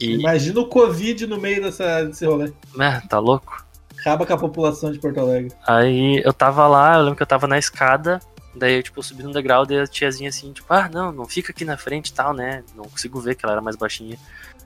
E, 0.00 0.14
Imagina 0.14 0.60
o 0.60 0.68
Covid 0.68 1.26
no 1.26 1.40
meio 1.40 1.62
dessa, 1.62 2.04
desse 2.04 2.26
rolê. 2.26 2.52
né, 2.76 3.02
tá 3.08 3.18
louco? 3.18 3.64
Acaba 3.98 4.26
com 4.26 4.34
a 4.34 4.38
população 4.38 4.92
de 4.92 4.98
Porto 4.98 5.18
Alegre. 5.18 5.52
Aí 5.66 6.20
eu 6.24 6.32
tava 6.32 6.66
lá, 6.66 6.96
eu 6.96 7.00
lembro 7.02 7.16
que 7.16 7.22
eu 7.22 7.26
tava 7.26 7.46
na 7.46 7.58
escada, 7.58 8.20
daí 8.54 8.76
eu, 8.76 8.82
tipo, 8.82 9.02
subi 9.02 9.22
no 9.22 9.32
degrau, 9.32 9.64
daí 9.64 9.80
a 9.80 9.86
tiazinha 9.86 10.28
assim, 10.28 10.52
tipo, 10.52 10.66
ah, 10.74 10.90
não, 10.92 11.10
não 11.10 11.24
fica 11.24 11.52
aqui 11.52 11.64
na 11.64 11.78
frente 11.78 12.08
e 12.08 12.12
tal, 12.12 12.34
né? 12.34 12.62
Não 12.74 12.84
consigo 12.84 13.18
ver 13.20 13.34
que 13.34 13.46
ela 13.46 13.52
era 13.54 13.62
mais 13.62 13.76
baixinha. 13.76 14.18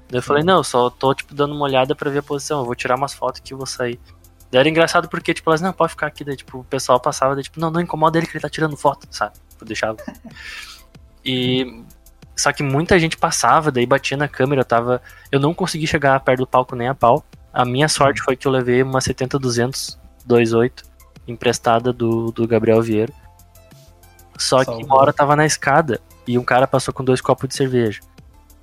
Daí 0.08 0.18
eu 0.18 0.22
falei, 0.22 0.42
não, 0.42 0.56
eu 0.56 0.64
só 0.64 0.90
tô, 0.90 1.14
tipo, 1.14 1.34
dando 1.34 1.54
uma 1.54 1.64
olhada 1.66 1.94
pra 1.94 2.10
ver 2.10 2.18
a 2.18 2.22
posição, 2.22 2.60
eu 2.60 2.64
vou 2.64 2.74
tirar 2.74 2.96
umas 2.96 3.14
fotos 3.14 3.40
aqui 3.40 3.52
e 3.52 3.56
vou 3.56 3.66
sair. 3.66 4.00
Daí 4.50 4.60
era 4.60 4.68
engraçado 4.68 5.08
porque, 5.08 5.34
tipo, 5.34 5.50
elas, 5.50 5.60
não, 5.60 5.72
pode 5.72 5.90
ficar 5.90 6.06
aqui, 6.06 6.24
daí, 6.24 6.36
tipo, 6.36 6.58
o 6.58 6.64
pessoal 6.64 6.98
passava, 6.98 7.34
daí, 7.34 7.44
tipo, 7.44 7.60
não, 7.60 7.70
não 7.70 7.80
incomoda 7.80 8.18
ele 8.18 8.26
que 8.26 8.36
ele 8.36 8.42
tá 8.42 8.48
tirando 8.48 8.76
foto, 8.76 9.06
sabe? 9.10 9.34
Eu 9.60 9.66
deixava. 9.66 9.98
E. 11.24 11.82
Só 12.34 12.52
que 12.52 12.62
muita 12.62 12.98
gente 12.98 13.16
passava, 13.16 13.72
daí 13.72 13.84
batia 13.84 14.16
na 14.16 14.28
câmera, 14.28 14.60
eu 14.60 14.64
tava. 14.64 15.02
Eu 15.30 15.40
não 15.40 15.52
consegui 15.52 15.86
chegar 15.86 16.18
perto 16.20 16.40
do 16.40 16.46
palco 16.46 16.76
nem 16.76 16.88
a 16.88 16.94
pau. 16.94 17.24
A 17.52 17.64
minha 17.64 17.88
sorte 17.88 18.22
foi 18.22 18.36
que 18.36 18.46
eu 18.46 18.52
levei 18.52 18.82
uma 18.82 19.00
70-200 19.00 19.98
2.8 20.28 20.84
emprestada 21.26 21.92
do, 21.92 22.30
do 22.30 22.46
Gabriel 22.46 22.80
Vieira. 22.82 23.12
Só 24.36 24.58
que 24.60 24.66
Salvou. 24.66 24.84
uma 24.84 24.96
hora 24.96 25.12
tava 25.12 25.34
na 25.34 25.44
escada 25.44 26.00
e 26.26 26.38
um 26.38 26.44
cara 26.44 26.66
passou 26.66 26.94
com 26.94 27.02
dois 27.02 27.20
copos 27.20 27.48
de 27.48 27.56
cerveja. 27.56 28.00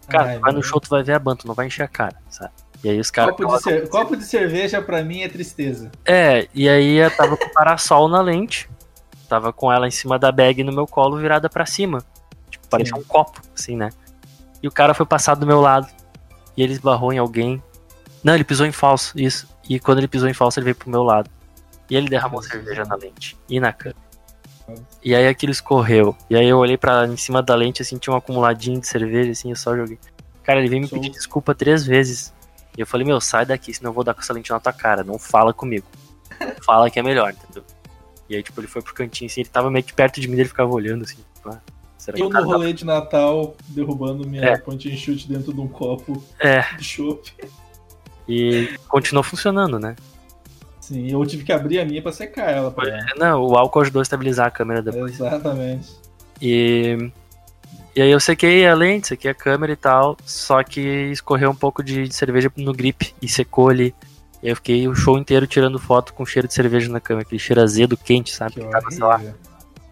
Cara, 0.08 0.30
Ai, 0.30 0.40
vai 0.40 0.54
no 0.54 0.64
show, 0.64 0.80
tu 0.80 0.90
vai 0.90 1.04
ver 1.04 1.14
a 1.14 1.20
banda, 1.20 1.42
tu 1.42 1.48
não 1.48 1.56
vai 1.56 1.66
encher 1.66 1.84
a 1.84 1.88
cara, 1.88 2.16
sabe? 2.30 2.54
E 2.86 2.90
aí 2.92 3.00
os 3.00 3.10
caras. 3.10 3.36
Copo 3.36 3.60
cer- 3.60 3.90
copo 3.90 4.16
de 4.16 4.24
cerveja 4.24 4.80
pra 4.80 5.04
mim 5.04 5.22
é 5.22 5.28
tristeza. 5.28 5.92
É, 6.06 6.48
e 6.54 6.70
aí 6.70 6.98
eu 6.98 7.10
tava 7.10 7.36
com 7.36 7.46
o 7.46 7.52
parasol 7.52 8.08
na 8.08 8.22
lente, 8.22 8.70
tava 9.28 9.52
com 9.52 9.74
ela 9.74 9.88
em 9.88 9.92
cima 9.92 10.20
da 10.20 10.32
bag 10.32 10.64
no 10.64 10.72
meu 10.72 10.86
colo, 10.86 11.18
virada 11.18 11.50
pra 11.50 11.66
cima. 11.66 12.04
Tipo, 12.48 12.68
parecia 12.68 12.94
Sim. 12.96 13.02
um 13.02 13.04
copo, 13.04 13.42
assim, 13.58 13.76
né? 13.76 13.90
E 14.62 14.68
o 14.68 14.72
cara 14.72 14.94
foi 14.94 15.04
passar 15.04 15.34
do 15.34 15.48
meu 15.48 15.60
lado, 15.62 15.88
e 16.56 16.62
ele 16.62 16.74
esbarrou 16.74 17.12
em 17.12 17.18
alguém, 17.18 17.60
Não, 18.24 18.36
ele 18.36 18.44
pisou 18.44 18.68
em 18.68 18.72
falso, 18.72 19.20
isso. 19.20 19.48
E 19.68 19.80
quando 19.80 19.98
ele 19.98 20.08
pisou 20.08 20.30
em 20.30 20.34
falso, 20.34 20.60
ele 20.60 20.66
veio 20.66 20.76
pro 20.76 20.88
meu 20.90 21.02
lado. 21.02 21.28
E 21.90 21.96
ele 21.96 22.08
derramou 22.08 22.42
cerveja 22.44 22.84
na 22.86 22.94
lente 22.96 23.36
e 23.50 23.60
na 23.60 23.74
câmera. 23.74 24.00
E 25.04 25.16
aí 25.16 25.28
aquilo 25.28 25.52
escorreu. 25.52 26.16
E 26.30 26.36
aí 26.36 26.48
eu 26.48 26.58
olhei 26.60 26.78
para 26.78 27.08
em 27.08 27.18
cima 27.18 27.42
da 27.42 27.56
lente, 27.56 27.82
assim, 27.82 27.98
tinha 27.98 28.14
um 28.14 28.18
acumuladinho 28.18 28.80
de 28.80 28.88
cerveja, 28.88 29.32
assim, 29.32 29.50
eu 29.50 29.56
só 29.56 29.76
joguei. 29.76 29.98
Cara, 30.44 30.60
ele 30.60 30.70
veio 30.70 30.82
me 30.84 30.88
pedir 30.88 31.10
desculpa 31.10 31.54
três 31.56 31.84
vezes. 31.84 32.32
E 32.78 32.82
eu 32.82 32.88
falei, 32.88 33.06
meu, 33.06 33.20
sai 33.22 33.46
daqui, 33.46 33.74
senão 33.74 33.90
eu 33.92 33.94
vou 33.94 34.04
dar 34.04 34.14
com 34.14 34.22
essa 34.22 34.34
lente 34.34 34.52
na 34.52 34.60
tua 34.60 34.74
cara. 34.74 35.04
Não 35.04 35.18
fala 35.18 35.54
comigo. 35.54 35.86
Não 36.40 36.64
fala 36.64 36.90
que 36.90 37.00
é 37.00 37.04
melhor, 37.04 37.32
entendeu? 37.32 37.64
E 38.30 38.36
aí, 38.36 38.44
tipo, 38.44 38.60
ele 38.60 38.68
foi 38.68 38.82
pro 38.82 38.94
cantinho, 38.94 39.30
assim, 39.30 39.42
ele 39.42 39.50
tava 39.50 39.70
meio 39.72 39.84
que 39.86 39.94
perto 39.94 40.20
de 40.20 40.28
mim, 40.28 40.34
ele 40.36 40.46
ficava 40.50 40.72
olhando, 40.74 41.04
assim, 41.04 41.18
tipo, 41.36 41.50
ah, 41.50 41.62
será 41.98 42.18
Eu 42.18 42.18
que 42.18 42.22
no 42.24 42.30
o 42.30 42.32
cara 42.32 42.46
tá- 42.46 42.52
rolê 42.52 42.74
de 42.74 42.84
Natal, 42.86 43.56
derrubando 43.68 44.28
minha 44.28 44.44
É. 44.44 44.58
ponte 44.58 44.92
and 44.92 44.98
shoot 44.98 45.28
dentro 45.28 45.54
de 45.54 45.62
um 45.62 45.68
copo 45.68 46.22
É, 46.40 46.62
de 46.76 46.84
chopp. 46.84 47.32
e 48.28 48.78
continuou 48.88 49.24
funcionando, 49.24 49.80
né? 49.80 49.96
Sim, 50.82 51.10
eu 51.12 51.24
tive 51.26 51.44
que 51.44 51.52
abrir 51.52 51.80
a 51.80 51.86
minha 51.86 52.02
pra 52.02 52.12
secar 52.12 52.50
ela. 52.52 52.72
Pra... 52.72 52.88
É, 52.90 53.06
Não, 53.16 53.42
o 53.44 53.56
álcool 53.58 53.82
ajudou 53.82 54.00
a 54.00 54.04
estabilizar 54.04 54.48
a 54.48 54.52
câmera 54.52 54.82
depois. 54.82 55.14
Exatamente. 55.14 55.90
E, 56.42 57.12
e 57.96 58.02
aí 58.02 58.12
eu 58.12 58.20
sequei 58.20 58.68
a 58.68 58.74
lente, 58.74 59.08
sequei 59.08 59.32
a 59.32 59.34
câmera 59.34 59.72
e 59.72 59.76
tal, 59.76 60.18
só 60.26 60.62
que 60.64 60.82
escorreu 61.12 61.50
um 61.50 61.56
pouco 61.56 61.82
de, 61.82 62.08
de 62.08 62.14
cerveja 62.14 62.52
no 62.58 62.74
grip 62.74 63.14
e 63.22 63.28
secou 63.28 63.70
ali. 63.70 63.96
E 64.44 64.50
eu 64.50 64.56
fiquei 64.56 64.88
o 64.88 64.94
show 64.94 65.18
inteiro 65.18 65.48
tirando 65.48 65.80
foto 65.80 66.14
com 66.14 66.26
cheiro 66.26 66.48
de 66.48 66.54
cerveja 66.54 66.92
na 66.92 67.00
câmera, 67.00 67.26
aquele 67.26 67.40
cheiro 67.40 67.62
azedo, 67.62 67.98
quente, 67.98 68.36
sabe? 68.36 68.56
Que 68.56 68.62
Que 68.62 68.70
tava, 68.70 68.92
sei 68.92 69.04
lá, 69.04 69.22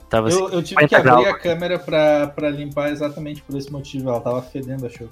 tava 0.09 0.29
Eu, 0.29 0.49
eu 0.49 0.61
tive 0.61 0.81
50 0.81 0.87
que 0.87 0.95
abrir 0.95 1.23
graus. 1.23 1.27
a 1.27 1.39
câmera 1.39 1.79
pra, 1.79 2.27
pra 2.27 2.49
limpar 2.49 2.91
exatamente 2.91 3.41
por 3.41 3.57
esse 3.57 3.71
motivo. 3.71 4.09
Ela 4.09 4.19
tava 4.21 4.41
fedendo 4.41 4.85
a 4.85 4.89
chopp. 4.89 5.09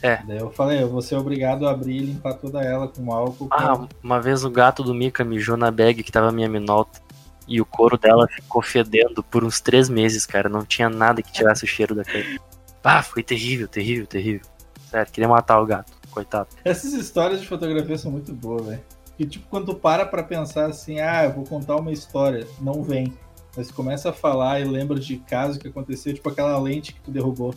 É. 0.00 0.20
Daí 0.28 0.38
eu 0.38 0.50
falei, 0.50 0.80
eu 0.82 0.88
vou 0.88 1.02
ser 1.02 1.16
obrigado 1.16 1.66
a 1.66 1.72
abrir 1.72 1.96
e 1.96 2.06
limpar 2.06 2.34
toda 2.34 2.60
ela 2.62 2.86
com 2.86 3.12
álcool. 3.12 3.48
Ah, 3.50 3.88
uma 4.02 4.20
vez 4.20 4.44
o 4.44 4.50
gato 4.50 4.84
do 4.84 4.94
Mika 4.94 5.24
mijou 5.24 5.56
na 5.56 5.70
bag 5.70 6.02
que 6.04 6.12
tava 6.12 6.30
minha 6.30 6.48
minota. 6.48 7.00
E 7.48 7.60
o 7.60 7.66
couro 7.66 7.96
dela 7.96 8.28
ficou 8.28 8.60
fedendo 8.62 9.22
por 9.22 9.42
uns 9.42 9.60
três 9.60 9.88
meses, 9.88 10.26
cara. 10.26 10.48
Não 10.48 10.64
tinha 10.64 10.88
nada 10.90 11.22
que 11.22 11.32
tirasse 11.32 11.64
o 11.64 11.66
cheiro 11.66 11.94
da 11.94 12.04
câmera. 12.04 12.38
Ah, 12.84 13.02
foi 13.02 13.22
terrível, 13.22 13.66
terrível, 13.66 14.06
terrível. 14.06 14.42
Sério, 14.90 15.10
queria 15.10 15.28
matar 15.28 15.60
o 15.60 15.66
gato, 15.66 15.92
coitado. 16.10 16.48
Essas 16.64 16.92
histórias 16.92 17.40
de 17.40 17.48
fotografia 17.48 17.98
são 17.98 18.10
muito 18.10 18.32
boas, 18.32 18.66
velho. 18.66 18.82
E 19.18 19.26
tipo, 19.26 19.46
quando 19.48 19.66
tu 19.66 19.74
para 19.74 20.06
pra 20.06 20.22
pensar 20.22 20.66
assim, 20.66 21.00
ah, 21.00 21.24
eu 21.24 21.32
vou 21.32 21.44
contar 21.44 21.76
uma 21.76 21.90
história, 21.90 22.46
não 22.60 22.82
vem. 22.82 23.12
Mas 23.56 23.70
começa 23.70 24.10
a 24.10 24.12
falar 24.12 24.60
e 24.60 24.64
lembra 24.64 24.98
de 24.98 25.16
caso 25.16 25.58
que 25.58 25.66
aconteceu, 25.68 26.14
tipo 26.14 26.28
aquela 26.28 26.56
lente 26.60 26.94
que 26.94 27.00
tu 27.00 27.10
derrubou. 27.10 27.54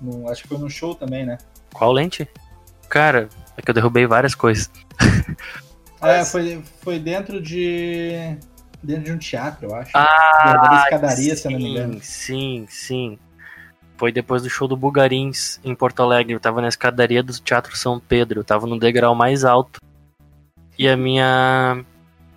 Num- 0.00 0.28
acho 0.28 0.42
que 0.42 0.48
foi 0.48 0.58
num 0.58 0.68
show 0.68 0.94
também, 0.94 1.24
né? 1.24 1.38
Qual 1.72 1.92
lente? 1.92 2.26
Cara, 2.88 3.28
é 3.56 3.62
que 3.62 3.70
eu 3.70 3.74
derrubei 3.74 4.06
várias 4.06 4.34
coisas. 4.34 4.68
Ah, 6.00 6.24
foi, 6.26 6.62
foi 6.82 6.98
dentro 6.98 7.40
de. 7.40 8.36
Dentro 8.82 9.04
de 9.04 9.12
um 9.12 9.18
teatro, 9.18 9.68
eu 9.68 9.74
acho. 9.74 9.90
Ah, 9.94 10.84
escadaria, 10.84 11.36
se 11.36 11.46
eu 11.46 11.52
não 11.52 11.58
me 11.58 11.64
sim, 11.64 11.70
engano. 11.70 11.98
sim, 12.02 12.66
sim. 12.68 13.18
Foi 13.96 14.10
depois 14.10 14.42
do 14.42 14.50
show 14.50 14.66
do 14.66 14.76
Bugarins 14.76 15.60
em 15.62 15.74
Porto 15.74 16.02
Alegre. 16.02 16.32
Eu 16.32 16.40
tava 16.40 16.60
na 16.60 16.68
escadaria 16.68 17.22
do 17.22 17.32
Teatro 17.32 17.76
São 17.76 18.00
Pedro. 18.00 18.40
Eu 18.40 18.44
tava 18.44 18.66
no 18.66 18.78
degrau 18.78 19.14
mais 19.14 19.44
alto. 19.44 19.80
E 20.76 20.88
a 20.88 20.96
minha 20.96 21.84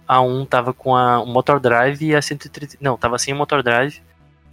A1 0.08 0.48
tava 0.48 0.74
com 0.74 0.96
a, 0.96 1.20
o 1.20 1.26
motor 1.26 1.60
drive 1.60 2.06
e 2.06 2.16
a 2.16 2.22
130. 2.22 2.78
Não, 2.80 2.98
tava 2.98 3.18
sem 3.18 3.34
o 3.34 3.38
motor 3.38 3.64
drive, 3.64 4.00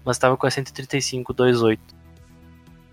mas 0.04 0.16
tava 0.16 0.36
com 0.36 0.46
a 0.46 0.50
135 0.50 1.34
28. 1.34 2.02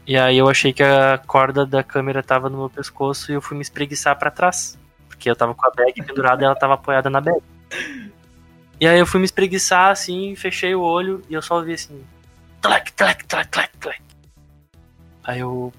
E 0.06 0.18
aí 0.18 0.38
eu 0.38 0.50
achei 0.50 0.74
que 0.74 0.84
a 0.84 1.18
corda 1.26 1.66
da 1.66 1.84
câmera 1.84 2.24
tava 2.24 2.50
no 2.50 2.58
meu 2.58 2.70
pescoço 2.70 3.32
e 3.32 3.36
eu 3.36 3.42
fui 3.42 3.56
me 3.56 3.62
espreguiçar 3.62 4.18
pra 4.18 4.32
trás. 4.32 4.78
Porque 5.08 5.30
eu 5.30 5.36
tava 5.36 5.54
com 5.54 5.66
a 5.66 5.72
bag 5.72 6.02
pendurada 6.04 6.44
e 6.44 6.46
ela 6.46 6.56
tava 6.56 6.74
apoiada 6.74 7.10
na 7.10 7.22
bag. 7.22 7.42
E 8.80 8.88
aí 8.88 8.98
eu 8.98 9.06
fui 9.06 9.20
me 9.20 9.26
espreguiçar 9.26 9.92
assim, 9.92 10.36
fechei 10.36 10.74
o 10.74 10.82
olho 10.82 11.22
e 11.30 11.34
eu 11.34 11.42
só 11.42 11.58
ouvi 11.58 11.74
assim. 11.74 12.02
Tlec, 12.62 12.94
tlec, 12.94 13.26
tlec, 13.26 13.50
tlec, 13.50 13.78
tlec. 13.78 14.02
Aí 15.24 15.40
eu. 15.42 15.74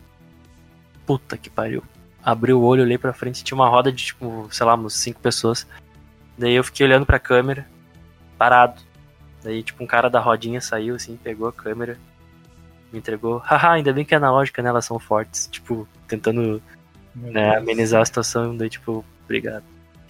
Puta 1.07 1.36
que 1.36 1.48
pariu. 1.48 1.82
Abri 2.22 2.53
o 2.53 2.61
olho, 2.61 2.82
olhei 2.82 2.98
pra 2.98 3.14
frente 3.14 3.42
tinha 3.42 3.57
uma 3.57 3.68
roda 3.68 3.90
de 3.90 4.05
tipo, 4.05 4.48
sei 4.53 4.66
lá, 4.66 4.74
uns 4.74 4.94
cinco 4.94 5.20
pessoas. 5.20 5.66
Daí 6.36 6.55
eu 6.55 6.64
fiquei 6.64 6.86
olhando 6.86 7.07
pra 7.07 7.18
câmera, 7.18 7.66
parado. 8.36 8.82
Daí, 9.42 9.62
tipo, 9.62 9.82
um 9.82 9.86
cara 9.86 10.11
da 10.11 10.20
rodinha 10.20 10.61
saiu 10.61 10.94
assim, 10.94 11.16
pegou 11.16 11.48
a 11.48 11.53
câmera, 11.53 11.98
me 12.92 12.98
entregou. 12.98 13.38
Haha, 13.44 13.72
ainda 13.72 13.92
bem 13.92 14.05
que 14.05 14.14
é 14.14 14.18
analógica, 14.18 14.62
né? 14.62 14.68
Elas 14.68 14.84
são 14.84 14.98
fortes. 14.98 15.48
Tipo, 15.51 15.88
tentando 16.07 16.62
né, 17.14 17.57
amenizar 17.57 18.03
a 18.03 18.05
situação. 18.05 18.55
Daí, 18.55 18.68
tipo, 18.68 19.05
obrigado. 19.24 19.64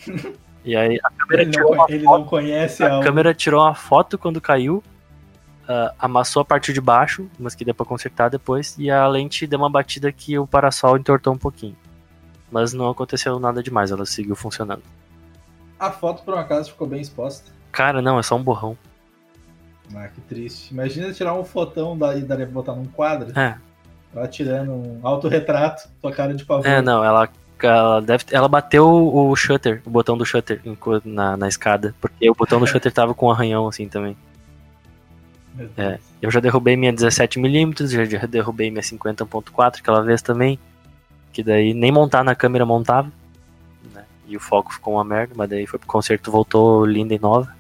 e 0.65 0.77
aí 0.77 0.99
a 1.03 1.11
câmera 1.11 1.43
Ele, 1.43 1.51
tirou 1.51 1.71
não, 1.71 1.79
uma 1.79 1.87
ele 1.89 2.05
foto. 2.05 2.19
não 2.19 2.25
conhece 2.27 2.83
A 2.83 2.99
a. 2.99 3.03
câmera 3.03 3.35
tirou 3.35 3.61
uma 3.63 3.75
foto 3.75 4.19
quando 4.19 4.41
caiu, 4.41 4.83
ah, 5.69 5.95
amassou 5.99 6.43
a 6.43 6.45
parte 6.45 6.73
de 6.73 6.81
baixo, 6.81 7.29
mas 7.39 7.55
que 7.55 7.65
deu 7.65 7.75
pra 7.75 7.87
consertar 7.87 8.29
depois, 8.29 8.77
e 8.79 8.91
a 8.91 9.07
lente 9.07 9.47
deu 9.47 9.59
uma 9.59 9.71
batida 9.71 10.11
que 10.13 10.39
o 10.39 10.47
parasol 10.47 10.97
entortou 10.97 11.33
um 11.33 11.39
pouquinho. 11.39 11.77
Mas 12.51 12.73
não 12.73 12.91
aconteceu 12.91 13.39
nada 13.39 13.63
demais, 13.63 13.91
ela 13.91 14.05
seguiu 14.05 14.35
funcionando. 14.35 14.83
A 15.79 15.91
foto, 15.91 16.23
por 16.25 16.35
um 16.35 16.39
acaso, 16.39 16.71
ficou 16.73 16.87
bem 16.87 17.01
exposta. 17.01 17.51
Cara, 17.73 18.03
não, 18.03 18.19
é 18.19 18.23
só 18.23 18.37
um 18.37 18.43
borrão. 18.43 18.77
Ah, 19.95 20.09
que 20.09 20.21
triste. 20.21 20.73
Imagina 20.73 21.13
tirar 21.13 21.35
um 21.35 21.45
fotão 21.45 21.97
daí, 21.97 22.23
daria 22.23 22.45
pra 22.47 22.55
botar 22.55 22.75
num 22.75 22.85
quadro. 22.87 23.37
É, 23.39 23.57
Ela 24.15 24.29
tirando 24.29 24.73
um 24.73 25.01
autorretrato, 25.03 25.89
tua 26.03 26.13
cara 26.13 26.35
de 26.35 26.45
pavor. 26.45 26.67
é 26.67 26.83
não, 26.83 27.03
ela, 27.03 27.29
ela, 27.67 28.01
deve, 28.01 28.25
ela 28.31 28.49
bateu 28.49 28.87
o 28.87 29.35
shutter, 29.37 29.83
o 29.85 29.91
botão 29.91 30.17
do 30.17 30.25
shutter 30.25 30.61
na, 31.05 31.37
na 31.37 31.49
escada, 31.49 31.95
porque 32.01 32.31
o 32.31 32.35
botão 32.35 32.61
do 32.61 32.67
shutter 32.69 32.93
tava 32.93 33.15
com 33.15 33.27
um 33.27 33.31
arranhão 33.31 33.69
assim 33.69 33.89
também. 33.89 34.17
É. 35.77 35.99
Eu 36.23 36.31
já 36.31 36.41
derrubei 36.41 36.77
minha 36.77 36.93
17mm, 36.93 37.87
já 37.87 38.05
já 38.05 38.27
derrubei 38.27 38.71
minha 38.71 38.83
50.4 38.83 39.81
aquela 39.81 40.03
vez 40.03 40.23
também. 40.23 40.59
Que 41.33 41.43
daí 41.43 41.75
nem 41.75 41.93
montar 41.93 42.25
na 42.25 42.35
câmera 42.35 42.67
montava. 42.67 43.11
né? 43.95 44.05
E 44.27 44.37
o 44.37 44.41
foco 44.41 44.73
ficou 44.73 44.95
uma 44.95 45.05
merda, 45.05 45.35
mas 45.37 45.49
daí 45.49 45.67
foi 45.67 45.79
pro 45.79 45.89
concerto, 45.89 46.31
voltou 46.31 46.85
linda 46.85 47.15
e 47.15 47.19
nova. 47.19 47.55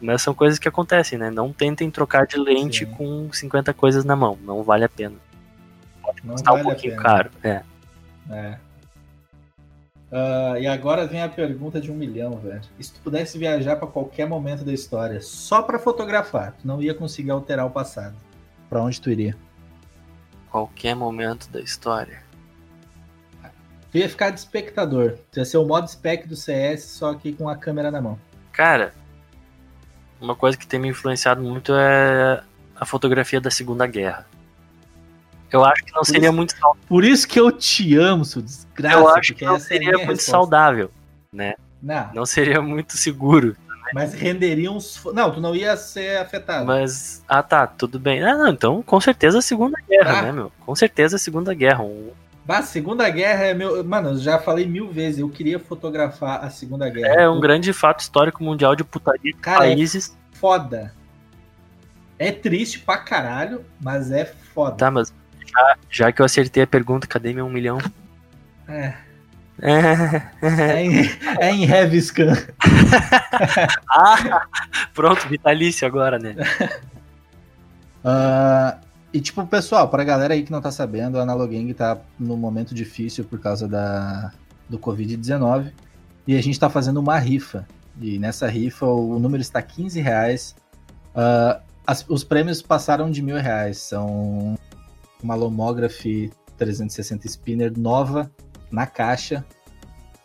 Mas 0.00 0.22
são 0.22 0.32
coisas 0.32 0.58
que 0.58 0.68
acontecem, 0.68 1.18
né? 1.18 1.28
Não 1.30 1.52
tentem 1.52 1.90
trocar 1.90 2.26
de 2.26 2.38
lente 2.38 2.84
Sim. 2.86 2.92
com 2.92 3.32
50 3.32 3.74
coisas 3.74 4.04
na 4.04 4.14
mão, 4.14 4.38
não 4.42 4.62
vale 4.62 4.84
a 4.84 4.88
pena. 4.88 5.16
Não 6.22 6.36
Está 6.36 6.52
vale 6.52 6.62
um 6.62 6.66
pouquinho 6.66 6.96
caro, 6.96 7.30
é. 7.42 7.62
É. 8.30 8.58
Ah, 10.10 10.54
e 10.58 10.66
agora 10.66 11.06
vem 11.06 11.22
a 11.22 11.28
pergunta 11.28 11.80
de 11.80 11.90
um 11.90 11.94
milhão, 11.94 12.38
velho. 12.38 12.62
E 12.78 12.84
se 12.84 12.94
tu 12.94 13.00
pudesse 13.00 13.38
viajar 13.38 13.76
pra 13.76 13.86
qualquer 13.86 14.26
momento 14.26 14.64
da 14.64 14.72
história, 14.72 15.20
só 15.20 15.62
pra 15.62 15.78
fotografar, 15.78 16.52
tu 16.52 16.66
não 16.66 16.82
ia 16.82 16.94
conseguir 16.94 17.30
alterar 17.30 17.66
o 17.66 17.70
passado. 17.70 18.16
Pra 18.68 18.82
onde 18.82 19.00
tu 19.00 19.10
iria? 19.10 19.36
Qualquer 20.50 20.94
momento 20.94 21.50
da 21.50 21.60
história. 21.60 22.22
Tu 23.90 23.98
ia 23.98 24.08
ficar 24.08 24.30
de 24.30 24.40
espectador. 24.40 25.18
Tu 25.30 25.38
ia 25.38 25.44
ser 25.44 25.58
o 25.58 25.66
modo 25.66 25.88
spec 25.88 26.26
do 26.26 26.36
CS, 26.36 26.84
só 26.84 27.14
que 27.14 27.32
com 27.32 27.48
a 27.48 27.56
câmera 27.56 27.90
na 27.90 28.00
mão. 28.00 28.18
Cara, 28.52 28.92
uma 30.20 30.34
coisa 30.34 30.56
que 30.56 30.66
tem 30.66 30.80
me 30.80 30.88
influenciado 30.88 31.42
muito 31.42 31.72
é 31.74 32.42
a 32.76 32.84
fotografia 32.84 33.40
da 33.40 33.50
Segunda 33.50 33.86
Guerra. 33.86 34.26
Eu 35.52 35.64
acho 35.64 35.84
que 35.84 35.92
não 35.92 36.00
Por 36.00 36.06
seria 36.06 36.28
isso- 36.28 36.36
muito 36.36 36.52
saudável. 36.52 36.82
Por 36.88 37.04
isso 37.04 37.26
que 37.28 37.40
eu 37.40 37.50
te 37.52 37.96
amo, 37.96 38.24
seu 38.24 38.42
desgraça. 38.42 38.96
Eu 38.98 39.08
acho 39.08 39.34
que 39.34 39.44
não 39.44 39.56
é 39.56 39.58
seria 39.60 39.88
minha 39.92 39.98
muito 39.98 40.08
resposta. 40.18 40.30
saudável. 40.30 40.90
Não, 41.32 42.10
Não 42.14 42.26
seria 42.26 42.60
muito 42.60 42.96
seguro. 42.96 43.56
mas 43.94 44.12
renderia 44.12 44.70
uns. 44.70 45.02
Não, 45.14 45.30
tu 45.32 45.40
não 45.40 45.54
ia 45.56 45.76
ser 45.76 46.18
afetado. 46.18 46.66
Mas. 46.66 47.22
Ah 47.28 47.42
tá, 47.42 47.66
tudo 47.66 47.98
bem. 47.98 48.22
Ah, 48.22 48.36
não, 48.36 48.48
então 48.48 48.82
com 48.82 49.00
certeza 49.00 49.38
a 49.38 49.42
Segunda 49.42 49.78
Guerra, 49.88 50.18
Ah. 50.18 50.22
né, 50.22 50.32
meu? 50.32 50.52
Com 50.66 50.74
certeza 50.74 51.16
a 51.16 51.18
Segunda 51.18 51.54
Guerra. 51.54 51.82
Um- 51.84 52.10
Bah, 52.44 52.58
a 52.58 52.62
Segunda 52.62 53.08
Guerra 53.10 53.44
é 53.46 53.54
meu. 53.54 53.84
Mano, 53.84 54.10
eu 54.10 54.16
já 54.18 54.38
falei 54.38 54.66
mil 54.66 54.90
vezes, 54.90 55.20
eu 55.20 55.28
queria 55.28 55.58
fotografar 55.58 56.42
a 56.44 56.48
Segunda 56.50 56.88
Guerra. 56.88 57.20
É 57.22 57.28
um 57.28 57.40
grande 57.40 57.72
fato 57.74 58.00
histórico 58.00 58.42
mundial 58.42 58.74
de 58.74 58.82
putaria 58.84 59.34
Cara, 59.40 59.66
é 59.66 59.74
países. 59.74 60.16
foda. 60.32 60.94
É 62.18 62.32
triste 62.32 62.80
pra 62.80 62.96
caralho, 62.96 63.64
mas 63.80 64.10
é 64.10 64.24
foda. 64.24 64.76
Tá, 64.76 64.90
mas 64.90 65.12
já, 65.50 65.76
já 65.90 66.12
que 66.12 66.20
eu 66.22 66.26
acertei 66.26 66.62
a 66.62 66.66
pergunta, 66.66 67.06
cadê 67.06 67.32
meu 67.32 67.46
um 67.46 67.50
milhão? 67.50 67.78
É, 68.68 68.94
É. 69.60 70.22
é, 70.42 70.82
em, 70.84 71.10
é 71.40 71.50
em 71.50 71.64
Heavy 71.68 72.00
Scan. 72.00 72.32
ah, 73.90 74.46
pronto, 74.94 75.26
vitalício 75.28 75.86
agora, 75.86 76.18
né? 76.18 76.36
Ah, 78.04 78.78
e 79.12 79.20
tipo, 79.20 79.44
pessoal, 79.46 79.88
pra 79.88 80.04
galera 80.04 80.34
aí 80.34 80.42
que 80.42 80.52
não 80.52 80.60
tá 80.60 80.70
sabendo, 80.70 81.18
a 81.18 81.22
Analogang 81.22 81.72
tá 81.74 81.98
num 82.18 82.36
momento 82.36 82.74
difícil 82.74 83.24
por 83.24 83.40
causa 83.40 83.66
da, 83.66 84.32
do 84.68 84.78
Covid-19. 84.78 85.72
E 86.26 86.36
a 86.36 86.42
gente 86.42 86.60
tá 86.60 86.68
fazendo 86.68 86.98
uma 87.00 87.18
rifa. 87.18 87.66
E 88.00 88.18
nessa 88.18 88.46
rifa 88.48 88.86
o 88.86 89.18
número 89.18 89.40
está 89.40 89.60
15 89.62 90.00
reais. 90.00 90.54
Ah, 91.14 91.60
as- 91.86 92.04
os 92.08 92.22
prêmios 92.22 92.60
passaram 92.62 93.10
de 93.10 93.22
mil 93.22 93.36
reais. 93.36 93.78
São 93.78 94.58
uma 95.22 95.34
Lomograph 95.34 96.04
360 96.56 97.26
Spinner 97.26 97.72
nova, 97.78 98.30
na 98.70 98.86
caixa. 98.86 99.44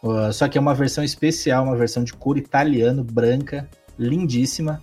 Uh, 0.01 0.33
só 0.33 0.47
que 0.47 0.57
é 0.57 0.61
uma 0.61 0.73
versão 0.73 1.03
especial, 1.03 1.63
uma 1.63 1.75
versão 1.75 2.03
de 2.03 2.13
couro 2.13 2.39
italiano, 2.39 3.03
branca, 3.03 3.69
lindíssima. 3.97 4.81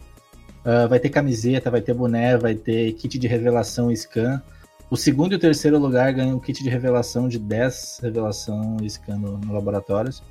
Uh, 0.60 0.88
vai 0.88 0.98
ter 0.98 1.10
camiseta, 1.10 1.70
vai 1.70 1.80
ter 1.80 1.94
boné, 1.94 2.36
vai 2.36 2.54
ter 2.54 2.92
kit 2.94 3.18
de 3.18 3.26
revelação 3.26 3.94
scan. 3.94 4.42
O 4.90 4.96
segundo 4.96 5.32
e 5.32 5.36
o 5.36 5.38
terceiro 5.38 5.78
lugar 5.78 6.12
ganham 6.12 6.36
um 6.36 6.40
kit 6.40 6.62
de 6.62 6.68
revelação 6.68 7.28
de 7.28 7.38
10 7.38 8.00
revelação 8.02 8.76
scan 8.88 9.18
no, 9.18 9.38
no 9.38 9.52
laboratórios. 9.52 10.22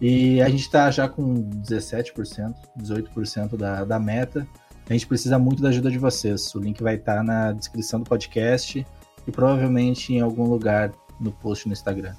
E 0.00 0.42
a 0.42 0.48
gente 0.48 0.62
está 0.62 0.90
já 0.90 1.08
com 1.08 1.42
17%, 1.62 2.54
18% 2.78 3.56
da, 3.56 3.84
da 3.84 3.98
meta. 3.98 4.46
A 4.88 4.92
gente 4.92 5.06
precisa 5.06 5.38
muito 5.38 5.62
da 5.62 5.70
ajuda 5.70 5.90
de 5.90 5.98
vocês. 5.98 6.54
O 6.54 6.60
link 6.60 6.82
vai 6.82 6.96
estar 6.96 7.16
tá 7.16 7.22
na 7.22 7.52
descrição 7.52 8.00
do 8.00 8.08
podcast 8.08 8.86
e 9.26 9.32
provavelmente 9.32 10.14
em 10.14 10.20
algum 10.20 10.44
lugar 10.44 10.92
no 11.20 11.32
post 11.32 11.66
no 11.66 11.72
Instagram. 11.72 12.14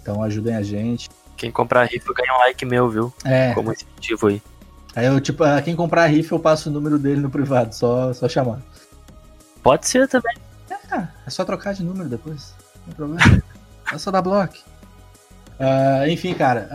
Então 0.00 0.22
ajudem 0.22 0.54
a 0.56 0.62
gente. 0.62 1.08
Quem 1.36 1.50
comprar 1.50 1.82
a 1.82 1.84
rifa 1.84 2.12
ganha 2.14 2.34
um 2.34 2.38
like 2.38 2.64
meu, 2.64 2.88
viu? 2.88 3.12
É. 3.24 3.52
Como 3.54 3.72
incentivo 3.72 4.28
aí. 4.28 4.42
Aí 4.94 5.06
eu, 5.06 5.20
tipo, 5.20 5.42
quem 5.64 5.74
comprar 5.74 6.04
a 6.04 6.06
rifa, 6.06 6.34
eu 6.34 6.38
passo 6.38 6.68
o 6.68 6.72
número 6.72 6.98
dele 6.98 7.20
no 7.20 7.30
privado, 7.30 7.74
só, 7.74 8.12
só 8.12 8.28
chamar. 8.28 8.60
Pode 9.62 9.88
ser 9.88 10.06
também. 10.08 10.36
É, 10.70 11.08
é 11.26 11.30
só 11.30 11.44
trocar 11.44 11.74
de 11.74 11.82
número 11.82 12.08
depois. 12.08 12.54
Não 12.76 12.84
tem 12.84 12.94
problema. 12.94 13.42
é 13.92 13.98
só 13.98 14.10
dar 14.10 14.22
bloco. 14.22 14.54
Uh, 15.54 16.08
enfim, 16.08 16.34
cara, 16.34 16.68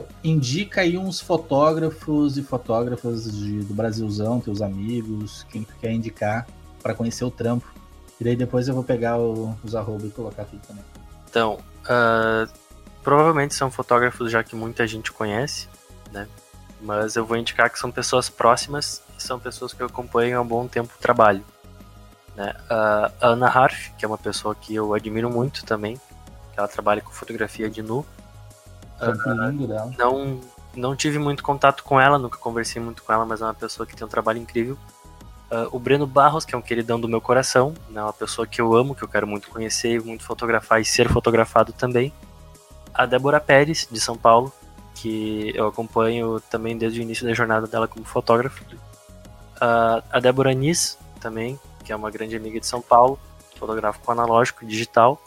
uh, 0.00 0.04
indica 0.22 0.80
aí 0.80 0.98
uns 0.98 1.20
fotógrafos 1.20 2.36
e 2.36 2.42
fotógrafas 2.42 3.30
de, 3.32 3.60
do 3.60 3.72
Brasilzão, 3.72 4.40
teus 4.40 4.60
amigos, 4.60 5.46
quem 5.48 5.62
tu 5.62 5.72
quer 5.80 5.92
indicar 5.92 6.46
para 6.82 6.92
conhecer 6.92 7.24
o 7.24 7.30
trampo. 7.30 7.66
E 8.20 8.24
daí 8.24 8.36
depois 8.36 8.68
eu 8.68 8.74
vou 8.74 8.84
pegar 8.84 9.18
o, 9.18 9.56
os 9.62 9.74
arroba 9.74 10.06
e 10.06 10.10
colocar 10.10 10.44
tudo 10.44 10.60
também. 10.66 10.84
Então, 11.28 11.58
uh, 11.84 12.50
provavelmente 13.02 13.54
são 13.54 13.70
fotógrafos 13.70 14.30
já 14.30 14.42
que 14.42 14.56
muita 14.56 14.86
gente 14.86 15.12
conhece, 15.12 15.68
né? 16.12 16.26
Mas 16.80 17.16
eu 17.16 17.24
vou 17.24 17.36
indicar 17.36 17.70
que 17.70 17.78
são 17.78 17.90
pessoas 17.90 18.28
próximas 18.28 19.02
e 19.18 19.22
são 19.22 19.38
pessoas 19.38 19.72
que 19.72 19.82
eu 19.82 19.86
acompanho 19.86 20.38
há 20.38 20.40
um 20.40 20.46
bom 20.46 20.66
tempo 20.66 20.92
o 20.96 21.00
trabalho. 21.00 21.44
Né? 22.34 22.54
a 22.68 23.10
Ana 23.22 23.46
Harf, 23.46 23.90
que 23.96 24.04
é 24.04 24.08
uma 24.08 24.18
pessoa 24.18 24.54
que 24.54 24.74
eu 24.74 24.92
admiro 24.92 25.30
muito 25.30 25.64
também, 25.64 25.98
ela 26.54 26.68
trabalha 26.68 27.00
com 27.00 27.10
fotografia 27.10 27.68
de 27.70 27.82
nu. 27.82 28.04
Uh, 29.00 29.96
não, 29.98 30.40
não 30.74 30.96
tive 30.96 31.18
muito 31.18 31.42
contato 31.42 31.82
com 31.82 32.00
ela, 32.00 32.18
nunca 32.18 32.38
conversei 32.38 32.80
muito 32.80 33.02
com 33.02 33.12
ela, 33.12 33.24
mas 33.24 33.40
é 33.40 33.44
uma 33.44 33.54
pessoa 33.54 33.86
que 33.86 33.96
tem 33.96 34.06
um 34.06 34.10
trabalho 34.10 34.38
incrível. 34.38 34.76
Uh, 35.50 35.68
o 35.70 35.78
Breno 35.78 36.06
Barros, 36.06 36.44
que 36.44 36.54
é 36.54 36.58
um 36.58 36.62
queridão 36.62 36.98
do 36.98 37.08
meu 37.08 37.20
coração, 37.20 37.72
né, 37.88 38.02
uma 38.02 38.12
pessoa 38.12 38.46
que 38.46 38.60
eu 38.60 38.74
amo, 38.74 38.96
que 38.96 39.04
eu 39.04 39.08
quero 39.08 39.26
muito 39.26 39.48
conhecer, 39.48 40.02
muito 40.02 40.24
fotografar 40.24 40.80
e 40.80 40.84
ser 40.84 41.08
fotografado 41.08 41.72
também. 41.72 42.12
A 42.92 43.06
Débora 43.06 43.38
Pérez, 43.38 43.86
de 43.90 44.00
São 44.00 44.16
Paulo, 44.16 44.52
que 44.94 45.52
eu 45.54 45.68
acompanho 45.68 46.40
também 46.50 46.76
desde 46.76 46.98
o 46.98 47.02
início 47.02 47.24
da 47.24 47.32
jornada 47.32 47.66
dela 47.66 47.86
como 47.86 48.04
fotógrafa. 48.04 48.60
Uh, 49.56 50.02
a 50.10 50.18
Débora 50.18 50.52
Nis, 50.52 50.98
também, 51.20 51.60
que 51.84 51.92
é 51.92 51.96
uma 51.96 52.10
grande 52.10 52.34
amiga 52.34 52.58
de 52.58 52.66
São 52.66 52.82
Paulo, 52.82 53.18
fotógrafo 53.56 54.00
com 54.00 54.12
analógico 54.12 54.66
digital. 54.66 55.20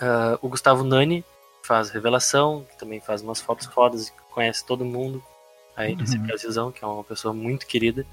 Uh, 0.00 0.38
o 0.40 0.48
Gustavo 0.48 0.84
Nani 0.84 1.24
faz 1.62 1.90
Revelação, 1.90 2.64
que 2.70 2.78
também 2.78 3.00
faz 3.00 3.20
umas 3.20 3.40
fotos 3.40 3.66
fodas 3.66 4.08
e 4.08 4.12
conhece 4.32 4.64
todo 4.64 4.84
mundo 4.84 5.22
aí 5.76 5.94
nesse 5.94 6.16
uhum. 6.16 6.26
Brasilzão, 6.26 6.72
que 6.72 6.84
é 6.84 6.86
uma 6.86 7.04
pessoa 7.04 7.32
muito 7.32 7.66
querida. 7.66 8.06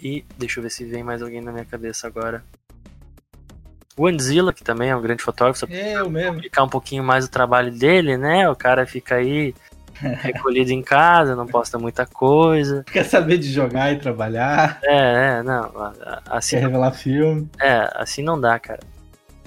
E 0.00 0.24
deixa 0.36 0.58
eu 0.58 0.62
ver 0.62 0.70
se 0.70 0.84
vem 0.84 1.02
mais 1.02 1.22
alguém 1.22 1.40
na 1.40 1.52
minha 1.52 1.64
cabeça 1.64 2.06
agora. 2.06 2.44
O 3.96 4.06
Anzilla, 4.06 4.52
que 4.52 4.62
também 4.62 4.90
é 4.90 4.96
um 4.96 5.02
grande 5.02 5.22
fotógrafo, 5.22 5.58
só 5.58 5.66
eu 5.66 6.08
mesmo. 6.08 6.36
explicar 6.36 6.62
um 6.62 6.68
pouquinho 6.68 7.02
mais 7.02 7.24
o 7.24 7.30
trabalho 7.30 7.72
dele, 7.72 8.16
né? 8.16 8.48
O 8.48 8.54
cara 8.54 8.86
fica 8.86 9.16
aí 9.16 9.52
recolhido 10.22 10.70
em 10.70 10.82
casa, 10.82 11.34
não 11.34 11.46
posta 11.46 11.78
muita 11.78 12.06
coisa. 12.06 12.84
Quer 12.84 13.04
saber 13.04 13.38
de 13.38 13.50
jogar 13.50 13.92
e 13.92 13.98
trabalhar. 13.98 14.78
É, 14.84 15.38
é, 15.38 15.42
não. 15.42 15.72
Assim, 16.26 16.56
Quer 16.56 16.62
revelar 16.62 16.92
filme. 16.92 17.48
É, 17.60 17.90
assim 17.94 18.22
não 18.22 18.40
dá, 18.40 18.58
cara. 18.58 18.80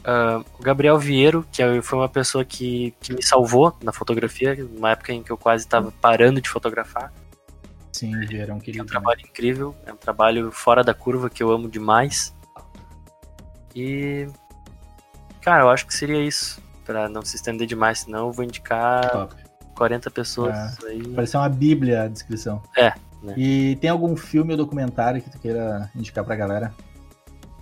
Uh, 0.02 0.44
o 0.60 0.64
Gabriel 0.64 0.98
Vieiro, 0.98 1.46
que 1.52 1.62
é, 1.62 1.82
foi 1.82 2.00
uma 2.00 2.10
pessoa 2.10 2.44
que, 2.44 2.94
que 3.00 3.14
me 3.14 3.24
salvou 3.24 3.78
na 3.84 3.94
fotografia, 3.94 4.56
numa 4.56 4.92
época 4.92 5.14
em 5.14 5.22
que 5.22 5.32
eu 5.32 5.38
quase 5.38 5.64
estava 5.64 5.94
parando 6.02 6.42
de 6.42 6.50
fotografar. 6.50 7.14
Sim, 8.02 8.20
Vieiro 8.22 8.52
é 8.52 8.56
um 8.56 8.60
querido. 8.60 8.82
É 8.82 8.84
um 8.84 8.88
trabalho 8.88 9.22
incrível, 9.22 9.76
é 9.86 9.94
um 9.94 9.96
trabalho 9.96 10.52
fora 10.52 10.84
da 10.84 10.92
curva 10.92 11.30
que 11.30 11.44
eu 11.44 11.52
amo 11.52 11.70
demais. 11.70 12.36
E. 13.76 14.28
Cara, 15.40 15.66
eu 15.66 15.70
acho 15.70 15.86
que 15.86 15.94
seria 15.94 16.20
isso. 16.20 16.60
Pra 16.84 17.08
não 17.08 17.22
se 17.22 17.36
estender 17.36 17.68
demais, 17.68 18.00
senão 18.00 18.28
eu 18.28 18.32
vou 18.32 18.44
indicar 18.44 19.08
Top. 19.12 19.36
40 19.76 20.10
pessoas 20.10 20.56
é, 20.84 20.88
aí. 20.88 21.08
Parece 21.10 21.38
uma 21.38 21.48
bíblia 21.48 22.02
a 22.02 22.08
descrição. 22.08 22.64
É. 22.76 22.92
Né? 23.22 23.36
E 23.38 23.76
tem 23.80 23.92
algum 23.92 24.18
filme 24.18 24.54
ou 24.54 24.58
documentário 24.58 25.22
que 25.22 25.30
tu 25.30 25.38
queira 25.38 25.92
indicar 25.96 26.26
pra 26.26 26.36
galera? 26.36 26.74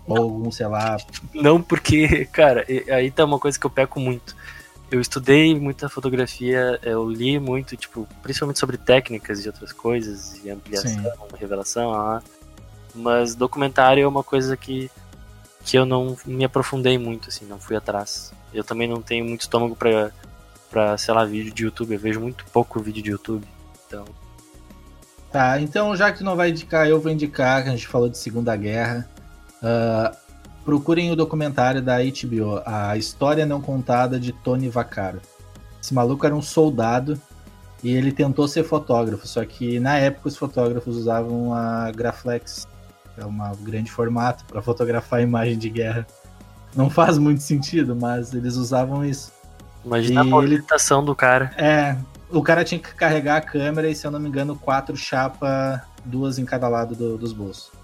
Ou 0.07 0.17
algum, 0.19 0.49
sei 0.51 0.67
lá. 0.67 0.95
Não, 1.33 1.61
porque, 1.61 2.23
cara, 2.31 2.65
aí 2.95 3.11
tá 3.11 3.25
uma 3.25 3.39
coisa 3.39 3.59
que 3.59 3.65
eu 3.65 3.69
peco 3.69 3.99
muito. 3.99 4.37
Eu 4.91 4.99
estudei 4.99 5.57
muita 5.59 5.87
fotografia, 5.87 6.79
eu 6.81 7.07
li 7.09 7.39
muito, 7.39 7.77
tipo, 7.77 8.07
principalmente 8.23 8.59
sobre 8.59 8.77
técnicas 8.77 9.45
e 9.45 9.47
outras 9.47 9.71
coisas, 9.71 10.43
e 10.43 10.49
ampliação, 10.49 10.89
Sim. 10.91 11.37
revelação, 11.39 11.93
ah, 11.93 12.21
mas 12.95 13.35
documentário 13.35 14.03
é 14.03 14.07
uma 14.07 14.23
coisa 14.23 14.57
que, 14.57 14.89
que 15.63 15.77
eu 15.77 15.85
não 15.85 16.17
me 16.25 16.43
aprofundei 16.43 16.97
muito, 16.97 17.29
assim, 17.29 17.45
não 17.45 17.59
fui 17.59 17.75
atrás. 17.75 18.33
Eu 18.51 18.63
também 18.63 18.87
não 18.87 18.99
tenho 18.99 19.25
muito 19.25 19.41
estômago 19.41 19.75
pra, 19.75 20.11
pra 20.71 20.97
sei 20.97 21.13
lá, 21.13 21.23
vídeo 21.23 21.53
de 21.53 21.65
YouTube, 21.65 21.93
eu 21.93 21.99
vejo 21.99 22.19
muito 22.19 22.43
pouco 22.45 22.79
vídeo 22.79 23.03
de 23.03 23.11
YouTube, 23.11 23.47
então... 23.85 24.05
Tá, 25.31 25.61
então 25.61 25.95
já 25.95 26.11
que 26.11 26.17
tu 26.17 26.23
não 26.23 26.35
vai 26.35 26.49
indicar, 26.49 26.87
eu 26.87 26.99
vou 26.99 27.11
indicar, 27.11 27.61
que 27.61 27.69
a 27.69 27.71
gente 27.73 27.87
falou 27.87 28.09
de 28.09 28.17
Segunda 28.17 28.55
Guerra, 28.55 29.07
Uh, 29.59 30.15
procurem 30.69 31.11
o 31.11 31.15
documentário 31.15 31.81
da 31.81 31.97
HBO, 31.97 32.61
A 32.63 32.95
História 32.95 33.43
Não 33.43 33.59
Contada 33.59 34.19
de 34.19 34.31
Tony 34.31 34.69
Vaccaro. 34.69 35.19
Esse 35.81 35.95
maluco 35.95 36.23
era 36.27 36.35
um 36.35 36.43
soldado 36.43 37.19
e 37.83 37.91
ele 37.91 38.11
tentou 38.11 38.47
ser 38.47 38.63
fotógrafo, 38.63 39.27
só 39.27 39.43
que 39.43 39.79
na 39.79 39.97
época 39.97 40.27
os 40.27 40.37
fotógrafos 40.37 40.95
usavam 40.95 41.55
a 41.55 41.89
Graflex, 41.89 42.67
que 43.15 43.21
é 43.21 43.25
um 43.25 43.35
grande 43.63 43.89
formato 43.89 44.45
para 44.45 44.61
fotografar 44.61 45.21
imagem 45.23 45.57
de 45.57 45.71
guerra. 45.71 46.05
Não 46.75 46.87
faz 46.87 47.17
muito 47.17 47.41
sentido, 47.41 47.95
mas 47.95 48.31
eles 48.31 48.55
usavam 48.55 49.03
isso. 49.03 49.31
Imagina 49.83 50.21
e 50.21 50.23
a 50.23 50.23
movimentação 50.23 50.99
ele... 50.99 51.07
do 51.07 51.15
cara. 51.15 51.51
É, 51.57 51.97
o 52.29 52.43
cara 52.43 52.63
tinha 52.63 52.79
que 52.79 52.93
carregar 52.93 53.37
a 53.37 53.41
câmera 53.41 53.89
e, 53.89 53.95
se 53.95 54.05
eu 54.05 54.11
não 54.11 54.19
me 54.19 54.29
engano, 54.29 54.55
quatro 54.55 54.95
chapas, 54.95 55.81
duas 56.05 56.37
em 56.37 56.45
cada 56.45 56.67
lado 56.67 56.93
do, 56.93 57.17
dos 57.17 57.33
bolsos 57.33 57.79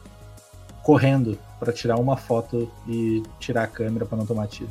correndo 0.86 1.36
para 1.60 1.72
tirar 1.72 1.98
uma 1.98 2.18
foto 2.18 2.72
e 2.88 3.24
tirar 3.40 3.64
a 3.64 3.68
câmera 3.68 4.06
para 4.06 4.18
não 4.18 4.26
tomar 4.26 4.48
tiro. 4.48 4.70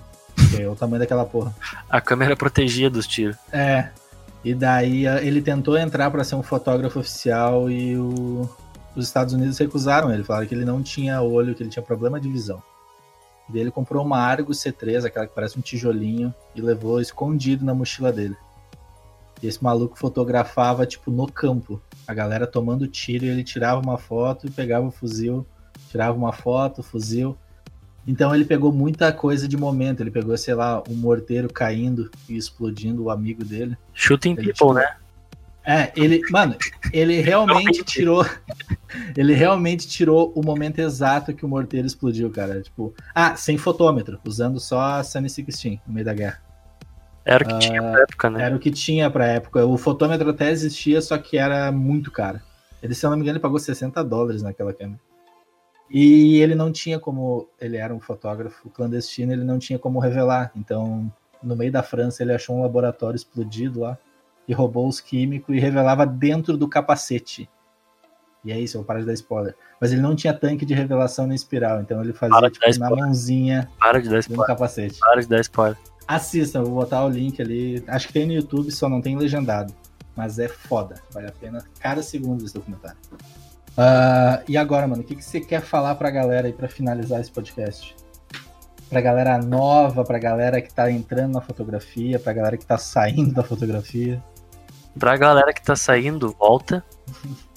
Que 0.51 0.63
é 0.63 0.69
o 0.69 0.75
tamanho 0.75 1.01
daquela 1.01 1.25
porra. 1.25 1.55
A 1.89 2.01
câmera 2.01 2.37
protegia 2.37 2.91
dos 2.91 3.07
tiros. 3.07 3.37
É. 3.53 3.89
E 4.45 4.55
daí 4.55 5.07
ele 5.07 5.41
tentou 5.41 5.77
entrar 5.77 6.11
para 6.11 6.23
ser 6.23 6.35
um 6.35 6.43
fotógrafo 6.43 6.99
oficial 7.01 7.71
e 7.71 7.97
o... 7.97 8.49
os 8.95 9.07
Estados 9.07 9.33
Unidos 9.33 9.57
recusaram 9.59 10.13
ele. 10.13 10.23
Falaram 10.23 10.47
que 10.47 10.55
ele 10.55 10.65
não 10.65 10.83
tinha 10.83 11.23
olho, 11.23 11.55
que 11.55 11.63
ele 11.63 11.71
tinha 11.71 11.83
problema 11.83 12.21
de 12.21 12.29
visão. 12.29 12.63
E 13.49 13.53
daí 13.53 13.63
ele 13.63 13.71
comprou 13.71 14.05
uma 14.05 14.19
Argus 14.19 14.59
C3, 14.59 15.05
aquela 15.05 15.27
que 15.27 15.35
parece 15.35 15.59
um 15.59 15.63
tijolinho, 15.63 16.35
e 16.55 16.61
levou 16.61 17.01
escondido 17.01 17.65
na 17.65 17.75
mochila 17.75 18.13
dele. 18.13 18.37
E 19.43 19.47
esse 19.47 19.63
maluco 19.63 19.99
fotografava, 19.99 20.87
tipo, 20.87 21.11
no 21.11 21.31
campo. 21.31 21.81
A 22.07 22.15
galera 22.15 22.47
tomando 22.47 22.87
tiro 22.87 23.25
e 23.25 23.29
ele 23.29 23.45
tirava 23.45 23.81
uma 23.81 23.99
foto 23.99 24.47
e 24.47 24.51
pegava 24.51 24.87
o 24.87 24.91
fuzil 24.91 25.47
tirava 25.95 26.19
uma 26.19 26.33
foto, 26.33 26.83
fuzil. 26.83 27.39
Então 28.05 28.35
ele 28.35 28.45
pegou 28.45 28.73
muita 28.73 29.13
coisa 29.13 29.47
de 29.47 29.57
momento. 29.57 30.01
Ele 30.03 30.11
pegou, 30.11 30.37
sei 30.37 30.55
lá, 30.55 30.83
um 30.91 30.95
morteiro 30.95 31.49
caindo 31.49 32.11
e 32.29 32.37
explodindo 32.37 33.05
o 33.05 33.11
amigo 33.11 33.45
dele. 33.45 33.79
Shooting 33.93 34.35
ele 34.37 34.53
people, 34.53 34.75
né? 34.75 34.97
É, 35.65 35.93
ele, 35.97 36.21
mano, 36.31 36.57
ele 36.93 37.21
realmente 37.21 37.83
tirou. 37.85 38.27
Ele 39.17 39.35
realmente 39.35 39.89
tirou 39.89 40.33
o 40.37 40.45
momento 40.45 40.79
exato 40.79 41.35
que 41.35 41.45
o 41.45 41.49
morteiro 41.49 41.85
explodiu, 41.85 42.31
cara. 42.31 42.63
Tipo, 42.63 42.95
ah, 43.13 43.35
sem 43.35 43.59
fotômetro, 43.59 44.21
usando 44.25 44.61
só 44.61 44.81
a 44.81 45.03
Sunny 45.03 45.27
16 45.27 45.81
no 45.85 45.93
meio 45.93 46.07
da 46.07 46.15
guerra. 46.15 46.41
Era 47.25 47.45
o 47.45 47.49
que 47.49 47.55
uh, 47.55 47.59
tinha 47.59 47.83
pra 47.83 48.03
época, 48.03 48.31
né? 48.31 48.43
Era 48.45 48.55
o 48.55 48.59
que 48.61 48.71
tinha 48.71 49.11
pra 49.11 49.27
época. 49.27 49.67
O 49.67 49.77
fotômetro 49.77 50.31
até 50.31 50.49
existia, 50.49 51.03
só 51.03 51.19
que 51.19 51.37
era 51.37 51.73
muito 51.73 52.13
caro. 52.13 52.41
Ele, 52.81 52.95
se 52.95 53.05
eu 53.05 53.11
não 53.11 53.17
me 53.17 53.23
engano, 53.23 53.39
ele 53.39 53.43
pagou 53.43 53.59
60 53.59 54.05
dólares 54.05 54.43
naquela 54.43 54.73
câmera. 54.73 55.01
E 55.91 56.39
ele 56.41 56.55
não 56.55 56.73
tinha 56.73 56.99
como. 56.99 57.49
Ele 57.61 57.77
era 57.77 57.95
um 57.95 58.01
fotógrafo 58.01 58.69
clandestino, 58.71 59.33
ele 59.33 59.45
não 59.45 59.59
tinha 59.59 59.79
como 59.79 59.99
revelar. 59.99 60.51
Então, 60.57 61.13
no 61.43 61.55
meio 61.55 61.71
da 61.71 61.83
França, 61.83 62.23
ele 62.23 62.33
achou 62.33 62.57
um 62.57 62.63
laboratório 62.63 63.17
explodido 63.17 63.81
lá 63.81 63.99
e 64.49 64.53
roubou 64.53 64.89
os 64.89 65.01
químicos 65.01 65.55
e 65.55 65.61
revelava 65.61 66.07
dentro 66.07 66.57
do 66.57 66.69
capacete. 66.69 67.49
E 68.45 68.53
é 68.53 68.61
isso, 68.61 68.77
eu 68.77 68.81
vou 68.83 68.87
parar 68.87 69.01
de 69.01 69.07
dar 69.07 69.15
spoiler. 69.15 69.55
Mas 69.81 69.93
ele 69.93 70.03
não 70.03 70.15
tinha 70.15 70.35
tanque 70.35 70.67
de 70.67 70.75
revelação 70.75 71.27
na 71.27 71.35
espiral, 71.35 71.81
então 71.81 72.03
ele 72.03 72.13
fazia 72.13 72.51
tipo, 72.51 72.79
na 72.79 72.91
mãozinha 72.91 73.71
Para 73.79 74.03
de 74.03 74.09
dar 74.11 74.19
spoiler. 74.19 74.47
capacete. 74.47 74.99
Para 75.01 75.21
de 75.23 75.29
dar 75.29 75.41
spoiler. 75.41 75.79
Assista, 76.07 76.63
vou 76.63 76.75
botar 76.75 77.05
o 77.07 77.09
link 77.09 77.41
ali. 77.41 77.83
Acho 77.89 78.09
que 78.09 78.13
tem 78.13 78.27
no 78.27 78.33
YouTube, 78.35 78.71
só 78.71 78.89
não 78.89 79.01
tem 79.01 79.17
legendado. 79.17 79.73
Mas 80.15 80.39
é 80.39 80.47
foda. 80.47 80.97
Vale 81.11 81.29
a 81.29 81.33
pena 81.33 81.65
cada 81.81 82.03
segundo 82.03 82.43
desse 82.43 82.55
documentário. 82.55 82.99
Uh, 83.77 84.43
e 84.49 84.57
agora, 84.57 84.87
mano, 84.87 85.03
o 85.03 85.05
que, 85.05 85.17
que 85.17 85.25
você 85.25 85.41
quer 85.41 85.61
falar 85.61 85.97
pra 85.97 86.11
galera 86.11 86.47
aí 86.47 86.53
pra 86.53 86.69
finalizar 86.69 87.21
esse 87.21 87.31
podcast? 87.31 87.95
Pra 88.89 89.01
galera 89.01 89.39
nova, 89.39 90.05
pra 90.05 90.19
galera 90.19 90.61
que 90.61 90.73
tá 90.73 90.91
entrando 90.91 91.35
na 91.35 91.41
fotografia, 91.41 92.19
pra 92.19 92.33
galera 92.33 92.57
que 92.57 92.65
tá 92.65 92.79
saindo 92.79 93.33
da 93.33 93.43
fotografia. 93.43 94.23
Pra 94.99 95.17
galera 95.17 95.53
que 95.53 95.63
tá 95.63 95.75
saindo, 95.75 96.35
volta. 96.39 96.85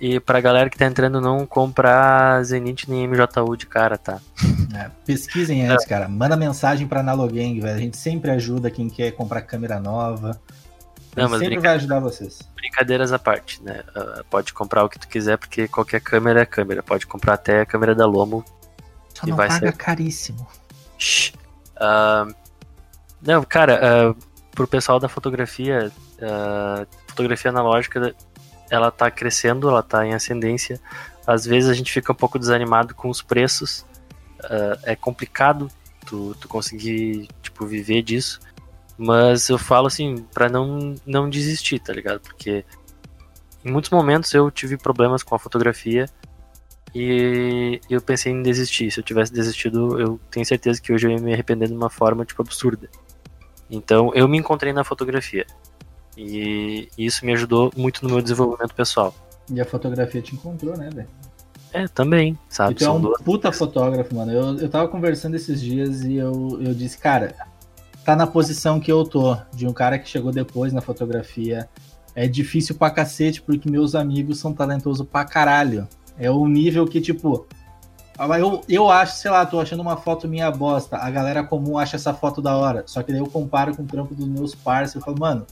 E 0.00 0.18
pra 0.18 0.40
galera 0.40 0.70
que 0.70 0.78
tá 0.78 0.86
entrando, 0.86 1.20
não 1.20 1.44
comprar 1.44 2.42
Zenith 2.42 2.88
nem 2.88 3.06
MJU 3.06 3.54
de 3.54 3.66
cara, 3.66 3.98
tá? 3.98 4.18
É, 4.72 4.88
pesquisem 5.04 5.66
antes, 5.66 5.84
cara. 5.84 6.08
Manda 6.08 6.36
mensagem 6.36 6.86
pra 6.86 7.00
Analogang, 7.00 7.58
velho. 7.58 7.76
A 7.76 7.78
gente 7.78 7.96
sempre 7.96 8.30
ajuda 8.30 8.70
quem 8.70 8.88
quer 8.88 9.10
comprar 9.10 9.42
câmera 9.42 9.80
nova. 9.80 10.40
Não, 11.22 11.30
mas 11.30 11.40
sempre 11.40 11.58
vai 11.58 11.74
ajudar 11.74 12.00
vocês. 12.00 12.40
Brincadeiras 12.54 13.12
à 13.12 13.18
parte, 13.18 13.62
né? 13.62 13.82
Uh, 13.96 14.24
pode 14.24 14.52
comprar 14.52 14.84
o 14.84 14.88
que 14.88 14.98
tu 14.98 15.08
quiser, 15.08 15.36
porque 15.36 15.68
qualquer 15.68 16.00
câmera 16.00 16.42
é 16.42 16.46
câmera. 16.46 16.82
Pode 16.82 17.06
comprar 17.06 17.34
até 17.34 17.60
a 17.60 17.66
câmera 17.66 17.94
da 17.94 18.06
Lomo. 18.06 18.44
Só 19.14 19.26
não 19.26 19.36
vai 19.36 19.48
paga 19.48 19.70
ser... 19.70 19.76
caríssimo. 19.76 20.46
Uh, 21.76 22.34
não, 23.22 23.42
cara, 23.44 24.10
uh, 24.10 24.16
pro 24.52 24.66
pessoal 24.66 24.98
da 24.98 25.08
fotografia, 25.08 25.90
uh, 26.16 26.86
fotografia 27.08 27.50
analógica, 27.50 28.14
ela 28.70 28.90
tá 28.90 29.10
crescendo, 29.10 29.68
ela 29.68 29.82
tá 29.82 30.06
em 30.06 30.14
ascendência. 30.14 30.80
Às 31.26 31.44
vezes 31.44 31.68
a 31.68 31.74
gente 31.74 31.92
fica 31.92 32.12
um 32.12 32.14
pouco 32.14 32.38
desanimado 32.38 32.94
com 32.94 33.08
os 33.08 33.20
preços. 33.20 33.84
Uh, 34.44 34.78
é 34.84 34.96
complicado 34.96 35.70
tu, 36.06 36.34
tu 36.40 36.48
conseguir, 36.48 37.28
tipo, 37.42 37.66
viver 37.66 38.02
disso. 38.02 38.40
Mas 39.02 39.48
eu 39.48 39.56
falo 39.56 39.86
assim, 39.86 40.26
para 40.30 40.46
não, 40.50 40.94
não 41.06 41.30
desistir, 41.30 41.78
tá 41.78 41.90
ligado? 41.90 42.20
Porque 42.20 42.66
em 43.64 43.72
muitos 43.72 43.90
momentos 43.90 44.34
eu 44.34 44.50
tive 44.50 44.76
problemas 44.76 45.22
com 45.22 45.34
a 45.34 45.38
fotografia 45.38 46.04
e 46.94 47.80
eu 47.88 48.02
pensei 48.02 48.30
em 48.30 48.42
desistir. 48.42 48.90
Se 48.90 49.00
eu 49.00 49.04
tivesse 49.04 49.32
desistido, 49.32 49.98
eu 49.98 50.20
tenho 50.30 50.44
certeza 50.44 50.82
que 50.82 50.92
hoje 50.92 51.06
eu 51.06 51.12
ia 51.12 51.18
me 51.18 51.32
arrepender 51.32 51.68
de 51.68 51.74
uma 51.74 51.88
forma, 51.88 52.26
tipo, 52.26 52.42
absurda. 52.42 52.90
Então 53.70 54.12
eu 54.14 54.28
me 54.28 54.36
encontrei 54.36 54.70
na 54.70 54.84
fotografia. 54.84 55.46
E 56.14 56.86
isso 56.98 57.24
me 57.24 57.32
ajudou 57.32 57.72
muito 57.74 58.02
no 58.02 58.10
meu 58.10 58.20
desenvolvimento 58.20 58.74
pessoal. 58.74 59.14
E 59.50 59.58
a 59.62 59.64
fotografia 59.64 60.20
te 60.20 60.34
encontrou, 60.34 60.76
né, 60.76 60.90
velho? 60.92 61.08
É, 61.72 61.88
também, 61.88 62.38
sabe? 62.50 62.72
E 62.72 62.74
tu 62.74 62.84
é 62.84 62.90
um 62.90 63.00
duas... 63.00 63.22
puta 63.22 63.50
fotógrafo, 63.50 64.14
mano. 64.14 64.30
Eu, 64.30 64.58
eu 64.58 64.68
tava 64.68 64.88
conversando 64.88 65.36
esses 65.36 65.58
dias 65.58 66.02
e 66.02 66.16
eu, 66.16 66.60
eu 66.60 66.74
disse, 66.74 66.98
cara, 66.98 67.48
tá 68.04 68.16
na 68.16 68.26
posição 68.26 68.80
que 68.80 68.90
eu 68.90 69.04
tô, 69.04 69.36
de 69.54 69.66
um 69.66 69.72
cara 69.72 69.98
que 69.98 70.08
chegou 70.08 70.32
depois 70.32 70.72
na 70.72 70.80
fotografia. 70.80 71.68
É 72.14 72.26
difícil 72.26 72.74
pra 72.74 72.90
cacete, 72.90 73.40
porque 73.40 73.70
meus 73.70 73.94
amigos 73.94 74.38
são 74.38 74.52
talentosos 74.52 75.06
pra 75.06 75.24
caralho. 75.24 75.88
É 76.18 76.30
o 76.30 76.46
nível 76.46 76.86
que, 76.86 77.00
tipo, 77.00 77.46
eu, 78.38 78.62
eu 78.68 78.90
acho, 78.90 79.16
sei 79.16 79.30
lá, 79.30 79.46
tô 79.46 79.60
achando 79.60 79.80
uma 79.80 79.96
foto 79.96 80.28
minha 80.28 80.50
bosta. 80.50 80.96
A 80.96 81.10
galera 81.10 81.42
comum 81.42 81.78
acha 81.78 81.96
essa 81.96 82.12
foto 82.12 82.42
da 82.42 82.56
hora. 82.56 82.82
Só 82.86 83.02
que 83.02 83.12
daí 83.12 83.20
eu 83.20 83.26
comparo 83.26 83.74
com 83.74 83.82
o 83.82 83.86
trampo 83.86 84.14
dos 84.14 84.28
meus 84.28 84.54
parceiros. 84.54 84.96
Eu 84.96 85.00
falo, 85.00 85.18
mano, 85.18 85.46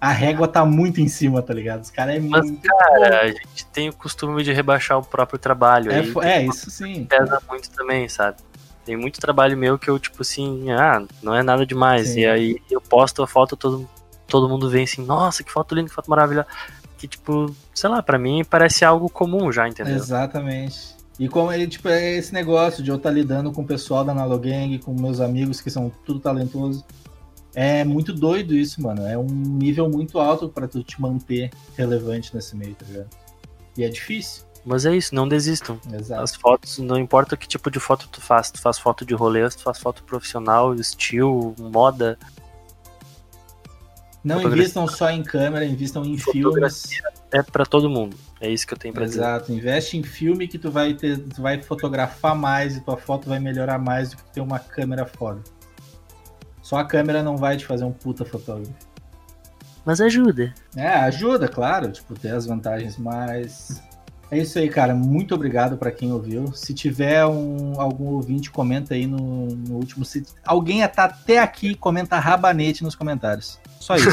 a 0.00 0.10
régua 0.10 0.48
tá 0.48 0.64
muito 0.64 1.00
em 1.00 1.08
cima, 1.08 1.42
tá 1.42 1.52
ligado? 1.52 1.82
Os 1.82 1.90
caras 1.90 2.16
é 2.16 2.20
Mas, 2.20 2.46
muito. 2.46 2.62
Cara, 2.62 3.20
a 3.20 3.26
gente 3.28 3.66
tem 3.66 3.90
o 3.90 3.92
costume 3.92 4.42
de 4.42 4.52
rebaixar 4.52 4.98
o 4.98 5.02
próprio 5.02 5.38
trabalho. 5.38 5.92
É, 5.92 6.36
é 6.36 6.46
isso 6.46 6.70
sim. 6.70 7.04
Pesa 7.04 7.40
muito 7.48 7.70
também, 7.70 8.08
sabe? 8.08 8.38
Tem 8.90 8.96
muito 8.96 9.20
trabalho 9.20 9.56
meu 9.56 9.78
que 9.78 9.88
eu, 9.88 10.00
tipo 10.00 10.20
assim, 10.22 10.68
ah, 10.72 11.06
não 11.22 11.32
é 11.32 11.44
nada 11.44 11.64
demais. 11.64 12.08
Sim. 12.08 12.22
E 12.22 12.26
aí 12.26 12.56
eu 12.68 12.80
posto 12.80 13.22
a 13.22 13.26
foto, 13.26 13.56
todo, 13.56 13.88
todo 14.26 14.48
mundo 14.48 14.68
vem 14.68 14.82
assim, 14.82 15.06
nossa, 15.06 15.44
que 15.44 15.52
foto 15.52 15.76
linda, 15.76 15.88
que 15.88 15.94
foto 15.94 16.10
maravilhosa. 16.10 16.48
Que, 16.98 17.06
tipo, 17.06 17.54
sei 17.72 17.88
lá, 17.88 18.02
para 18.02 18.18
mim 18.18 18.44
parece 18.44 18.84
algo 18.84 19.08
comum 19.08 19.52
já, 19.52 19.68
entendeu? 19.68 19.94
Exatamente. 19.94 20.96
E 21.20 21.28
como 21.28 21.52
ele, 21.52 21.68
tipo, 21.68 21.86
é 21.86 22.16
esse 22.16 22.34
negócio 22.34 22.82
de 22.82 22.90
eu 22.90 22.96
estar 22.96 23.10
tá 23.10 23.14
lidando 23.14 23.52
com 23.52 23.62
o 23.62 23.64
pessoal 23.64 24.04
da 24.04 24.10
Analogang, 24.10 24.76
com 24.80 24.92
meus 24.92 25.20
amigos 25.20 25.60
que 25.60 25.70
são 25.70 25.92
tudo 26.04 26.18
talentosos. 26.18 26.84
É 27.54 27.84
muito 27.84 28.12
doido 28.12 28.56
isso, 28.56 28.82
mano. 28.82 29.06
É 29.06 29.16
um 29.16 29.28
nível 29.28 29.88
muito 29.88 30.18
alto 30.18 30.48
para 30.48 30.66
tu 30.66 30.82
te 30.82 31.00
manter 31.00 31.50
relevante 31.78 32.34
nesse 32.34 32.56
meio, 32.56 32.74
tá 32.74 32.84
ligado? 32.86 33.10
E 33.78 33.84
é 33.84 33.88
difícil. 33.88 34.49
Mas 34.64 34.84
é 34.84 34.94
isso, 34.94 35.14
não 35.14 35.26
desistam. 35.26 35.80
Exato. 35.92 36.22
As 36.22 36.34
fotos, 36.34 36.78
não 36.78 36.98
importa 36.98 37.36
que 37.36 37.48
tipo 37.48 37.70
de 37.70 37.80
foto 37.80 38.08
tu 38.08 38.20
faz, 38.20 38.50
tu 38.50 38.60
faz 38.60 38.78
foto 38.78 39.04
de 39.04 39.14
rolê, 39.14 39.48
tu 39.48 39.62
faz 39.62 39.78
foto 39.78 40.02
profissional, 40.04 40.74
estilo, 40.74 41.54
moda. 41.58 42.18
Não 44.22 44.42
invistam 44.42 44.86
só 44.86 45.10
em 45.10 45.22
câmera, 45.22 45.64
invistam 45.64 46.04
em 46.04 46.18
filmes. 46.18 46.90
É 47.32 47.42
para 47.42 47.64
todo 47.64 47.88
mundo. 47.88 48.16
É 48.38 48.50
isso 48.50 48.66
que 48.66 48.74
eu 48.74 48.78
tenho 48.78 48.92
pra 48.92 49.06
dizer. 49.06 49.20
Exato, 49.20 49.52
investe 49.52 49.96
em 49.96 50.02
filme 50.02 50.46
que 50.46 50.58
tu 50.58 50.70
vai 50.70 50.92
ter, 50.92 51.18
tu 51.18 51.40
vai 51.40 51.60
fotografar 51.62 52.34
mais 52.34 52.76
e 52.76 52.80
tua 52.80 52.96
foto 52.96 53.28
vai 53.28 53.38
melhorar 53.38 53.78
mais 53.78 54.10
do 54.10 54.16
que 54.18 54.24
ter 54.32 54.40
uma 54.40 54.58
câmera 54.58 55.06
foda. 55.06 55.42
Só 56.62 56.76
a 56.76 56.84
câmera 56.84 57.22
não 57.22 57.36
vai 57.36 57.56
te 57.56 57.64
fazer 57.64 57.84
um 57.84 57.92
puta 57.92 58.24
fotógrafo. 58.24 58.72
Mas 59.84 60.00
ajuda. 60.00 60.54
É, 60.76 60.88
ajuda, 60.88 61.48
claro, 61.48 61.90
tipo, 61.90 62.14
ter 62.14 62.30
as 62.30 62.46
vantagens, 62.46 62.96
mas. 62.98 63.82
É 64.30 64.38
isso 64.38 64.58
aí, 64.58 64.68
cara. 64.68 64.94
Muito 64.94 65.34
obrigado 65.34 65.76
para 65.76 65.90
quem 65.90 66.12
ouviu. 66.12 66.52
Se 66.52 66.72
tiver 66.72 67.26
um, 67.26 67.80
algum 67.80 68.10
ouvinte, 68.14 68.50
comenta 68.50 68.94
aí 68.94 69.06
no, 69.06 69.46
no 69.46 69.74
último. 69.74 70.04
Se 70.04 70.24
alguém 70.44 70.86
tá 70.88 71.04
até 71.04 71.38
aqui, 71.38 71.74
comenta 71.74 72.18
rabanete 72.18 72.84
nos 72.84 72.94
comentários. 72.94 73.58
Só 73.80 73.96
isso. 73.96 74.08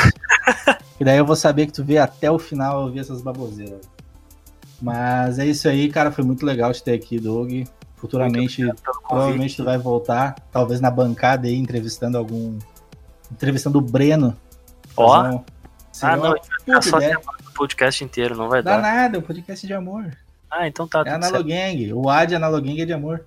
e 1.00 1.06
daí 1.06 1.18
eu 1.18 1.26
vou 1.26 1.36
saber 1.36 1.68
que 1.68 1.74
tu 1.74 1.84
vê 1.84 2.00
até 2.00 2.32
o 2.32 2.40
final 2.40 2.84
ouvir 2.84 3.00
essas 3.00 3.22
baboseiras. 3.22 3.82
Mas 4.82 5.38
é 5.38 5.46
isso 5.46 5.68
aí, 5.68 5.88
cara. 5.90 6.12
Foi 6.12 6.24
muito 6.24 6.46
legal 6.46 6.74
te 6.74 6.84
ter 6.84 6.94
aqui, 6.94 7.20
Doug. 7.20 7.52
Futuramente, 7.96 8.64
provavelmente 9.08 9.58
tu 9.58 9.64
vai 9.64 9.78
voltar, 9.78 10.36
talvez 10.52 10.80
na 10.80 10.92
bancada 10.92 11.48
aí, 11.48 11.56
entrevistando 11.56 12.18
algum. 12.18 12.58
Entrevistando 13.32 13.80
o 13.80 13.82
Breno. 13.82 14.38
Ó. 14.96 15.24
Um... 15.24 15.44
Ah, 16.02 16.16
não, 16.16 16.82
só 16.82 17.00
podcast 17.58 18.04
inteiro, 18.04 18.36
não 18.36 18.48
vai 18.48 18.62
Dá 18.62 18.76
dar. 18.76 18.82
nada, 18.82 19.18
é 19.18 19.20
um 19.20 19.24
podcast 19.24 19.66
de 19.66 19.74
amor. 19.74 20.16
Ah, 20.50 20.68
então 20.68 20.88
tá. 20.88 21.04
É 21.06 21.10
Analogang, 21.12 21.94
o 21.94 22.10
Ad 22.10 22.34
Analogang 22.34 22.82
é 22.82 22.86
de 22.86 22.94
amor. 22.94 23.26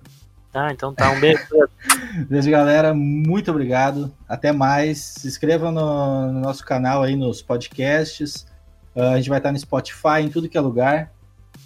Ah, 0.53 0.71
então 0.71 0.93
tá, 0.93 1.11
um 1.11 1.19
beijo. 1.19 1.41
beijo, 2.27 2.49
galera, 2.49 2.93
muito 2.93 3.51
obrigado. 3.51 4.13
Até 4.27 4.51
mais. 4.51 4.99
Se 4.99 5.27
inscrevam 5.27 5.71
no, 5.71 6.31
no 6.31 6.39
nosso 6.39 6.65
canal 6.65 7.03
aí 7.03 7.15
nos 7.15 7.41
podcasts. 7.41 8.47
Uh, 8.95 9.13
a 9.13 9.17
gente 9.17 9.29
vai 9.29 9.37
estar 9.37 9.51
no 9.51 9.59
Spotify, 9.59 10.21
em 10.21 10.29
tudo 10.29 10.49
que 10.49 10.57
é 10.57 10.61
lugar. 10.61 11.11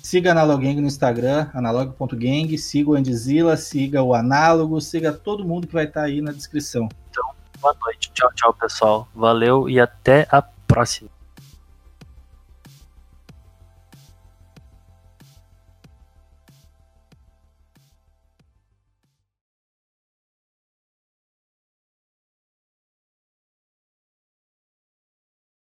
Siga 0.03 0.29
a 0.29 0.31
Analogang 0.33 0.79
no 0.79 0.87
Instagram, 0.87 1.49
analog.gang, 1.51 2.55
siga 2.59 2.91
o 2.91 2.95
Andzilla, 2.95 3.57
siga 3.57 4.03
o 4.03 4.13
Análogo, 4.13 4.79
siga 4.79 5.11
todo 5.11 5.43
mundo 5.43 5.65
que 5.65 5.73
vai 5.73 5.85
estar 5.85 6.03
aí 6.03 6.21
na 6.21 6.31
descrição. 6.31 6.87
Então, 7.09 7.23
boa 7.59 7.75
noite, 7.81 8.11
tchau, 8.13 8.31
tchau, 8.35 8.53
pessoal. 8.53 9.07
Valeu 9.15 9.67
e 9.67 9.79
até 9.79 10.27
a 10.29 10.43
próxima. 10.43 11.14